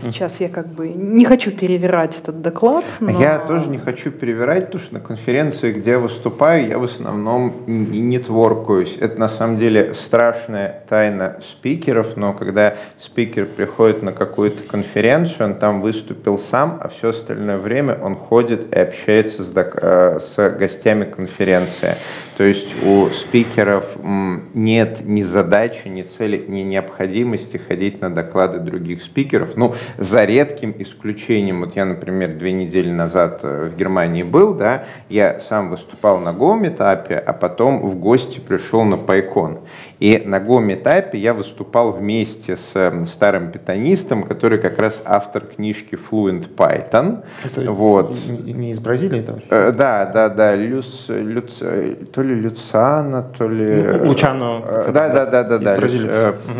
сейчас 0.00 0.40
я 0.40 0.48
как 0.48 0.68
бы 0.68 0.88
не 0.88 1.24
хочу 1.24 1.50
перевирать 1.50 2.16
этот 2.16 2.40
доклад. 2.40 2.84
Но... 3.00 3.10
Я 3.10 3.38
тоже 3.38 3.68
не 3.68 3.78
хочу 3.78 4.12
перевирать, 4.12 4.66
потому 4.66 4.84
что 4.84 4.94
на 4.94 5.00
конференции, 5.00 5.72
где 5.72 5.92
я 5.92 5.98
выступаю, 5.98 6.68
я 6.68 6.78
в 6.78 6.84
основном 6.84 7.64
не 7.66 8.00
нетворкуюсь. 8.00 8.96
Это 9.00 9.18
на 9.18 9.28
самом 9.28 9.58
деле 9.58 9.94
страшная 9.94 10.82
тайна 10.88 11.40
спикеров, 11.42 12.16
но 12.16 12.32
когда 12.32 12.76
спикер 13.00 13.46
приходит 13.46 14.02
на 14.02 14.12
какую-то 14.12 14.62
конференцию, 14.62 15.46
он 15.46 15.54
там 15.56 15.80
выступил 15.80 16.38
сам, 16.38 16.78
а 16.80 16.88
все 16.88 17.10
остальное 17.10 17.58
время 17.58 17.98
он 18.00 18.14
ходит 18.14 18.72
и 18.72 18.78
общается 18.78 19.42
с, 19.42 19.52
э, 19.54 20.20
с 20.20 20.50
гостями 20.56 21.04
конференции. 21.04 21.96
То 22.36 22.42
есть 22.42 22.74
у 22.84 23.06
спикеров 23.10 23.96
нет 24.02 25.00
ни 25.04 25.22
задачи, 25.22 25.86
ни 25.86 26.02
цели, 26.02 26.44
ни 26.48 26.60
необходимости 26.60 27.56
ходить 27.56 28.00
на 28.00 28.12
доклады 28.12 28.58
других 28.58 29.02
спикеров. 29.04 29.56
Ну, 29.56 29.74
за 29.98 30.24
редким 30.24 30.74
исключением, 30.78 31.60
вот 31.60 31.76
я, 31.76 31.84
например, 31.84 32.34
две 32.36 32.52
недели 32.52 32.90
назад 32.90 33.40
э, 33.42 33.70
в 33.72 33.76
Германии 33.76 34.24
был, 34.24 34.54
да, 34.54 34.84
я 35.08 35.38
сам 35.40 35.70
выступал 35.70 36.18
на 36.18 36.32
Гоум-этапе, 36.32 37.16
а 37.18 37.32
потом 37.32 37.86
в 37.86 37.96
гости 37.96 38.40
пришел 38.40 38.82
на 38.82 38.96
Пайкон. 38.96 39.60
И 40.00 40.22
на 40.24 40.40
Го-метапе 40.40 41.18
я 41.18 41.34
выступал 41.34 41.92
вместе 41.92 42.56
с 42.56 42.70
эм, 42.74 43.06
старым 43.06 43.50
питонистом, 43.50 44.24
который 44.24 44.58
как 44.58 44.78
раз 44.78 45.02
автор 45.04 45.44
книжки 45.46 45.96
Fluent 45.96 46.48
Python. 46.54 47.22
Это 47.44 47.70
вот. 47.70 48.16
Не 48.28 48.72
из 48.72 48.80
Бразилии 48.80 49.20
это? 49.20 49.40
Э, 49.50 49.72
да, 49.72 50.06
да, 50.06 50.28
да. 50.28 50.54
Люц, 50.54 51.08
Люц, 51.08 51.54
то 51.58 52.22
ли 52.22 52.34
Люцана, 52.34 53.22
то 53.22 53.48
ли... 53.48 53.64
Ну, 53.64 53.82
э, 53.82 54.06
Лучано. 54.06 54.62
Э, 54.66 54.90
да, 54.92 55.08
да, 55.08 55.26
да, 55.26 55.44
да, 55.44 55.58
да. 55.58 55.76
Бразилец. 55.76 56.14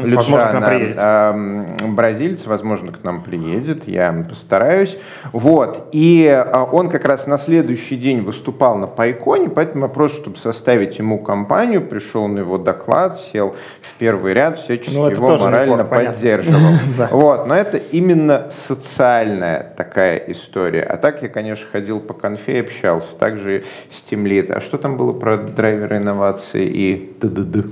Лючано, 0.04 0.14
возможно, 0.16 0.50
к 0.50 0.52
нам 0.52 0.64
приедет. 0.64 0.96
Эм, 0.98 1.94
бразильц, 1.94 2.46
возможно, 2.46 2.92
к 2.92 3.04
нам 3.04 3.22
приедет. 3.22 3.88
Я 3.88 4.24
постараюсь. 4.28 4.96
Вот. 5.32 5.88
И 5.92 6.44
он 6.72 6.88
как 6.88 7.04
раз 7.04 7.26
на 7.26 7.38
следующий 7.38 7.96
день 7.96 8.22
выступал 8.22 8.76
на 8.76 8.86
Пайконе, 8.86 9.48
поэтому 9.48 9.82
вопрос, 9.82 10.12
чтобы 10.12 10.36
составить 10.36 10.98
ему 10.98 11.18
компанию, 11.18 11.82
пришел 11.82 12.28
на 12.28 12.38
его 12.38 12.58
доклад, 12.58 13.18
сел 13.32 13.54
в 13.82 13.98
первый 13.98 14.34
ряд, 14.34 14.58
всячески 14.58 14.94
ну, 14.94 15.08
его 15.08 15.36
морально 15.38 15.84
поддерживал. 15.84 16.58
Вот, 17.10 17.46
но 17.46 17.54
это 17.54 17.78
именно 17.78 18.50
социальная 18.66 19.72
такая 19.76 20.16
история. 20.28 20.82
А 20.82 20.96
так 20.96 21.22
я, 21.22 21.28
конечно, 21.28 21.66
ходил 21.70 22.00
по 22.00 22.14
конфе 22.14 22.58
и 22.58 22.60
общался, 22.60 23.14
также 23.18 23.64
с 23.90 24.10
Team 24.10 24.24
Lead. 24.24 24.52
А 24.52 24.60
что 24.60 24.78
там 24.78 24.96
было 24.96 25.12
про 25.12 25.36
драйверы 25.36 25.98
инновации 25.98 26.66
и 26.66 27.14
т.д.д.? 27.20 27.64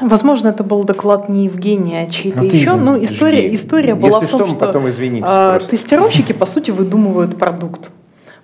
Возможно, 0.00 0.48
это 0.48 0.64
был 0.64 0.84
доклад 0.84 1.28
не 1.28 1.44
Евгения, 1.44 2.02
а 2.02 2.10
чей-то 2.10 2.38
ну, 2.38 2.44
еще. 2.44 2.74
Но 2.74 3.02
история, 3.02 3.54
история 3.54 3.94
была 3.94 4.20
в 4.20 4.28
том, 4.28 4.40
что, 4.40 4.46
что 4.48 4.56
потом 4.56 4.88
извините, 4.88 5.26
э, 5.28 5.60
тестировщики, 5.68 6.32
по 6.32 6.46
сути, 6.46 6.70
выдумывают 6.70 7.38
продукт. 7.38 7.90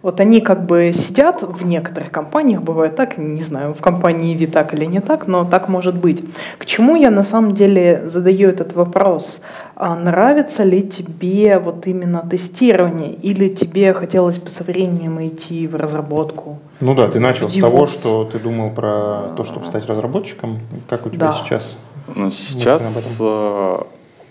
Вот 0.07 0.21
они 0.21 0.41
как 0.41 0.67
бы 0.67 0.93
сидят 0.95 1.43
в 1.43 1.67
некоторых 1.67 2.13
компаниях, 2.13 2.63
бывает 2.63 2.95
так, 2.95 3.19
не 3.19 3.43
знаю, 3.43 3.75
в 3.75 3.81
компании 3.81 4.37
Ви 4.37 4.47
так 4.47 4.73
или 4.73 4.85
не 4.85 5.01
так, 5.01 5.27
но 5.27 5.45
так 5.45 5.69
может 5.69 5.97
быть. 5.97 6.23
К 6.59 6.65
чему 6.65 6.95
я 6.95 7.11
на 7.11 7.25
самом 7.25 7.55
деле 7.55 8.03
задаю 8.05 8.49
этот 8.49 8.75
вопрос? 8.75 9.41
А 9.75 9.97
нравится 9.97 10.63
ли 10.63 10.83
тебе 10.83 11.59
вот 11.59 11.89
именно 11.89 12.25
тестирование 12.31 13.15
или 13.15 13.49
тебе 13.49 13.93
хотелось 13.95 14.39
бы 14.39 14.49
со 14.49 14.63
временем 14.63 15.19
идти 15.27 15.67
в 15.67 15.75
разработку? 15.75 16.61
Ну 16.81 16.95
да, 16.95 17.09
ты 17.09 17.19
начал 17.19 17.51
с 17.51 17.55
того, 17.55 17.89
что 17.89 18.25
ты 18.33 18.39
думал 18.39 18.71
про 18.71 19.35
то, 19.37 19.43
чтобы 19.43 19.67
стать 19.67 19.87
разработчиком. 19.87 20.61
Как 20.89 21.07
у 21.07 21.11
тебя 21.11 21.19
да. 21.19 21.33
сейчас? 21.33 21.77
Ну, 22.15 22.31
сейчас 22.31 22.81
э, 23.21 23.79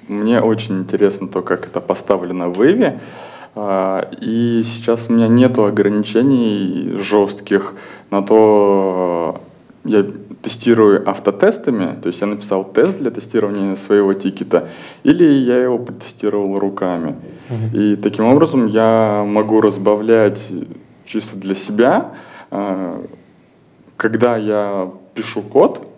мне 0.07 0.39
очень 0.39 0.77
интересно 0.77 1.27
то, 1.27 1.41
как 1.41 1.65
это 1.65 1.81
поставлено 1.81 2.47
в 2.47 2.63
Иви. 2.63 2.93
А, 3.55 4.09
и 4.19 4.63
сейчас 4.63 5.05
у 5.09 5.13
меня 5.13 5.27
нет 5.27 5.57
ограничений 5.57 6.97
жестких 6.99 7.73
на 8.11 8.21
то, 8.21 9.41
я 9.85 10.05
тестирую 10.41 11.09
автотестами, 11.09 11.99
то 12.01 12.07
есть 12.07 12.19
я 12.21 12.27
написал 12.27 12.65
тест 12.65 12.97
для 12.97 13.11
тестирования 13.11 13.75
своего 13.75 14.13
тикета, 14.13 14.69
или 15.03 15.23
я 15.23 15.57
его 15.63 15.79
протестировал 15.79 16.59
руками. 16.59 17.15
Uh-huh. 17.49 17.93
И 17.93 17.95
таким 17.95 18.25
образом 18.25 18.67
я 18.67 19.23
могу 19.25 19.61
разбавлять 19.61 20.39
чисто 21.05 21.37
для 21.37 21.55
себя, 21.55 22.11
а, 22.51 23.01
когда 23.95 24.35
я 24.35 24.91
пишу 25.13 25.41
код, 25.41 25.89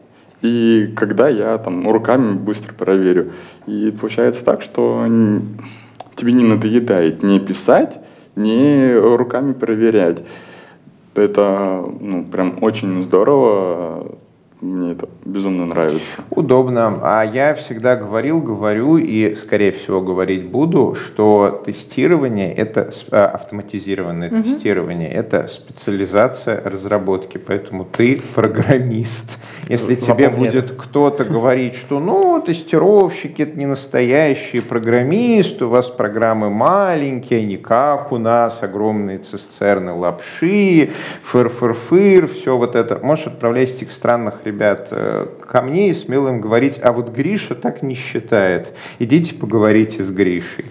и 0.41 0.93
когда 0.95 1.27
я 1.29 1.57
там 1.57 1.89
руками 1.89 2.33
быстро 2.33 2.73
проверю. 2.73 3.31
И 3.65 3.91
получается 3.99 4.45
так, 4.45 4.61
что 4.61 5.05
тебе 6.17 6.33
не 6.33 6.43
надоедает 6.43 7.23
не 7.23 7.39
писать, 7.39 7.99
не 8.35 8.93
руками 8.93 9.53
проверять. 9.53 10.23
Это 11.15 11.83
ну, 11.99 12.25
прям 12.25 12.57
очень 12.61 13.01
здорово 13.01 14.17
мне 14.59 14.93
это 14.93 15.07
безумно 15.23 15.67
нравится. 15.67 16.21
Удобно. 16.31 16.99
А 17.03 17.23
я 17.23 17.53
всегда 17.53 17.95
говорил, 17.95 18.41
говорю 18.41 18.97
и, 18.97 19.35
скорее 19.35 19.71
всего, 19.71 20.01
говорить 20.01 20.45
буду, 20.45 20.95
что 20.95 21.61
тестирование 21.63 22.53
это 22.55 22.91
а, 23.11 23.27
автоматизированное 23.27 24.31
угу. 24.31 24.43
тестирование, 24.43 25.11
это 25.11 25.47
специализация 25.47 26.59
разработки. 26.67 27.37
Поэтому 27.37 27.85
ты 27.85 28.19
программист. 28.33 29.37
Если 29.67 29.93
тебе 29.93 30.29
будет 30.29 30.71
кто-то 30.71 31.23
говорить, 31.23 31.75
что 31.75 31.99
ну, 31.99 32.41
тестировщики 32.41 33.43
это 33.43 33.59
не 33.59 33.67
настоящие 33.67 34.63
программисты, 34.63 35.65
у 35.65 35.69
вас 35.69 35.85
программы 35.85 36.49
маленькие, 36.49 37.45
не 37.45 37.57
как 37.57 38.11
у 38.11 38.17
нас, 38.17 38.57
огромные 38.61 39.19
цистерны 39.19 39.93
лапши, 39.93 40.89
фыр-фыр-фыр, 41.21 42.27
все 42.27 42.57
вот 42.57 42.75
это. 42.75 42.99
Можешь 43.03 43.27
отправлять 43.27 43.69
этих 43.69 43.91
странных 43.91 44.46
ребят, 44.47 44.87
э, 44.91 45.27
ко 45.47 45.61
мне 45.61 45.91
и 45.91 45.93
смело 45.93 46.29
им 46.29 46.41
говорить, 46.41 46.79
а 46.81 46.91
вот 46.91 47.09
Гриша 47.09 47.55
так 47.55 47.83
не 47.83 47.95
считает. 47.95 48.73
Идите 48.99 49.35
поговорите 49.35 50.03
с 50.03 50.09
Гришей 50.09 50.65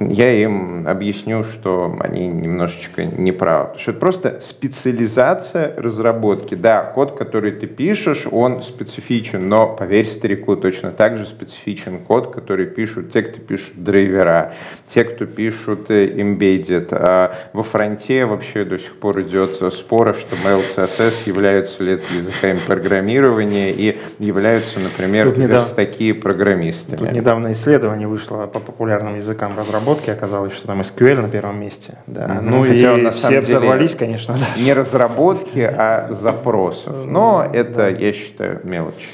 я 0.00 0.32
им 0.32 0.86
объясню, 0.86 1.44
что 1.44 1.96
они 2.00 2.26
немножечко 2.26 3.04
неправы. 3.04 3.64
Потому 3.66 3.80
что 3.80 3.90
это 3.90 4.00
просто 4.00 4.40
специализация 4.46 5.74
разработки. 5.76 6.54
Да, 6.54 6.82
код, 6.82 7.16
который 7.16 7.52
ты 7.52 7.66
пишешь, 7.66 8.26
он 8.30 8.62
специфичен, 8.62 9.48
но, 9.48 9.68
поверь 9.68 10.06
старику, 10.06 10.56
точно 10.56 10.90
так 10.90 11.16
же 11.16 11.26
специфичен 11.26 11.98
код, 12.00 12.34
который 12.34 12.66
пишут 12.66 13.12
те, 13.12 13.22
кто 13.22 13.40
пишут 13.40 13.82
драйвера, 13.82 14.54
те, 14.92 15.04
кто 15.04 15.26
пишут 15.26 15.90
э, 15.90 16.06
embedded. 16.08 16.88
А 16.92 17.34
во 17.52 17.62
фронте 17.62 18.24
вообще 18.24 18.64
до 18.64 18.78
сих 18.78 18.96
пор 18.96 19.20
идет 19.22 19.56
спор, 19.72 20.14
что 20.14 20.36
HTML, 20.36 20.62
CSS 20.76 21.26
являются 21.26 21.82
ли 21.82 21.92
языками 21.92 22.58
программирования 22.66 23.72
и 23.72 23.98
являются, 24.18 24.78
например, 24.80 25.34
такие 25.74 26.14
программистами. 26.14 26.98
Тут 26.98 27.12
недавно 27.12 27.52
исследование 27.52 28.08
вышло 28.08 28.46
по 28.46 28.60
популярным 28.60 29.16
языкам 29.16 29.56
разработки 29.56 29.87
разработки 29.88 30.10
оказалось, 30.10 30.52
что 30.52 30.66
там 30.66 30.80
SQL 30.80 31.22
на 31.22 31.28
первом 31.28 31.60
месте. 31.60 31.98
Да. 32.06 32.26
Mm-hmm. 32.26 32.40
Ну 32.42 32.62
Хотя 32.62 32.96
и 32.96 33.10
все 33.10 33.40
взорвались, 33.40 33.94
конечно. 33.94 34.34
Да. 34.34 34.62
Не 34.62 34.72
разработки, 34.72 35.60
а 35.60 36.08
запросов. 36.10 37.06
Но 37.06 37.46
это, 37.52 37.88
я 37.88 38.12
считаю, 38.12 38.60
мелочь. 38.64 39.08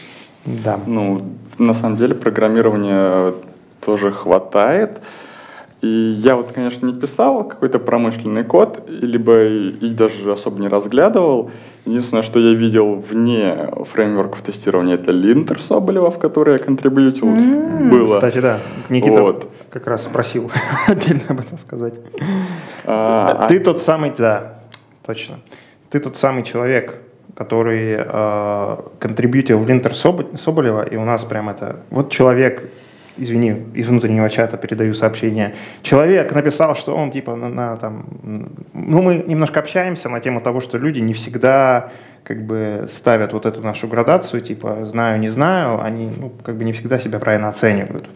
Да. 0.44 0.78
Ну, 0.86 1.22
на 1.58 1.74
самом 1.74 1.96
деле 1.96 2.14
программирования 2.14 3.34
тоже 3.84 4.12
хватает. 4.12 5.00
И 5.82 5.86
я 5.86 6.36
вот, 6.36 6.52
конечно, 6.52 6.86
не 6.86 6.94
писал 6.94 7.44
какой-то 7.44 7.78
промышленный 7.78 8.44
код, 8.44 8.84
либо 8.88 9.44
и 9.44 9.90
даже 9.90 10.32
особо 10.32 10.60
не 10.60 10.68
разглядывал. 10.68 11.50
Единственное, 11.86 12.22
что 12.22 12.40
я 12.40 12.54
видел 12.54 12.96
вне 12.96 13.68
фреймворков 13.92 14.40
тестирования, 14.40 14.94
это 14.94 15.10
линтер 15.10 15.60
Соболева, 15.60 16.10
в 16.10 16.18
который 16.18 16.54
я 16.54 16.58
контрибьютил. 16.58 17.28
Mm-hmm. 17.28 17.90
Было. 17.90 18.14
Кстати, 18.14 18.38
да, 18.38 18.60
Никита 18.88 19.22
вот. 19.22 19.50
как 19.68 19.86
раз 19.86 20.04
спросил 20.04 20.50
отдельно 20.88 21.24
об 21.28 21.40
этом 21.40 21.58
сказать. 21.58 21.94
А, 22.84 23.46
Ты 23.48 23.58
а... 23.58 23.64
тот 23.64 23.82
самый, 23.82 24.12
да, 24.16 24.60
точно. 25.04 25.40
Ты 25.90 26.00
тот 26.00 26.16
самый 26.16 26.42
человек, 26.42 27.00
который 27.36 27.96
э, 27.98 28.76
контрибьютил 28.98 29.64
Линтер 29.64 29.94
Соболева, 29.94 30.82
и 30.82 30.96
у 30.96 31.04
нас 31.04 31.24
прям 31.24 31.50
это... 31.50 31.80
Вот 31.90 32.10
человек 32.10 32.68
извини, 33.16 33.56
из 33.74 33.86
внутреннего 33.88 34.28
чата 34.30 34.56
передаю 34.56 34.94
сообщение. 34.94 35.54
Человек 35.82 36.32
написал, 36.32 36.76
что 36.76 36.94
он 36.96 37.10
типа 37.10 37.36
на, 37.36 37.48
на 37.48 37.76
там, 37.76 38.06
ну 38.72 39.02
мы 39.02 39.24
немножко 39.26 39.60
общаемся 39.60 40.08
на 40.08 40.20
тему 40.20 40.40
того, 40.40 40.60
что 40.60 40.78
люди 40.78 41.00
не 41.00 41.12
всегда 41.12 41.90
как 42.24 42.42
бы 42.42 42.86
ставят 42.88 43.34
вот 43.34 43.44
эту 43.44 43.60
нашу 43.60 43.86
градацию, 43.86 44.40
типа 44.40 44.86
знаю, 44.86 45.20
не 45.20 45.28
знаю, 45.28 45.82
они 45.82 46.10
ну, 46.16 46.32
как 46.42 46.56
бы 46.56 46.64
не 46.64 46.72
всегда 46.72 46.98
себя 46.98 47.18
правильно 47.18 47.50
оценивают. 47.50 48.06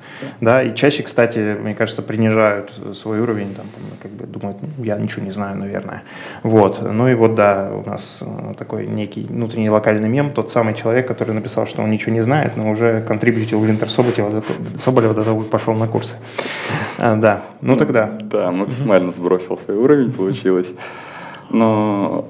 Да, 0.40 0.62
и 0.62 0.74
чаще, 0.74 1.02
кстати, 1.02 1.38
мне 1.60 1.74
кажется, 1.74 2.00
принижают 2.00 2.72
свой 2.94 3.20
уровень, 3.20 3.54
там, 3.54 3.66
как 4.02 4.10
бы 4.12 4.26
думают, 4.26 4.58
ну, 4.62 4.82
я 4.82 4.96
ничего 4.96 5.26
не 5.26 5.32
знаю, 5.32 5.58
наверное. 5.58 6.04
Вот. 6.42 6.80
Ну 6.80 7.06
и 7.06 7.14
вот, 7.14 7.34
да, 7.34 7.70
у 7.70 7.86
нас 7.86 8.20
э, 8.22 8.54
такой 8.58 8.86
некий 8.86 9.26
внутренний 9.26 9.68
локальный 9.68 10.08
мем, 10.08 10.32
тот 10.32 10.50
самый 10.50 10.72
человек, 10.72 11.06
который 11.06 11.34
написал, 11.34 11.66
что 11.66 11.82
он 11.82 11.90
ничего 11.90 12.12
не 12.12 12.22
знает, 12.22 12.56
но 12.56 12.70
уже 12.70 13.02
контрибьютил 13.06 13.62
Винтер 13.62 13.90
Соболева, 13.90 14.42
Соболева 14.82 15.12
до 15.12 15.22
того, 15.22 15.40
как 15.40 15.50
пошел 15.50 15.74
на 15.74 15.86
курсы. 15.86 16.14
А, 16.96 17.14
да, 17.16 17.42
ну 17.60 17.76
тогда. 17.76 18.18
Да, 18.22 18.50
максимально 18.52 19.12
сбросил 19.12 19.58
свой 19.66 19.76
уровень, 19.76 20.12
получилось. 20.12 20.72
Но 21.50 22.26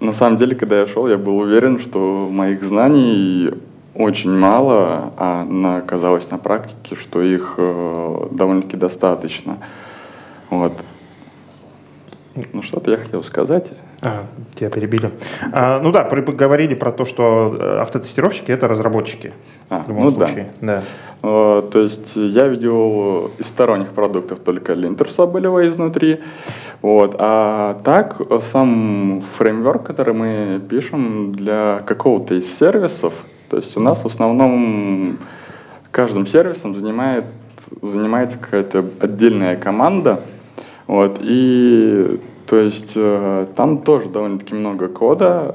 на 0.00 0.12
самом 0.12 0.38
деле, 0.38 0.56
когда 0.56 0.80
я 0.80 0.86
шел, 0.86 1.06
я 1.08 1.18
был 1.18 1.38
уверен, 1.38 1.78
что 1.78 2.28
моих 2.30 2.62
знаний 2.62 3.50
очень 3.94 4.32
мало, 4.32 5.12
а 5.16 5.44
на, 5.44 5.78
оказалось 5.78 6.30
на 6.30 6.38
практике, 6.38 6.96
что 6.96 7.22
их 7.22 7.54
э, 7.58 8.26
довольно-таки 8.30 8.76
достаточно. 8.76 9.58
Вот. 10.48 10.72
Ну, 12.52 12.62
что-то 12.62 12.90
я 12.90 12.96
хотел 12.96 13.22
сказать. 13.24 13.72
А, 14.02 14.24
тебя 14.54 14.70
перебили. 14.70 15.10
А, 15.52 15.80
ну 15.80 15.92
да, 15.92 16.04
говорили 16.04 16.74
про 16.74 16.92
то, 16.92 17.04
что 17.04 17.56
э, 17.58 17.78
автотестировщики— 17.80 18.50
это 18.52 18.68
разработчики. 18.68 19.32
А, 19.68 19.82
в 19.84 19.88
любом 19.88 20.04
ну 20.04 20.10
случае. 20.12 20.50
Да. 20.60 20.76
да. 20.76 20.82
А, 21.22 21.62
то 21.68 21.80
есть 21.80 22.16
я 22.16 22.48
видел 22.48 23.30
из 23.38 23.46
сторонних 23.46 23.90
продуктов 23.90 24.40
только 24.40 24.74
линтер 24.74 25.10
Соболева 25.10 25.68
изнутри. 25.68 26.20
Вот. 26.82 27.16
А 27.18 27.80
так, 27.84 28.20
сам 28.52 29.22
фреймворк, 29.36 29.82
который 29.82 30.14
мы 30.14 30.60
пишем 30.68 31.32
для 31.32 31.82
какого-то 31.86 32.34
из 32.34 32.52
сервисов, 32.58 33.12
то 33.50 33.56
есть 33.56 33.76
у 33.76 33.80
нас 33.80 34.02
в 34.02 34.06
основном 34.06 35.18
каждым 35.90 36.26
сервисом 36.26 36.74
занимает, 36.74 37.24
занимается 37.82 38.38
какая-то 38.38 38.84
отдельная 39.00 39.56
команда, 39.56 40.20
вот, 40.86 41.18
и 41.20 42.18
то 42.46 42.56
есть 42.56 42.92
э, 42.96 43.46
там 43.54 43.78
тоже 43.78 44.08
довольно-таки 44.08 44.54
много 44.54 44.88
кода, 44.88 45.54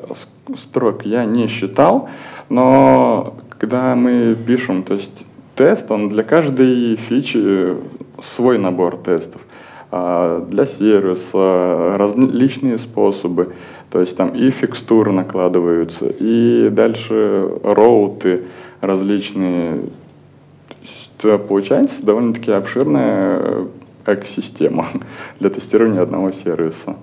строк 0.56 1.06
я 1.06 1.26
не 1.26 1.48
считал, 1.48 2.10
но 2.48 3.36
когда 3.50 3.96
мы 3.96 4.36
пишем, 4.36 4.84
то 4.84 4.94
есть 4.94 5.26
тест, 5.56 5.90
он 5.90 6.10
для 6.10 6.24
каждой 6.24 6.96
фичи 6.96 7.76
свой 8.22 8.58
набор 8.58 8.98
тестов. 8.98 9.42
А 9.92 10.46
для 10.50 10.66
сервиса 10.66 11.96
различные 11.98 12.78
способы, 12.78 13.54
то 13.92 14.02
есть 14.02 14.18
там 14.18 14.30
и 14.36 14.50
фикстуры 14.50 15.12
накладываются, 15.12 16.08
и 16.08 16.70
дальше 16.70 17.50
роуты 17.64 18.44
различные. 18.82 19.84
То 21.18 21.30
есть, 21.30 21.48
получается 21.48 22.06
довольно-таки 22.06 22.52
обширная 22.52 23.68
экосистема 24.06 24.88
для 25.40 25.50
тестирования 25.50 26.02
одного 26.02 26.32
сервиса. 26.32 26.98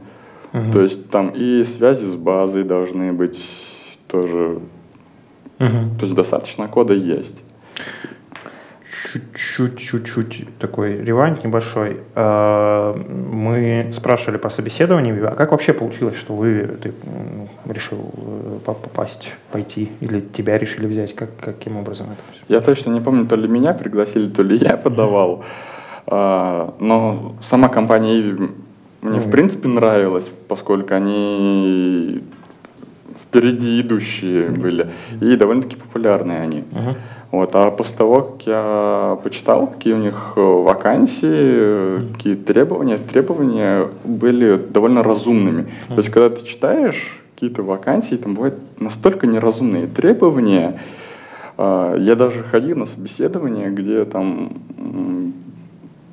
Uh-huh. 0.52 0.72
То 0.72 0.82
есть 0.82 1.08
там 1.08 1.30
и 1.30 1.64
связи 1.64 2.04
с 2.04 2.14
базой 2.14 2.64
должны 2.64 3.12
быть 3.12 3.40
тоже. 4.06 4.58
Uh-huh. 5.58 5.98
То 5.98 6.04
есть 6.04 6.14
достаточно 6.14 6.68
кода 6.68 6.92
есть 6.92 7.42
чуть-чуть, 9.12 9.78
чуть-чуть 9.78 10.58
такой 10.58 11.02
ревант 11.02 11.44
небольшой. 11.44 11.98
А, 12.14 12.94
мы 12.94 13.90
спрашивали 13.92 14.38
по 14.38 14.50
собеседованию, 14.50 15.30
а 15.30 15.34
как 15.34 15.50
вообще 15.50 15.72
получилось, 15.72 16.16
что 16.16 16.34
вы 16.34 16.78
ты, 16.80 16.94
решил 17.66 18.10
э, 18.16 18.58
попасть, 18.64 19.34
пойти, 19.50 19.90
или 20.00 20.20
тебя 20.20 20.58
решили 20.58 20.86
взять, 20.86 21.14
как, 21.14 21.30
каким 21.38 21.76
образом 21.76 22.06
это 22.06 22.22
все? 22.32 22.42
Я 22.48 22.60
точно 22.60 22.90
не 22.90 23.00
помню, 23.00 23.26
то 23.26 23.36
ли 23.36 23.48
меня 23.48 23.74
пригласили, 23.74 24.28
то 24.28 24.42
ли 24.42 24.56
я 24.56 24.76
подавал. 24.76 25.44
А, 26.06 26.74
но 26.80 27.36
сама 27.42 27.68
компания 27.68 28.50
мне 29.02 29.20
в 29.20 29.30
принципе 29.30 29.68
нравилась, 29.68 30.26
поскольку 30.48 30.94
они 30.94 32.22
впереди 33.22 33.80
идущие 33.80 34.48
были 34.50 34.90
и 35.20 35.36
довольно-таки 35.36 35.76
популярные 35.76 36.40
они. 36.40 36.64
Uh-huh. 36.70 36.96
Вот, 37.32 37.50
а 37.54 37.70
после 37.70 37.96
того, 37.96 38.22
как 38.22 38.46
я 38.46 39.18
почитал, 39.24 39.66
какие 39.66 39.94
у 39.94 39.98
них 39.98 40.34
э, 40.36 40.40
вакансии, 40.40 42.12
какие 42.12 42.34
требования, 42.34 42.98
требования 42.98 43.88
были 44.04 44.56
довольно 44.56 45.02
разумными. 45.02 45.68
То 45.88 45.96
есть, 45.96 46.10
когда 46.10 46.28
ты 46.28 46.44
читаешь 46.44 47.22
какие-то 47.34 47.62
вакансии, 47.62 48.16
там 48.16 48.34
бывают 48.34 48.58
настолько 48.78 49.26
неразумные 49.26 49.86
требования. 49.86 50.80
А, 51.56 51.96
я 51.96 52.16
даже 52.16 52.42
ходил 52.44 52.76
на 52.76 52.84
собеседование, 52.84 53.70
где 53.70 54.04
там 54.04 54.52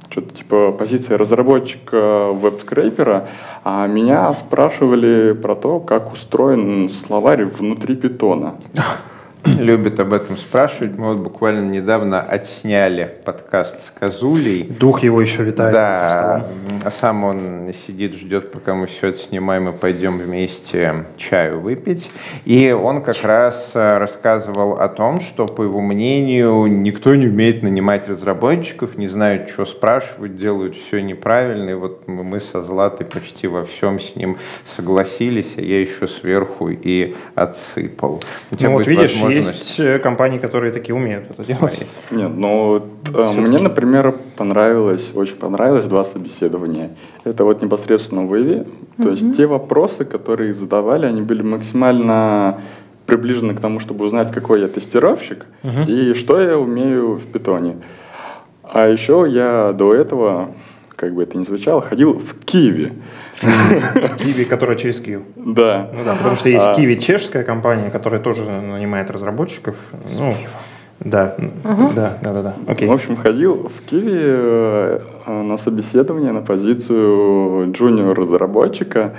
что-то 0.10 0.34
типа 0.34 0.72
позиция 0.72 1.18
разработчика 1.18 2.30
веб-скрейпера, 2.32 3.28
а 3.66 3.88
меня 3.88 4.34
спрашивали 4.36 5.34
про 5.34 5.56
то, 5.56 5.82
как 5.82 6.14
устроен 6.14 6.90
словарь 6.90 7.44
внутри 7.44 7.98
питона. 7.98 8.56
любят 9.60 10.00
об 10.00 10.14
этом 10.14 10.38
спрашивать. 10.38 10.98
Мы 10.98 11.14
вот 11.14 11.20
буквально 11.20 11.70
недавно 11.70 12.22
отсняли 12.22 13.16
подкаст 13.24 13.88
с 13.88 13.92
Козулей. 13.92 14.64
Дух 14.64 15.04
его 15.04 15.22
еще 15.22 15.44
витает. 15.44 15.74
Да, 15.74 16.48
а 16.84 16.92
сам 16.92 17.24
он 17.24 17.74
сидит, 17.86 18.16
ждет, 18.16 18.52
пока 18.52 18.74
мы 18.74 18.88
все 18.88 19.14
снимаем 19.14 19.70
и 19.70 19.72
пойдем 19.72 20.18
вместе 20.18 21.06
чаю 21.18 21.62
выпить. 21.62 22.10
И 22.46 22.72
он 22.72 23.02
как 23.02 23.24
раз 23.24 23.72
э, 23.74 23.98
рассказывал 23.98 24.74
о 24.74 24.90
том, 24.90 25.22
что, 25.22 25.46
по 25.46 25.64
его 25.64 25.80
мнению, 25.80 26.66
никто 26.68 27.16
не 27.16 27.28
умеет 27.28 27.64
нанимать 27.64 28.08
разработчиков, 28.08 28.98
не 28.98 29.08
знают, 29.08 29.50
что 29.50 29.66
спрашивать, 29.66 30.36
делают 30.36 30.76
все 30.76 31.02
неправильно. 31.02 31.70
И 31.70 31.74
вот 31.76 32.08
мы 32.08 32.40
со 32.40 32.62
Златой 32.62 33.06
почти 33.06 33.48
во 33.48 33.64
всем 33.64 34.00
с 34.00 34.16
ним 34.16 34.38
согласились, 34.76 35.54
а 35.58 35.62
я 35.62 35.82
еще 35.82 36.08
сверху 36.08 36.70
и 36.70 37.16
отсыпал. 37.36 38.22
У 38.52 38.56
тебя 38.56 38.70
ну, 38.70 38.78
вот 38.78 38.88
видишь, 38.88 39.16
есть 39.30 39.80
э, 39.80 40.00
компании, 40.00 40.40
которые 40.40 40.72
такие 40.72 40.96
умеют 40.96 41.26
это 41.30 41.46
делать. 41.46 41.88
Нет, 42.12 42.32
ну 42.36 42.84
э, 43.14 43.32
мне, 43.36 43.60
например, 43.60 44.14
понравилось, 44.38 45.12
очень 45.16 45.36
понравилось 45.36 45.86
два 45.86 46.04
собеседования. 46.04 46.90
Это 47.24 47.44
вот 47.44 47.62
непосредственно 47.62 48.26
в 48.26 48.38
Иви. 48.38 48.64
То 48.98 49.10
есть 49.10 49.38
те 49.38 49.46
вопросы, 49.46 50.06
которые 50.06 50.54
задавали, 50.54 51.06
они 51.06 51.22
были 51.22 51.42
максимально 51.42 52.62
приближены 53.06 53.56
к 53.56 53.60
тому, 53.60 53.80
чтобы 53.80 54.06
узнать, 54.06 54.32
какой 54.32 54.62
я 54.62 54.68
тестировщик 54.68 55.46
mm-hmm. 55.64 55.86
и 55.88 56.14
что 56.14 56.40
я 56.40 56.60
умею 56.60 57.16
в 57.16 57.26
питоне. 57.26 57.78
А 58.64 58.88
еще 58.88 59.26
я 59.28 59.74
до 59.74 59.94
этого, 59.94 60.50
как 61.00 61.14
бы 61.14 61.24
это 61.24 61.38
ни 61.38 61.46
звучало, 61.46 61.82
ходил 61.82 62.20
в 62.20 62.44
Киеве. 62.44 62.92
Киви, 64.18 64.44
которая 64.44 64.78
через 64.78 65.00
Киев. 65.00 65.22
Да. 65.38 65.90
Ну 65.94 66.04
да, 66.04 66.16
потому 66.16 66.36
что 66.36 66.50
есть 66.50 66.66
а... 66.66 66.76
Киви 66.76 66.96
чешская 66.96 67.44
компания, 67.44 67.90
которая 67.90 68.20
тоже 68.20 68.44
нанимает 68.44 69.10
разработчиков. 69.10 69.76
Ну, 70.18 70.36
да, 71.00 71.36
угу. 71.38 71.94
да, 71.96 72.18
да, 72.22 72.34
да, 72.34 72.42
да. 72.42 72.54
Окей. 72.68 72.90
В 72.90 72.92
общем, 72.92 73.16
ходил 73.16 73.70
в 73.70 73.90
Киви 73.90 74.12
э, 74.12 75.00
на 75.26 75.58
собеседование 75.58 76.34
на 76.34 76.42
позицию 76.42 77.72
джуниор 77.72 78.20
разработчика. 78.20 79.14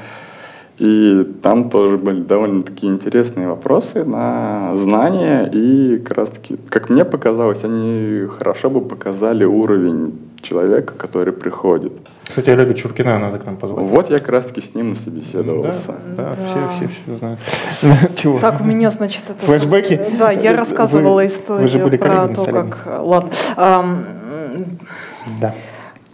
И 0.77 1.27
там 1.43 1.71
тоже 1.71 1.97
были 1.97 2.21
довольно-таки 2.21 2.87
интересные 2.87 3.49
вопросы 3.49 4.03
на 4.05 4.77
знания, 4.77 5.45
и 5.53 5.99
как 5.99 6.16
раз 6.16 6.29
таки, 6.31 6.57
как 6.71 6.88
мне 6.88 7.05
показалось, 7.05 7.64
они 7.64 8.27
хорошо 8.38 8.71
бы 8.71 8.81
показали 8.81 9.45
уровень 9.45 10.14
человека, 10.43 10.95
который 10.95 11.32
приходит. 11.32 11.93
Кстати, 12.26 12.51
Олега 12.51 12.74
Чуркина 12.74 13.18
надо 13.18 13.38
к 13.38 13.47
нам 13.47 13.57
позвать. 13.57 13.86
Вот 13.86 14.11
я 14.11 14.18
как 14.20 14.28
раз 14.28 14.47
таки 14.47 14.61
с 14.61 14.74
ним 14.74 14.93
и 14.93 14.95
собеседовался. 14.95 15.95
Да, 16.16 16.34
да, 16.34 16.34
да. 16.34 16.47
все, 16.47 16.86
все, 16.86 16.88
все 16.88 17.18
знают. 17.18 17.41
Чего? 18.16 18.38
Так, 18.38 18.61
у 18.61 18.64
меня, 18.64 18.91
значит, 18.91 19.24
это... 19.28 19.45
Флэшбэки? 19.47 20.01
Да, 20.18 20.30
я 20.30 20.55
рассказывала 20.55 21.26
историю 21.26 21.64
вы 21.64 21.68
же 21.68 21.78
были 21.78 21.97
про 21.97 22.28
то, 22.28 22.45
как... 22.45 22.86
Ладно. 23.01 23.30
Да. 25.41 25.55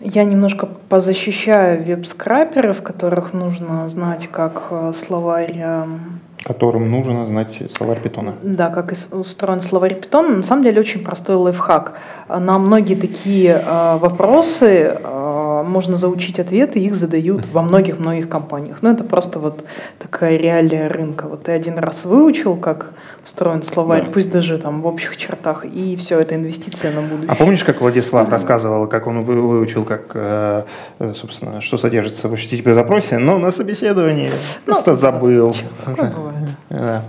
Я 0.01 0.25
немножко 0.25 0.67
позащищаю 0.67 1.83
веб-скраперов, 1.85 2.83
которых 2.83 3.33
нужно 3.33 3.89
знать 3.89 4.29
как 4.31 4.65
э, 4.71 4.93
словарь 4.95 5.59
которым 6.47 6.91
нужно 6.91 7.27
знать 7.27 7.63
словарь 7.77 8.01
питона. 8.01 8.35
Да, 8.43 8.71
как 8.71 8.95
устроен 9.11 9.61
словарь 9.61 9.95
питона. 9.95 10.37
На 10.37 10.43
самом 10.43 10.63
деле 10.63 10.81
очень 10.81 11.05
простой 11.05 11.35
лайфхак. 11.37 11.95
На 12.29 12.59
многие 12.59 12.95
такие 12.95 13.61
э, 13.67 13.97
вопросы 13.99 14.67
э, 14.67 15.16
можно 15.69 15.97
заучить 15.97 16.39
ответы, 16.39 16.79
их 16.79 16.95
задают 16.95 17.47
во 17.53 17.63
многих-многих 17.63 18.29
компаниях. 18.29 18.79
Ну, 18.83 18.91
это 18.91 19.05
просто 19.05 19.39
вот 19.39 19.65
такая 19.99 20.37
реалия 20.37 20.89
рынка. 20.89 21.27
Вот 21.27 21.45
ты 21.45 21.53
один 21.53 21.79
раз 21.79 22.05
выучил, 22.05 22.57
как 22.57 22.93
устроен 23.25 23.63
словарь, 23.63 24.05
да. 24.05 24.11
пусть 24.13 24.31
даже 24.31 24.59
там 24.59 24.83
в 24.83 24.87
общих 24.87 25.17
чертах, 25.17 25.65
и 25.65 25.97
все, 25.97 26.21
это 26.21 26.37
инвестиция 26.37 26.93
на 26.93 27.03
будущее. 27.03 27.31
А 27.31 27.35
помнишь, 27.35 27.65
как 27.65 27.81
Владислав 27.81 28.29
mm-hmm. 28.29 28.31
рассказывал, 28.31 28.87
как 28.87 29.07
он 29.07 29.23
выучил, 29.23 29.85
как, 29.85 30.13
э, 30.15 30.65
собственно, 31.15 31.61
что 31.61 31.77
содержится 31.77 32.29
в 32.29 32.35
HTTP 32.35 32.73
запросе, 32.75 33.19
но 33.19 33.39
на 33.39 33.51
собеседовании 33.51 34.31
ну, 34.67 34.73
просто 34.73 34.95
забыл. 34.95 35.55
Да. 36.71 37.03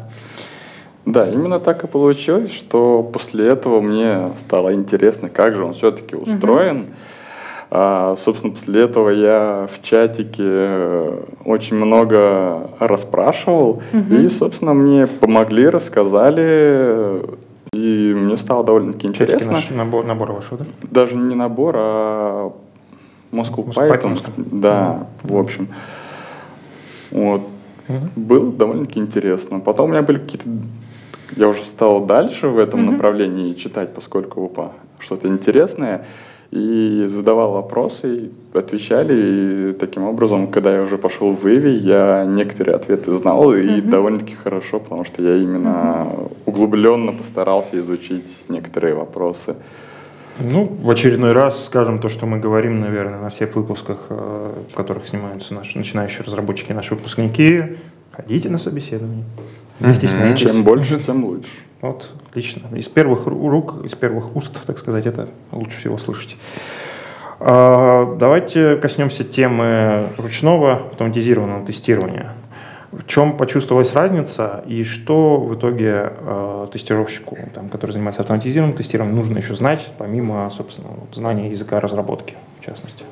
Да, 1.05 1.26
именно 1.26 1.62
так 1.62 1.86
и 1.86 1.88
получилось, 1.88 2.51
что 2.51 3.01
после 3.01 3.47
этого 3.47 3.80
мне 3.80 4.32
стало 4.45 4.74
интересно, 4.74 5.30
как 5.30 5.55
же 5.55 5.64
он 5.64 5.74
все-таки 5.74 6.18
устроен. 6.18 6.82
Угу. 6.82 6.86
А, 7.70 8.15
собственно, 8.24 8.53
после 8.53 8.84
этого 8.84 9.09
я 9.09 9.68
в 9.72 9.82
чатике 9.82 10.43
э, 10.43 11.24
очень 11.43 11.76
много 11.76 12.70
расспрашивал, 12.80 13.82
угу. 13.91 14.15
и, 14.15 14.30
собственно, 14.30 14.74
мне 14.74 15.05
помогли, 15.05 15.68
рассказали, 15.68 17.22
и 17.74 18.13
мне 18.15 18.38
стало 18.38 18.63
довольно-таки 18.63 19.07
интересно. 19.07 19.51
Наш 19.51 19.70
набор, 19.70 20.05
набор 20.05 20.32
ваш, 20.32 20.45
да? 20.51 20.65
Даже 20.89 21.15
не 21.15 21.36
набор, 21.36 21.76
а 21.78 22.53
Moscow 23.32 23.65
Python. 23.65 24.15
Python. 24.15 24.22
Да, 24.38 25.07
угу. 25.24 25.36
в 25.36 25.39
общем. 25.39 25.68
Вот. 27.11 27.41
Угу. 27.89 27.97
Было 28.15 28.51
довольно-таки 28.53 28.99
интересно. 28.99 29.59
Потом 29.59 29.89
у 29.89 29.91
меня 29.91 30.03
были 30.03 30.20
какие-то 30.20 30.47
я 31.36 31.49
уже 31.49 31.63
стал 31.63 32.05
дальше 32.05 32.47
в 32.47 32.57
этом 32.57 32.82
mm 32.82 32.91
направлении 32.91 33.53
читать, 33.53 33.93
поскольку 33.93 34.45
опа, 34.45 34.72
что-то 34.99 35.28
интересное 35.28 36.05
и 36.52 37.06
задавал 37.10 37.52
вопросы, 37.52 38.30
отвечали, 38.54 39.72
и 39.72 39.74
таким 39.74 40.04
образом, 40.04 40.48
когда 40.48 40.74
я 40.76 40.82
уже 40.82 40.98
пошел 40.98 41.34
в 41.34 41.45
Иви, 41.45 41.74
я 41.74 42.26
некоторые 42.26 42.76
ответы 42.76 43.12
знал, 43.12 43.54
и 43.54 43.62
mm-hmm. 43.62 43.89
довольно-таки 43.89 44.36
хорошо, 44.36 44.80
потому 44.80 45.04
что 45.04 45.22
я 45.22 45.36
именно 45.36 45.68
mm-hmm. 45.68 46.32
углубленно 46.45 47.12
постарался 47.12 47.80
изучить 47.80 48.26
некоторые 48.50 48.93
вопросы. 48.93 49.56
Ну, 50.39 50.66
в 50.66 50.89
очередной 50.89 51.34
раз 51.34 51.66
скажем 51.66 52.00
то, 52.00 52.10
что 52.10 52.26
мы 52.26 52.39
говорим, 52.39 52.80
наверное, 52.80 53.20
на 53.20 53.30
всех 53.30 53.56
выпусках, 53.56 54.06
э, 54.10 54.54
в 54.72 54.76
которых 54.76 55.08
снимаются 55.08 55.54
наши 55.54 55.78
начинающие 55.78 56.24
разработчики, 56.24 56.72
наши 56.74 56.93
выпускники. 56.93 57.64
Ходите 58.12 58.50
на 58.50 58.60
собеседование. 58.60 59.24
Не 59.80 59.93
стесняйтесь. 59.93 60.41
Чем 60.41 60.64
больше, 60.64 61.00
тем 61.04 61.26
лучше. 61.26 61.50
Вот, 61.82 62.09
отлично. 62.28 62.75
Из 62.75 62.88
первых 62.88 63.28
рук, 63.28 63.86
из 63.86 63.93
первых 63.93 64.36
уст, 64.36 64.59
так 64.65 64.80
сказать, 64.80 65.05
это 65.05 65.28
лучше 65.51 65.80
всего 65.80 65.97
слышать. 65.97 66.36
А, 67.39 68.15
давайте 68.19 68.78
коснемся 68.78 69.23
темы 69.23 70.09
ручного 70.17 70.88
автоматизированного 70.91 71.65
тестирования. 71.65 72.34
В 72.91 73.05
чем 73.05 73.38
почувствовалась 73.38 73.93
разница 73.93 74.63
и 74.65 74.84
что 74.84 75.38
в 75.38 75.53
итоге 75.55 76.13
э, 76.19 76.67
тестировщику, 76.71 77.38
там, 77.53 77.67
который 77.67 77.91
занимается 77.91 78.21
автоматизированным 78.21 78.78
тестированием, 78.78 79.17
нужно 79.17 79.38
еще 79.38 79.55
знать, 79.55 79.91
помимо, 79.97 80.49
собственно, 80.49 80.89
знания 81.13 81.51
языка 81.51 81.82
разработки, 81.82 82.36
в 82.61 82.65
частности? 82.65 83.03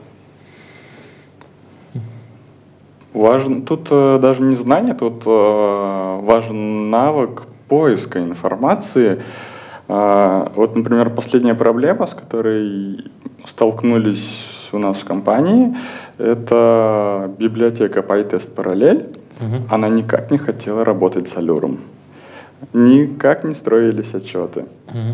Важен, 3.13 3.63
тут 3.63 3.89
э, 3.91 4.17
даже 4.21 4.41
не 4.41 4.55
знание, 4.55 4.95
тут 4.95 5.23
э, 5.25 6.19
важен 6.23 6.89
навык 6.89 7.43
поиска 7.67 8.19
информации. 8.19 9.21
Э, 9.87 10.47
вот, 10.55 10.75
например, 10.75 11.09
последняя 11.09 11.55
проблема, 11.55 12.07
с 12.07 12.13
которой 12.13 13.11
столкнулись 13.45 14.69
у 14.71 14.77
нас 14.77 14.97
в 14.97 15.05
компании, 15.05 15.75
это 16.17 17.31
библиотека 17.37 17.99
PyTest 17.99 18.53
Parallel. 18.55 19.15
Угу. 19.41 19.55
Она 19.69 19.89
никак 19.89 20.31
не 20.31 20.37
хотела 20.37 20.85
работать 20.85 21.27
с 21.29 21.35
Allure. 21.35 21.77
Никак 22.73 23.43
не 23.43 23.53
строились 23.53 24.13
отчеты. 24.13 24.65
Угу. 24.87 25.13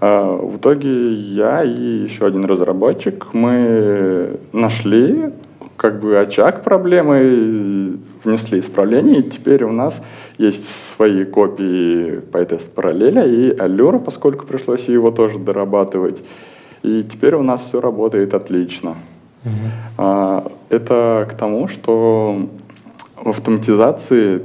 В 0.00 0.56
итоге 0.56 1.12
я 1.12 1.62
и 1.62 2.04
еще 2.04 2.24
один 2.24 2.46
разработчик, 2.46 3.34
мы 3.34 4.40
нашли 4.52 5.30
как 5.76 6.00
бы 6.00 6.18
очаг 6.18 6.62
проблемы, 6.62 7.98
внесли 8.24 8.60
исправление, 8.60 9.20
и 9.20 9.30
теперь 9.30 9.64
у 9.64 9.72
нас 9.72 10.00
есть 10.38 10.64
свои 10.94 11.24
копии 11.24 12.20
PyTest 12.30 12.70
параллеля 12.70 13.24
и 13.24 13.50
Allure, 13.50 13.98
поскольку 13.98 14.46
пришлось 14.46 14.88
его 14.88 15.10
тоже 15.10 15.38
дорабатывать. 15.38 16.22
И 16.82 17.02
теперь 17.02 17.34
у 17.34 17.42
нас 17.42 17.62
все 17.62 17.80
работает 17.80 18.34
отлично. 18.34 18.94
Mm-hmm. 19.44 20.52
Это 20.70 21.28
к 21.30 21.34
тому, 21.34 21.68
что 21.68 22.48
в 23.16 23.28
автоматизации 23.28 24.42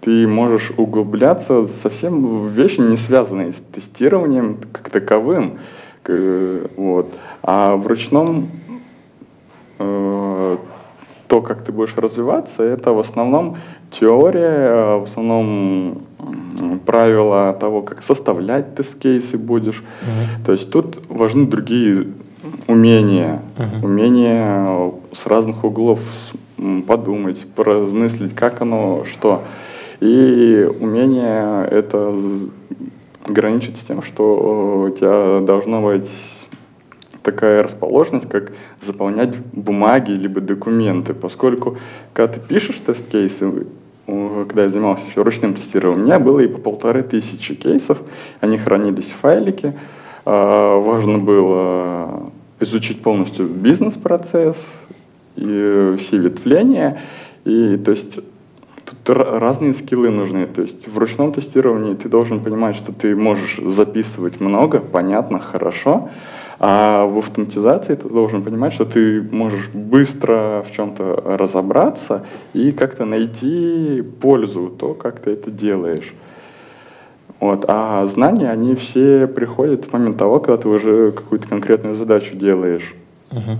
ты 0.00 0.26
можешь 0.26 0.72
углубляться 0.76 1.66
совсем 1.66 2.24
в 2.24 2.48
вещи, 2.48 2.80
не 2.80 2.96
связанные 2.96 3.52
с 3.52 3.56
тестированием 3.72 4.58
как 4.72 4.90
таковым. 4.90 5.58
Вот. 6.76 7.12
А 7.42 7.76
в 7.76 7.86
ручном 7.86 8.48
то, 11.28 11.42
как 11.42 11.62
ты 11.62 11.72
будешь 11.72 11.94
развиваться, 11.96 12.64
это 12.64 12.92
в 12.92 12.98
основном 12.98 13.58
теория, 13.90 14.98
в 14.98 15.02
основном 15.04 15.98
правила 16.86 17.56
того, 17.58 17.82
как 17.82 18.02
составлять 18.02 18.74
тест-кейсы 18.74 19.38
будешь. 19.38 19.84
Uh-huh. 20.02 20.46
То 20.46 20.52
есть 20.52 20.70
тут 20.70 20.98
важны 21.08 21.46
другие 21.46 22.08
умения, 22.66 23.42
uh-huh. 23.56 23.84
умения 23.84 24.92
с 25.12 25.26
разных 25.26 25.64
углов 25.64 26.00
подумать, 26.86 27.46
поразмыслить, 27.54 28.34
как 28.34 28.62
оно, 28.62 29.04
что. 29.04 29.42
И 30.00 30.68
умение 30.80 31.66
это 31.70 32.14
граничит 33.26 33.76
с 33.76 33.80
тем, 33.80 34.02
что 34.02 34.86
у 34.86 34.90
тебя 34.90 35.40
должно 35.40 35.82
быть 35.82 36.08
такая 37.22 37.62
расположенность, 37.62 38.28
как 38.28 38.52
заполнять 38.80 39.36
бумаги 39.52 40.12
либо 40.12 40.40
документы, 40.40 41.14
поскольку 41.14 41.78
когда 42.12 42.32
ты 42.34 42.40
пишешь 42.40 42.80
тест-кейсы, 42.84 43.66
когда 44.06 44.64
я 44.64 44.68
занимался 44.68 45.04
еще 45.06 45.22
ручным 45.22 45.54
тестированием, 45.54 46.02
у 46.02 46.06
меня 46.06 46.18
было 46.18 46.40
и 46.40 46.46
по 46.46 46.58
полторы 46.58 47.02
тысячи 47.02 47.54
кейсов, 47.54 47.98
они 48.40 48.56
хранились 48.56 49.06
в 49.06 49.16
файлике, 49.16 49.74
а, 50.24 50.78
важно 50.78 51.18
было 51.18 52.30
изучить 52.60 53.02
полностью 53.02 53.46
бизнес-процесс 53.46 54.56
и 55.36 55.94
все 55.98 56.18
ветвления, 56.18 57.02
и 57.44 57.76
то 57.76 57.92
есть 57.92 58.20
тут 58.84 59.16
разные 59.16 59.74
скиллы 59.74 60.10
нужны. 60.10 60.46
То 60.46 60.62
есть 60.62 60.88
в 60.88 60.98
ручном 60.98 61.32
тестировании 61.32 61.94
ты 61.94 62.08
должен 62.08 62.40
понимать, 62.40 62.76
что 62.76 62.92
ты 62.92 63.14
можешь 63.14 63.58
записывать 63.58 64.40
много, 64.40 64.80
понятно, 64.80 65.38
хорошо, 65.38 66.10
а 66.60 67.06
в 67.06 67.18
автоматизации 67.18 67.94
ты 67.94 68.08
должен 68.08 68.42
понимать, 68.42 68.72
что 68.72 68.84
ты 68.84 69.22
можешь 69.22 69.68
быстро 69.68 70.64
в 70.66 70.72
чем-то 70.72 71.22
разобраться 71.38 72.26
и 72.52 72.72
как-то 72.72 73.04
найти 73.04 74.02
пользу, 74.20 74.68
то, 74.68 74.94
как 74.94 75.20
ты 75.20 75.32
это 75.32 75.50
делаешь. 75.50 76.12
Вот. 77.38 77.64
А 77.68 78.04
знания, 78.06 78.50
они 78.50 78.74
все 78.74 79.28
приходят 79.28 79.84
в 79.84 79.92
момент 79.92 80.16
того, 80.16 80.40
когда 80.40 80.56
ты 80.56 80.68
уже 80.68 81.12
какую-то 81.12 81.46
конкретную 81.46 81.94
задачу 81.94 82.36
делаешь. 82.36 82.94
Угу. 83.30 83.58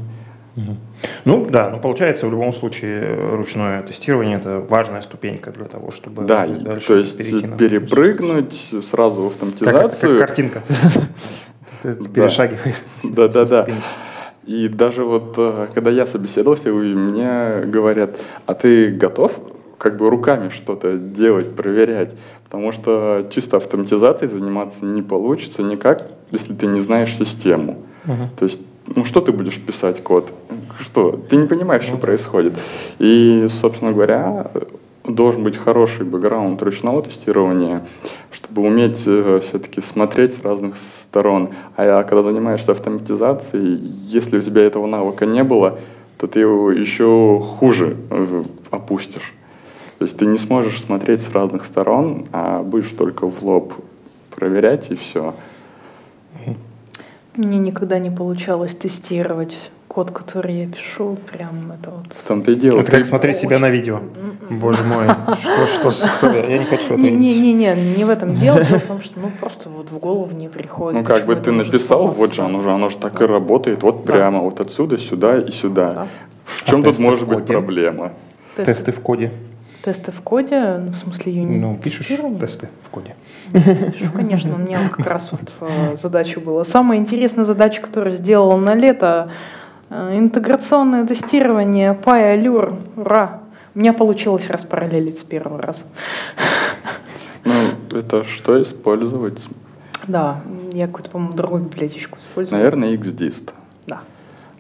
Ну 1.24 1.46
да, 1.49 1.70
ну 1.70 1.78
получается 1.78 2.26
в 2.26 2.32
любом 2.32 2.53
случае 2.53 3.14
ручное 3.36 3.82
тестирование 3.82 4.38
это 4.38 4.59
важная 4.59 5.03
ступенька 5.03 5.53
для 5.53 5.66
того, 5.66 5.92
чтобы 5.92 6.24
да, 6.24 6.49
дальше 6.49 6.86
то 6.88 6.96
есть 6.96 7.16
перепрыгнуть 7.16 8.70
сразу 8.82 9.22
в 9.22 9.26
автоматизацию. 9.28 10.18
Как, 10.18 10.18
как 10.18 10.28
картинка. 10.28 10.62
перешагиваешь. 11.83 12.76
Да, 13.03 13.29
да, 13.29 13.45
да. 13.45 13.66
И 14.49 14.68
даже 14.68 15.05
вот, 15.05 15.35
э, 15.37 15.66
когда 15.74 15.91
я 15.91 16.07
собеседовался, 16.07 16.72
мне 16.72 17.66
говорят, 17.66 18.18
а 18.47 18.55
ты 18.55 18.91
готов 18.91 19.39
как 19.76 19.99
бы 19.99 20.09
руками 20.09 20.49
что-то 20.49 20.97
делать, 20.97 21.55
проверять? 21.55 22.14
Потому 22.45 22.72
что 22.72 23.26
чисто 23.31 23.59
автоматизацией 23.59 24.31
заниматься 24.31 24.85
не 24.85 25.03
получится 25.03 25.62
никак, 25.62 26.09
если 26.31 26.55
ты 26.55 26.66
не 26.66 26.81
знаешь 26.81 27.14
систему. 27.14 27.83
Uh-huh. 28.07 28.29
То 28.39 28.47
есть, 28.47 28.61
ну 28.87 29.05
что 29.05 29.20
ты 29.20 29.33
будешь 29.33 29.61
писать 29.61 30.03
код? 30.03 30.33
Что? 30.81 31.20
Ты 31.29 31.37
не 31.37 31.47
понимаешь, 31.47 31.85
uh-huh. 31.85 31.89
что 31.89 31.97
происходит. 31.99 32.55
И, 32.99 33.47
собственно 33.51 33.93
говоря, 33.93 34.51
должен 35.09 35.43
быть 35.43 35.57
хороший 35.57 36.05
бэкграунд 36.05 36.63
ручного 36.63 37.03
тестирования, 37.03 37.87
чтобы 38.31 38.63
уметь 38.63 39.03
э, 39.07 39.41
все-таки 39.49 39.81
смотреть 39.81 40.35
с 40.35 40.43
разных 40.43 40.77
сторон. 40.77 41.51
А 41.77 42.03
когда 42.05 42.23
занимаешься 42.23 42.73
автоматизацией, 42.73 43.79
если 44.07 44.39
у 44.39 44.43
тебя 44.43 44.63
этого 44.65 44.87
навыка 44.87 45.27
не 45.27 45.43
было, 45.43 45.79
то 46.19 46.27
ты 46.27 46.41
его 46.41 46.71
еще 46.71 47.41
хуже 47.59 47.97
э, 48.11 48.45
опустишь. 48.71 49.35
То 49.99 50.05
есть 50.05 50.17
ты 50.17 50.27
не 50.27 50.39
сможешь 50.39 50.81
смотреть 50.81 51.23
с 51.23 51.33
разных 51.33 51.65
сторон, 51.65 52.27
а 52.33 52.63
будешь 52.63 52.91
только 52.91 53.29
в 53.29 53.43
лоб 53.43 53.75
проверять 54.31 54.91
и 54.91 54.95
все. 54.95 55.35
Мне 57.35 57.59
никогда 57.59 57.99
не 57.99 58.11
получалось 58.11 58.75
тестировать 58.75 59.71
код, 59.99 60.12
который 60.12 60.55
я 60.55 60.66
пишу, 60.68 61.18
прям 61.32 61.72
это 61.72 61.90
вот... 61.90 62.12
В 62.12 62.22
том-то 62.28 62.53
и 62.53 62.55
дело. 62.55 62.78
Это 62.78 62.92
как 62.92 63.05
смотреть 63.05 63.38
себя 63.38 63.59
на 63.59 63.68
видео. 63.68 63.99
Боже 64.49 64.84
мой, 64.84 65.09
что, 65.40 65.90
что, 65.90 66.07
что, 66.07 66.30
я 66.30 66.57
не 66.57 66.66
хочу 66.66 66.94
это 66.94 67.03
Не, 67.03 67.11
не, 67.11 67.32
видеть. 67.32 67.42
не, 67.42 67.53
не, 67.53 67.96
не 67.96 68.05
в 68.05 68.11
этом 68.11 68.36
дело, 68.36 68.62
дело 68.62 68.78
в 68.78 68.86
том, 68.86 69.01
что 69.01 69.18
ну 69.18 69.32
просто 69.40 69.68
вот 69.68 69.90
в 69.90 69.99
голову 69.99 70.32
не 70.32 70.49
приходит. 70.49 71.01
Ну, 71.01 71.05
как 71.05 71.26
бы 71.26 71.34
ты 71.34 71.51
написал, 71.51 72.07
вот 72.07 72.32
же 72.32 72.42
оно 72.42 72.62
же, 72.62 72.70
оно 72.70 72.90
же 72.90 72.96
так 72.96 73.20
и 73.20 73.24
работает, 73.24 73.82
вот 73.82 74.05
прямо, 74.05 74.38
вот 74.38 74.61
отсюда, 74.61 74.99
сюда 74.99 75.38
и 75.38 75.51
сюда. 75.51 75.92
Да. 75.92 76.07
В 76.44 76.64
чем 76.64 76.78
А 76.78 76.82
тут 76.84 77.01
может 77.01 77.26
быть 77.26 77.44
проблема? 77.44 78.12
Тесты, 78.55 78.92
в 78.92 79.01
коде. 79.01 79.32
тесты 79.84 80.12
в 80.12 80.20
коде, 80.20 80.76
ну, 80.78 80.92
в 80.92 80.96
смысле 80.96 81.32
юнит. 81.32 81.61
Ну, 81.61 81.76
пишешь 81.76 82.07
тесты 82.07 82.68
в 82.86 82.90
коде. 82.90 83.16
Пишу, 83.53 84.12
конечно, 84.14 84.55
у 84.55 84.59
меня 84.59 84.78
как 84.90 85.07
раз 85.09 85.32
вот 85.32 85.53
э, 85.61 85.96
задача 85.96 86.38
была. 86.38 86.64
Самая 86.64 86.99
интересная 86.99 87.44
задача, 87.44 87.82
которую 87.82 88.14
сделала 88.14 88.57
на 88.57 88.76
лето, 88.76 89.30
интеграционное 89.91 91.07
тестирование 91.07 91.93
Py 91.93 92.36
Allure. 92.36 92.76
Ура! 92.97 93.41
У 93.74 93.78
меня 93.78 93.93
получилось 93.93 94.51
распараллелить 94.51 95.18
с 95.18 95.24
первого 95.24 95.62
раза. 95.62 95.84
Ну, 97.45 97.53
это 97.97 98.24
что 98.24 98.61
использовать? 98.61 99.49
Да, 100.07 100.41
я 100.72 100.86
какую-то, 100.86 101.11
по-моему, 101.11 101.34
другую 101.34 101.62
библиотечку 101.62 102.18
использую. 102.18 102.59
Наверное, 102.59 102.97
XDist. 102.97 103.51
Да. 103.86 104.01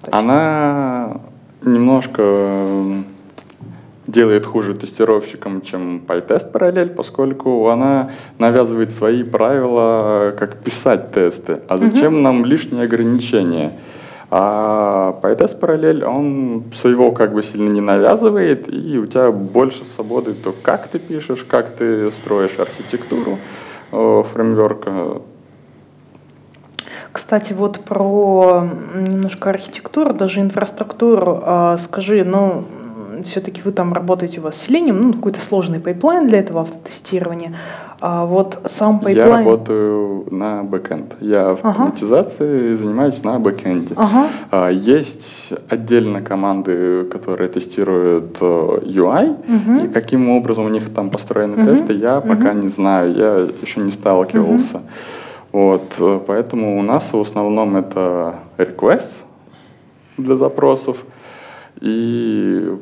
точно. 0.00 0.18
Она 0.18 1.20
немножко 1.62 3.02
делает 4.06 4.46
хуже 4.46 4.74
тестировщикам, 4.74 5.60
чем 5.62 6.02
PyTest 6.06 6.50
параллель, 6.50 6.88
поскольку 6.88 7.68
она 7.68 8.10
навязывает 8.38 8.92
свои 8.92 9.22
правила, 9.22 10.34
как 10.38 10.56
писать 10.58 11.12
тесты. 11.12 11.60
А 11.68 11.76
зачем 11.78 12.22
нам 12.22 12.44
лишние 12.44 12.84
ограничения? 12.84 13.78
А 14.30 15.18
PyTest 15.22 15.58
параллель, 15.58 16.04
он 16.04 16.64
своего 16.74 17.12
как 17.12 17.32
бы 17.32 17.42
сильно 17.42 17.70
не 17.70 17.80
навязывает, 17.80 18.70
и 18.72 18.98
у 18.98 19.06
тебя 19.06 19.30
больше 19.30 19.84
свободы, 19.84 20.34
то 20.34 20.54
как 20.62 20.88
ты 20.88 20.98
пишешь, 20.98 21.44
как 21.44 21.70
ты 21.70 22.10
строишь 22.10 22.58
архитектуру 22.58 23.38
э, 23.92 24.22
фреймворка. 24.32 25.22
Кстати, 27.10 27.54
вот 27.54 27.80
про 27.80 28.68
немножко 28.94 29.48
архитектуру, 29.48 30.12
даже 30.12 30.40
инфраструктуру. 30.40 31.40
А, 31.42 31.78
скажи, 31.78 32.22
ну, 32.22 32.64
все-таки 33.22 33.62
вы 33.64 33.70
там 33.72 33.92
работаете 33.92 34.40
у 34.40 34.42
вас 34.44 34.56
с 34.56 34.68
Selenium, 34.68 34.92
ну, 34.92 35.12
какой-то 35.14 35.40
сложный 35.40 35.80
pipeline 35.80 36.28
для 36.28 36.38
этого 36.38 36.60
автотестирования. 36.62 37.54
А 38.00 38.24
вот 38.26 38.60
сам 38.66 38.94
Я 38.98 39.04
pipeline... 39.04 39.44
работаю 39.44 40.26
на 40.30 40.62
backend. 40.62 41.16
Я 41.20 41.50
автоматизацией 41.50 42.74
занимаюсь 42.74 43.22
на 43.24 43.38
backend 43.40 43.82
е. 43.82 43.94
Ага. 43.96 44.28
А, 44.50 44.68
Есть 44.68 45.52
отдельно 45.68 46.22
команды, 46.22 47.04
которые 47.04 47.48
тестируют 47.48 48.36
э, 48.40 48.78
UI, 48.84 49.36
Мгм. 49.46 49.78
и 49.84 49.88
каким 49.88 50.30
образом 50.30 50.66
у 50.66 50.68
них 50.68 50.92
там 50.94 51.10
построены 51.10 51.56
Мгм. 51.56 51.66
тесты, 51.76 51.92
я 51.94 52.20
пока 52.20 52.52
не 52.52 52.68
знаю, 52.68 53.14
я 53.14 53.48
еще 53.62 53.80
не 53.80 53.90
сталкивался. 53.90 54.80
Вот, 55.50 55.94
э, 55.98 56.20
поэтому 56.26 56.78
у 56.78 56.82
нас 56.82 57.12
в 57.12 57.20
основном 57.20 57.76
это 57.76 58.34
request 58.58 59.08
для 60.18 60.36
запросов 60.36 60.98
и 61.80 62.76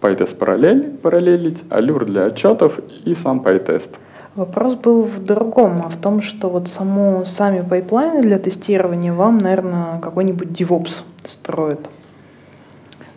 PyTest 0.00 0.36
параллель, 0.36 0.90
параллелить, 0.90 1.62
Allure 1.68 2.04
для 2.04 2.24
отчетов 2.26 2.80
и 3.04 3.14
сам 3.14 3.40
PyTest. 3.40 3.90
Вопрос 4.36 4.74
был 4.74 5.02
в 5.02 5.24
другом, 5.24 5.82
а 5.84 5.88
в 5.88 5.96
том, 5.96 6.22
что 6.22 6.48
вот 6.48 6.68
само, 6.68 7.24
сами 7.24 7.66
pipeline 7.68 8.16
ы 8.16 8.22
для 8.22 8.38
тестирования 8.38 9.12
вам, 9.12 9.38
наверное, 9.38 9.98
какой-нибудь 9.98 10.48
DevOps 10.48 11.02
строит. 11.24 11.80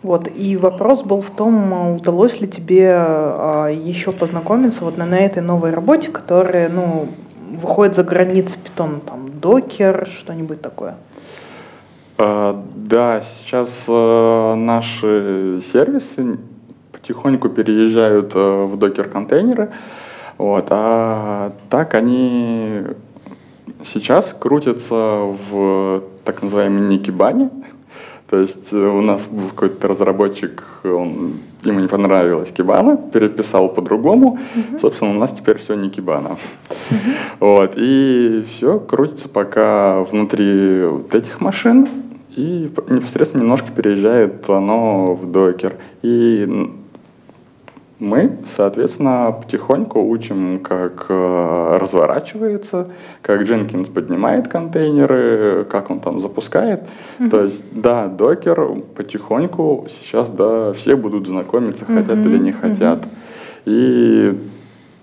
Вот, 0.02 0.28
и 0.28 0.56
вопрос 0.56 1.02
был 1.02 1.22
в 1.22 1.30
том, 1.30 1.72
а 1.72 1.94
удалось 1.94 2.40
ли 2.40 2.46
тебе 2.46 2.92
а, 2.94 3.68
еще 3.68 4.12
познакомиться 4.12 4.84
вот 4.84 4.98
на, 4.98 5.06
на 5.06 5.18
этой 5.18 5.42
новой 5.42 5.70
работе, 5.70 6.10
которая, 6.10 6.68
ну, 6.68 7.06
выходит 7.62 7.94
за 7.94 8.02
границы 8.02 8.58
питона, 8.58 9.00
там, 9.00 9.30
докер, 9.40 10.06
что-нибудь 10.10 10.60
такое. 10.60 10.96
А, 12.18 12.62
Да, 12.74 13.22
сейчас 13.22 13.84
э, 13.88 14.54
наши 14.56 15.62
сервисы 15.72 16.38
потихоньку 17.04 17.50
переезжают 17.50 18.32
э, 18.34 18.64
в 18.64 18.78
докер-контейнеры, 18.78 19.68
вот, 20.38 20.66
а 20.70 21.52
так 21.68 21.94
они 21.94 22.80
сейчас 23.84 24.34
крутятся 24.38 25.34
в 25.50 26.02
так 26.24 26.42
называемой 26.42 26.88
Никибане. 26.88 27.50
То 28.30 28.38
есть 28.38 28.72
э, 28.72 28.76
у 28.76 29.02
нас 29.02 29.26
был 29.26 29.48
какой-то 29.48 29.86
разработчик, 29.86 30.62
он, 30.82 31.34
ему 31.62 31.80
не 31.80 31.88
понравилась 31.88 32.50
Кибана, 32.50 32.96
переписал 32.96 33.68
по-другому. 33.68 34.38
Собственно, 34.80 35.10
у 35.10 35.18
нас 35.18 35.30
теперь 35.30 35.58
все 35.58 35.74
Никибана. 35.74 36.38
Вот, 37.38 37.74
и 37.76 38.46
все 38.48 38.80
крутится 38.80 39.28
пока 39.28 40.00
внутри 40.04 40.86
вот 40.86 41.14
этих 41.14 41.42
машин, 41.42 41.86
и 42.34 42.70
непосредственно 42.88 43.42
немножко 43.42 43.70
переезжает 43.70 44.48
оно 44.48 45.14
в 45.14 45.30
докер. 45.30 45.76
И 46.02 46.74
мы, 48.00 48.38
соответственно, 48.56 49.34
потихоньку 49.40 50.00
учим, 50.02 50.60
как 50.60 51.06
э, 51.08 51.78
разворачивается, 51.80 52.88
как 53.22 53.42
Jenkins 53.42 53.90
поднимает 53.90 54.48
контейнеры, 54.48 55.64
как 55.70 55.90
он 55.90 56.00
там 56.00 56.20
запускает. 56.20 56.82
То 57.30 57.44
есть, 57.44 57.62
да, 57.72 58.08
докер 58.08 58.82
потихоньку 58.96 59.86
сейчас, 59.90 60.28
да, 60.28 60.72
все 60.72 60.96
будут 60.96 61.28
знакомиться, 61.28 61.84
хотят 61.84 62.18
или 62.26 62.38
не 62.38 62.52
хотят. 62.52 63.04
И 63.64 64.38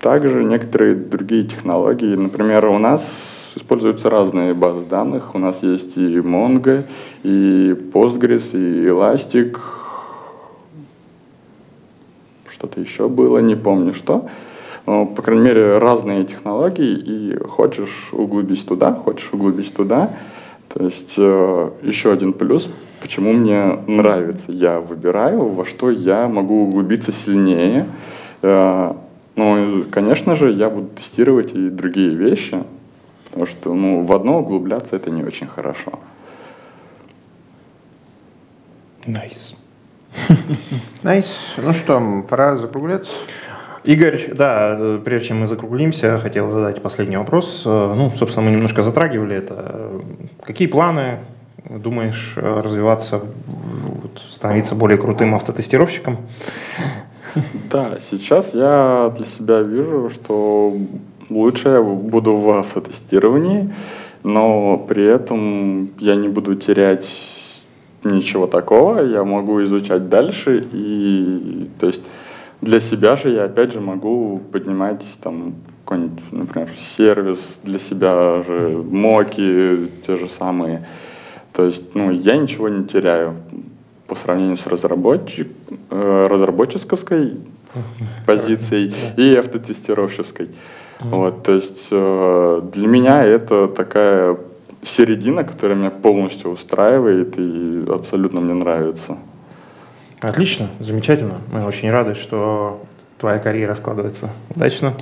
также 0.00 0.44
некоторые 0.44 0.94
другие 0.94 1.44
технологии. 1.44 2.14
Например, 2.14 2.66
у 2.66 2.78
нас 2.78 3.02
используются 3.56 4.10
разные 4.10 4.52
базы 4.52 4.84
данных. 4.84 5.34
У 5.34 5.38
нас 5.38 5.62
есть 5.62 5.96
и 5.96 6.18
Mongo, 6.18 6.82
и 7.22 7.74
Postgres, 7.92 8.50
и 8.52 8.86
Elastic. 8.86 9.58
Что-то 12.62 12.80
еще 12.80 13.08
было, 13.08 13.38
не 13.38 13.56
помню 13.56 13.92
что. 13.92 14.28
Но, 14.86 15.04
по 15.04 15.20
крайней 15.20 15.42
мере, 15.42 15.78
разные 15.78 16.22
технологии, 16.22 16.94
и 16.94 17.36
хочешь 17.36 18.10
углубись 18.12 18.62
туда, 18.62 18.92
хочешь 18.92 19.30
углубись 19.32 19.72
туда. 19.72 20.10
То 20.68 20.84
есть 20.84 21.14
э, 21.16 21.70
еще 21.82 22.12
один 22.12 22.32
плюс, 22.32 22.70
почему 23.00 23.32
мне 23.32 23.80
нравится. 23.88 24.52
Я 24.52 24.78
выбираю, 24.78 25.48
во 25.48 25.64
что 25.64 25.90
я 25.90 26.28
могу 26.28 26.68
углубиться 26.68 27.10
сильнее. 27.10 27.88
Э, 28.42 28.92
ну, 29.34 29.84
конечно 29.90 30.36
же, 30.36 30.52
я 30.52 30.70
буду 30.70 30.86
тестировать 30.86 31.56
и 31.56 31.68
другие 31.68 32.14
вещи, 32.14 32.62
потому 33.24 33.46
что 33.46 33.74
ну, 33.74 34.04
в 34.04 34.12
одно 34.12 34.38
углубляться 34.38 34.94
это 34.94 35.10
не 35.10 35.24
очень 35.24 35.48
хорошо. 35.48 35.98
Nice. 41.02 41.26
Ну 41.56 41.72
что, 41.72 42.24
пора 42.28 42.56
закругляться. 42.56 43.12
Игорь, 43.84 44.32
да, 44.34 45.00
прежде 45.04 45.28
чем 45.28 45.40
мы 45.40 45.46
закруглимся, 45.46 46.18
хотел 46.18 46.50
задать 46.50 46.80
последний 46.82 47.16
вопрос. 47.16 47.62
Э, 47.66 47.94
Ну, 47.96 48.12
собственно, 48.16 48.46
мы 48.46 48.52
немножко 48.52 48.82
затрагивали 48.82 49.36
это. 49.36 49.90
Какие 50.42 50.68
планы 50.68 51.18
думаешь 51.68 52.34
э, 52.36 52.60
развиваться, 52.64 53.22
становиться 54.30 54.74
более 54.74 54.98
крутым 54.98 55.34
автотестировщиком? 55.34 56.18
Да, 57.70 57.98
сейчас 58.10 58.54
я 58.54 59.12
для 59.16 59.26
себя 59.26 59.60
вижу, 59.62 60.10
что 60.10 60.76
лучше 61.30 61.70
я 61.70 61.82
буду 61.82 62.36
в 62.36 62.50
автотестировании, 62.58 63.74
но 64.22 64.76
при 64.76 65.04
этом 65.04 65.90
я 65.98 66.14
не 66.14 66.28
буду 66.28 66.54
терять 66.54 67.08
ничего 68.04 68.46
такого, 68.46 69.00
я 69.00 69.24
могу 69.24 69.62
изучать 69.64 70.08
дальше, 70.08 70.68
и 70.72 71.68
то 71.78 71.86
есть 71.86 72.02
для 72.60 72.80
себя 72.80 73.16
же 73.16 73.30
я 73.30 73.44
опять 73.44 73.72
же 73.72 73.80
могу 73.80 74.40
поднимать 74.52 75.02
там 75.22 75.54
какой-нибудь, 75.84 76.22
например, 76.32 76.68
сервис 76.96 77.58
для 77.64 77.78
себя 77.78 78.42
же, 78.42 78.82
моки 78.90 79.88
те 80.06 80.16
же 80.16 80.28
самые. 80.28 80.86
То 81.52 81.64
есть, 81.64 81.94
ну, 81.94 82.10
я 82.10 82.36
ничего 82.36 82.68
не 82.68 82.84
теряю 82.84 83.34
по 84.06 84.14
сравнению 84.14 84.56
с 84.56 84.66
разработчик, 84.66 85.48
э, 85.90 86.26
разработческой 86.30 87.34
позицией 88.26 88.94
и 89.16 89.34
автотестировщеской. 89.36 90.48
Вот, 91.00 91.42
то 91.42 91.52
есть 91.52 91.88
э, 91.90 92.62
для 92.72 92.86
меня 92.86 93.24
это 93.24 93.66
такая 93.66 94.36
середина, 94.82 95.44
которая 95.44 95.76
меня 95.76 95.90
полностью 95.90 96.50
устраивает 96.50 97.38
и 97.38 97.84
абсолютно 97.88 98.40
мне 98.40 98.54
нравится. 98.54 99.18
Отлично, 100.20 100.68
замечательно. 100.80 101.40
Мы 101.52 101.64
очень 101.64 101.90
рады, 101.90 102.14
что 102.14 102.82
твоя 103.18 103.38
карьера 103.38 103.74
складывается 103.74 104.30
удачно. 104.54 104.94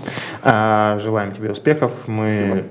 А, 0.43 0.99
Желаем 1.03 1.33
тебе 1.33 1.51
успехов. 1.51 1.93
Мы, 2.07 2.31
Спасибо. 2.31 2.64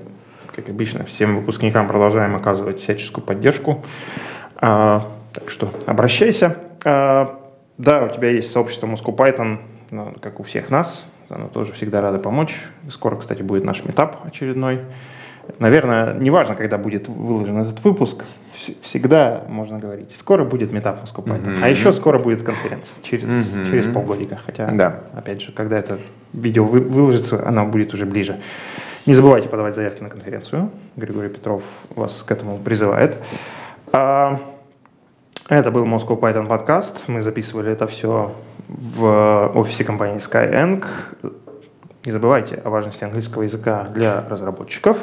как 0.54 0.68
обычно, 0.68 1.04
всем 1.04 1.36
выпускникам 1.36 1.86
продолжаем 1.88 2.34
оказывать 2.36 2.80
всяческую 2.80 3.24
поддержку. 3.24 3.84
А, 4.56 5.06
Так 5.32 5.48
что 5.50 5.70
обращайся. 5.86 6.56
А, 6.84 7.40
да, 7.78 8.04
у 8.04 8.08
тебя 8.08 8.30
есть 8.30 8.50
сообщество 8.50 8.86
Moscow 8.86 9.14
Python, 9.16 9.58
ну, 9.90 10.12
как 10.20 10.40
у 10.40 10.42
всех 10.42 10.70
нас. 10.70 11.04
Оно 11.28 11.46
тоже 11.46 11.72
всегда 11.72 12.00
рада 12.00 12.18
помочь. 12.18 12.60
Скоро, 12.90 13.16
кстати, 13.16 13.42
будет 13.42 13.62
наш 13.64 13.84
метап 13.84 14.16
очередной. 14.24 14.80
Наверное, 15.58 16.14
неважно, 16.14 16.54
когда 16.54 16.78
будет 16.78 17.08
выложен 17.08 17.60
этот 17.62 17.82
выпуск, 17.84 18.24
всегда 18.82 19.42
можно 19.48 19.78
говорить. 19.78 20.14
Скоро 20.16 20.44
будет 20.44 20.72
метап 20.72 21.02
Moscow 21.02 21.24
Python. 21.24 21.56
Mm-hmm. 21.56 21.60
А 21.62 21.68
еще 21.68 21.92
скоро 21.92 22.18
будет 22.18 22.42
конференция 22.42 22.94
через, 23.02 23.24
mm-hmm. 23.24 23.70
через 23.70 23.86
полгодика. 23.86 24.38
Хотя, 24.44 24.70
да. 24.70 25.00
опять 25.14 25.42
же, 25.42 25.52
когда 25.52 25.78
это 25.78 25.98
видео 26.32 26.64
вы, 26.64 26.80
выложится, 26.80 27.46
оно 27.46 27.66
будет 27.66 27.94
уже 27.94 28.06
ближе. 28.06 28.40
Не 29.06 29.14
забывайте 29.14 29.48
подавать 29.48 29.74
заявки 29.74 30.02
на 30.02 30.10
конференцию. 30.10 30.70
Григорий 30.96 31.30
Петров 31.30 31.62
вас 31.94 32.22
к 32.22 32.30
этому 32.30 32.58
призывает. 32.58 33.16
А, 33.92 34.38
это 35.48 35.70
был 35.70 35.84
Moscow 35.84 36.18
Python 36.20 36.46
подкаст. 36.46 37.08
Мы 37.08 37.22
записывали 37.22 37.72
это 37.72 37.86
все 37.86 38.32
в 38.68 39.52
офисе 39.54 39.84
компании 39.84 40.18
Skyeng. 40.18 40.84
Не 42.06 42.12
забывайте 42.12 42.54
о 42.64 42.70
важности 42.70 43.04
английского 43.04 43.42
языка 43.42 43.84
для 43.92 44.24
разработчиков. 44.26 44.96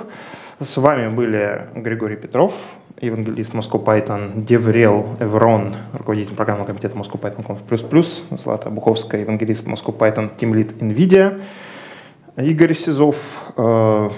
С 0.60 0.78
вами 0.78 1.10
были 1.10 1.68
Григорий 1.76 2.16
Петров, 2.16 2.56
евангелист 3.00 3.54
Moscow 3.54 3.84
Python, 3.86 4.44
Деврел 4.44 5.06
Эврон, 5.20 5.76
руководитель 5.94 6.34
программного 6.34 6.66
комитета 6.66 6.98
Moscow 6.98 7.22
Python 7.22 7.46
Conf++, 7.46 8.38
Злата 8.40 8.72
Буховская, 8.72 9.22
евангелист 9.22 9.68
Moscow 9.68 9.96
Python, 9.96 10.36
Lead 10.40 10.80
NVIDIA, 10.80 11.40
Игорь 12.38 12.74
Сизов, 12.74 13.18
э, 13.56 14.10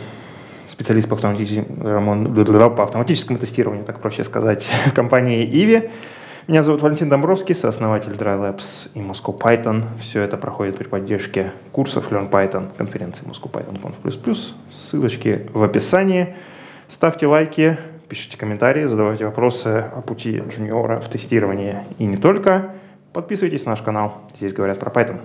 специалист 0.69 1.09
по, 1.09 1.17
по 1.17 2.83
автоматическому 2.83 3.39
тестированию, 3.39 3.83
так 3.83 3.99
проще 3.99 4.23
сказать, 4.23 4.65
компании 4.95 5.43
Иви. 5.43 5.89
Меня 6.49 6.63
зовут 6.63 6.81
Валентин 6.81 7.09
Домбровский, 7.09 7.53
сооснователь 7.53 8.13
Dry 8.13 8.35
Labs 8.41 8.89
и 8.95 8.99
Moscow 9.01 9.37
Python. 9.37 9.83
Все 10.01 10.23
это 10.23 10.35
проходит 10.35 10.77
при 10.77 10.87
поддержке 10.87 11.51
курсов 11.71 12.11
Learn 12.11 12.27
Python, 12.27 12.69
конференции 12.75 13.23
Moscow 13.23 13.51
Python 13.51 13.79
Conf++. 13.79 14.35
Ссылочки 14.73 15.47
в 15.53 15.61
описании. 15.61 16.33
Ставьте 16.87 17.27
лайки, 17.27 17.77
пишите 18.07 18.35
комментарии, 18.35 18.85
задавайте 18.85 19.25
вопросы 19.25 19.85
о 19.95 20.01
пути 20.01 20.41
джуниора 20.49 20.99
в 21.01 21.07
тестировании 21.07 21.83
и 21.99 22.05
не 22.05 22.17
только. 22.17 22.71
Подписывайтесь 23.13 23.65
на 23.65 23.73
наш 23.73 23.83
канал, 23.83 24.17
здесь 24.35 24.51
говорят 24.51 24.79
про 24.79 24.89
Python. 24.89 25.19